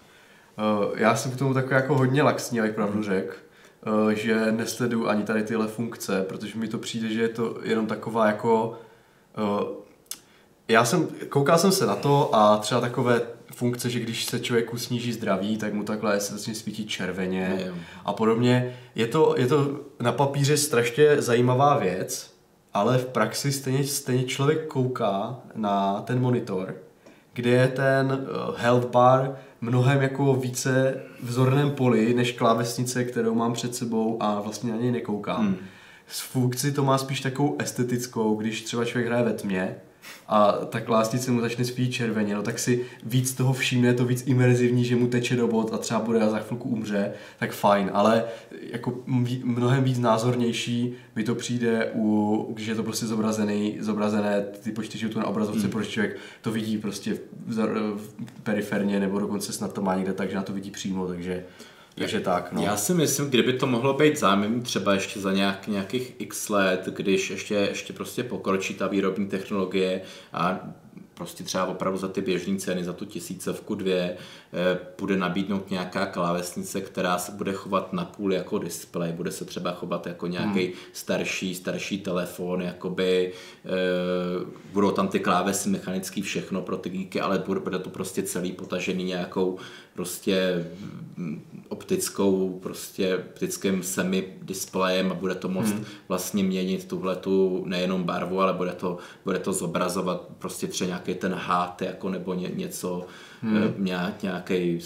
[0.58, 3.04] Uh, já jsem k tomu takový jako hodně laxní, abych pravdu mhm.
[3.04, 3.34] řekl.
[3.86, 7.86] Eh, že nesleduju ani tady tyhle funkce, protože mi to přijde, že je to jenom
[7.86, 8.78] taková jako...
[9.36, 9.82] Eh,
[10.68, 13.20] já jsem, koukal jsem se na to a třeba takové
[13.54, 17.72] funkce, že když se člověku sníží zdraví, tak mu takhle se začne svítit červeně
[18.04, 18.76] a podobně.
[18.94, 22.34] Je to, je to na papíře strašně zajímavá věc,
[22.74, 26.74] ale v praxi stejně, stejně člověk kouká na ten monitor,
[27.32, 33.52] kde je ten eh, health bar mnohem jako více vzorném poli, než klávesnice, kterou mám
[33.52, 35.46] před sebou a vlastně na něj nekoukám.
[35.46, 35.56] Hmm.
[36.06, 39.76] Z funkci to má spíš takovou estetickou, když třeba člověk hraje ve tmě,
[40.28, 44.04] a ta klásnice mu začne spít červeně, no tak si víc toho všimne, je to
[44.04, 47.52] víc imerzivní, že mu teče do bod a třeba bude a za chvilku umře, tak
[47.52, 48.24] fajn, ale
[48.60, 48.98] jako
[49.44, 54.98] mnohem víc názornější mi to přijde, u, když je to prostě zobrazený, zobrazené ty počty
[54.98, 55.70] životů na obrazovce, mm.
[55.70, 57.14] protože člověk to vidí prostě
[57.46, 57.56] v,
[57.96, 61.44] v, periferně nebo dokonce snad to má někde tak, že na to vidí přímo, takže
[61.94, 62.62] takže tak, no.
[62.62, 66.88] Já si myslím, kdyby to mohlo být zájemný třeba ještě za nějak, nějakých x let,
[66.96, 70.00] když ještě, ještě prostě pokročí ta výrobní technologie
[70.32, 70.60] a
[71.14, 74.16] prostě třeba opravdu za ty běžné ceny, za tu tisícovku dvě,
[74.52, 79.44] eh, bude nabídnout nějaká klávesnice, která se bude chovat na půl jako display, bude se
[79.44, 80.74] třeba chovat jako nějaký hmm.
[80.92, 83.32] starší, starší telefon, jakoby
[83.64, 83.68] eh,
[84.72, 88.52] budou tam ty klávesy mechanický všechno pro ty geeky, ale bude, bude to prostě celý
[88.52, 89.58] potažený nějakou
[89.94, 90.66] prostě
[91.68, 95.84] optickou, prostě optickým semi displejem a bude to moct hmm.
[96.08, 101.14] vlastně měnit tuhle tu nejenom barvu, ale bude to, bude to zobrazovat prostě třeba nějaký
[101.14, 103.06] ten hád jako nebo ně, něco,
[103.42, 103.74] hmm.
[103.78, 104.80] nějak, nějaký,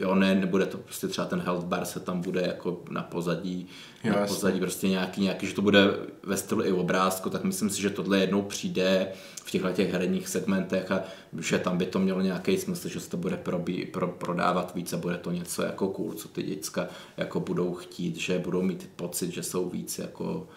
[0.00, 3.66] jo ne, nebude to prostě třeba ten health bar se tam bude jako na pozadí,
[4.04, 5.84] jo, na pozadí prostě nějaký, nějaký, že to bude
[6.22, 9.08] ve stylu i obrázku, tak myslím si, že tohle jednou přijde
[9.44, 11.02] v těchto těch herních segmentech a
[11.38, 14.92] že tam by to mělo nějaký smysl, že se to bude probí, pro, prodávat víc
[14.92, 18.90] a bude to něco jako cool, co ty děcka jako budou chtít, že budou mít
[18.96, 20.48] pocit, že jsou víc jako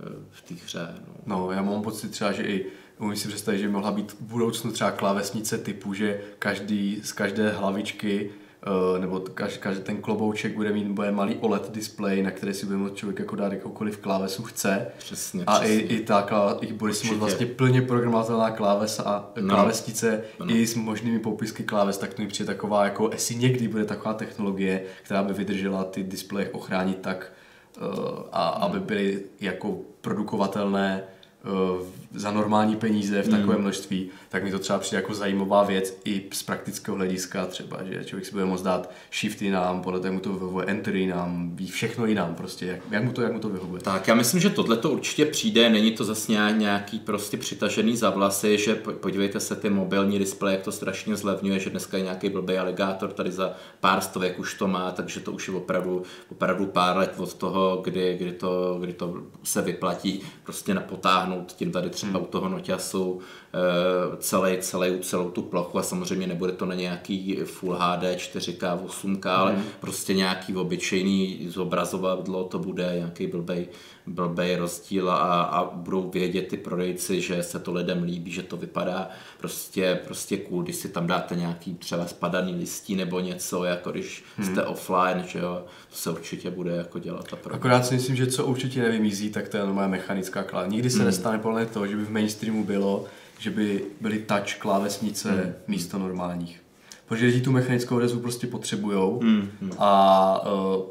[0.00, 0.94] eh, v té hře.
[1.06, 1.14] No.
[1.26, 2.66] no, já mám pocit třeba, že i
[2.98, 7.50] umím si představit, že mohla být v budoucnu třeba klávesnice typu, že každý z každé
[7.50, 8.30] hlavičky
[8.98, 12.78] nebo každý, každý ten klobouček bude mít bude malý OLED display, na který si bude
[12.78, 14.86] moct člověk jako dát jakoukoliv klávesu chce.
[14.98, 15.74] Přesně, a přesně.
[15.74, 19.54] i, i ta klá, i bude si vlastně plně programovatelná klávesa a no.
[19.54, 20.50] klávesnice no.
[20.50, 24.14] i s možnými popisky kláves, tak to mi přijde taková, jako jestli někdy bude taková
[24.14, 27.32] technologie, která by vydržela ty displeje ochránit tak,
[27.80, 31.02] uh, a aby byly jako produkovatelné
[32.14, 33.60] za normální peníze v takovém hmm.
[33.60, 38.04] množství, tak mi to třeba přijde jako zajímavá věc i z praktického hlediska třeba, že
[38.04, 41.70] člověk si bude moct dát shift jinam, podle toho mu to vyhovuje, enter jinam, ví
[41.70, 43.82] všechno jinam prostě, jak, jak, mu to, jak mu to vyhovuje.
[43.82, 48.10] Tak já myslím, že tohle to určitě přijde, není to zase nějaký prostě přitažený za
[48.10, 52.28] vlasy, že podívejte se ty mobilní displeje, jak to strašně zlevňuje, že dneska je nějaký
[52.28, 56.66] blbý aligátor tady za pár stovek už to má, takže to už je opravdu, opravdu
[56.66, 60.74] pár let od toho, kdy, kdy, to, kdy to se vyplatí prostě
[61.42, 63.20] napotáhnout tím tady třeba třeba u toho noťasu
[64.18, 69.30] celý, celý, celou tu plochu a samozřejmě nebude to na nějaký Full HD 4K, 8K,
[69.30, 69.40] mm.
[69.40, 69.62] ale mhm.
[69.80, 73.66] prostě nějaký obyčejný zobrazovadlo to bude, nějaký blbej,
[74.06, 78.56] blbej rozdíl a, a budou vědět ty prodejci, že se to lidem líbí, že to
[78.56, 79.08] vypadá
[79.38, 84.24] prostě, prostě cool, když si tam dáte nějaký třeba spadaný listí nebo něco, jako když
[84.36, 84.46] hmm.
[84.46, 87.32] jste offline, že jo, to se určitě bude jako dělat.
[87.32, 90.66] A Akorát si myslím, že co určitě nevymizí, tak to je normálně mechanická kláva.
[90.66, 91.06] Nikdy se hmm.
[91.06, 93.04] nestane podle toho, že by v mainstreamu bylo,
[93.44, 95.52] že by byly touch klávesnice hmm.
[95.66, 96.62] místo normálních.
[97.06, 99.72] Protože lidi tu mechanickou odezvu prostě potřebujou hmm.
[99.78, 100.82] a uh,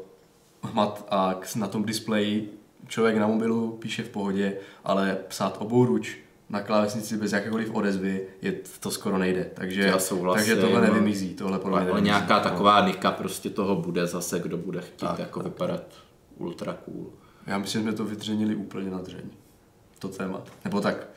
[0.62, 2.58] hmat a na tom displeji
[2.88, 6.16] člověk na mobilu píše v pohodě, ale psát obouruč
[6.48, 9.50] na klávesnici bez jakékoliv odezvy je, to skoro nejde.
[9.54, 9.92] Takže,
[10.34, 11.34] takže tohle nevymizí.
[11.34, 12.04] Tohle podle ale nevymizí.
[12.04, 15.52] nějaká taková nika prostě toho bude zase, kdo bude chtít tak, jako tak.
[15.52, 15.82] vypadat
[16.36, 17.06] ultra cool.
[17.46, 19.24] Já myslím, že jsme to vydřenili úplně na dřeň.
[19.98, 20.42] To téma.
[20.64, 21.08] Nebo tak,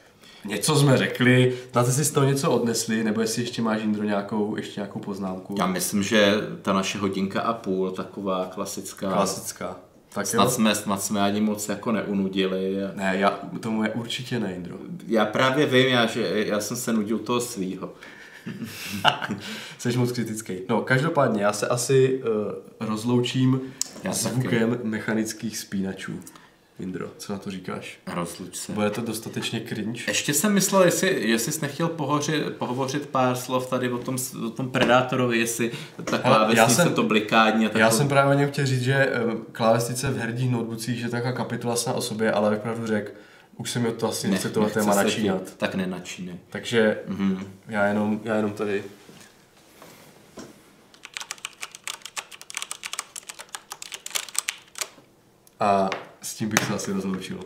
[0.46, 4.56] něco jsme řekli, znáte si z toho něco odnesli, nebo jestli ještě máš Jindro nějakou,
[4.56, 5.56] ještě nějakou poznámku?
[5.60, 9.12] Já myslím, že ta naše hodinka a půl, taková klasická.
[9.12, 9.76] Klasická.
[10.14, 12.76] Tak snad, jsme, snad jsme ani moc jako neunudili.
[12.96, 14.78] Ne, já, tomu je určitě ne, Indro.
[15.08, 17.94] Já právě vím, já, že já jsem se nudil toho svýho.
[19.78, 20.54] Jsi moc kritický.
[20.70, 23.62] No, každopádně, já se asi uh, rozloučím
[24.04, 24.88] já zvukem taky.
[24.88, 26.20] mechanických spínačů.
[26.80, 28.00] Indro, co na to říkáš?
[28.14, 28.72] Rozluč se.
[28.72, 30.04] Bude to dostatečně cringe?
[30.08, 34.50] Ještě jsem myslel, jestli, jestli jsi nechtěl pohořit, pohovořit pár slov tady o tom, o
[34.50, 35.72] tom Predátorovi, jestli
[36.04, 37.80] ta klávesnice, to blikání a takovou...
[37.80, 39.12] Já jsem právě něm chtěl říct, že
[39.52, 43.12] klávesnice v herních notebookích je taková kapitola na o sobě, ale jak pravdu řekl,
[43.56, 45.54] už jsem mi to asi nechce tohle téma načínat.
[45.58, 46.36] Tak nenačínej.
[46.50, 47.48] Takže mm-hmm.
[47.68, 48.84] já, jenom, já jenom tady
[55.60, 55.90] a
[56.28, 57.40] s tím bych se asi rozloučil.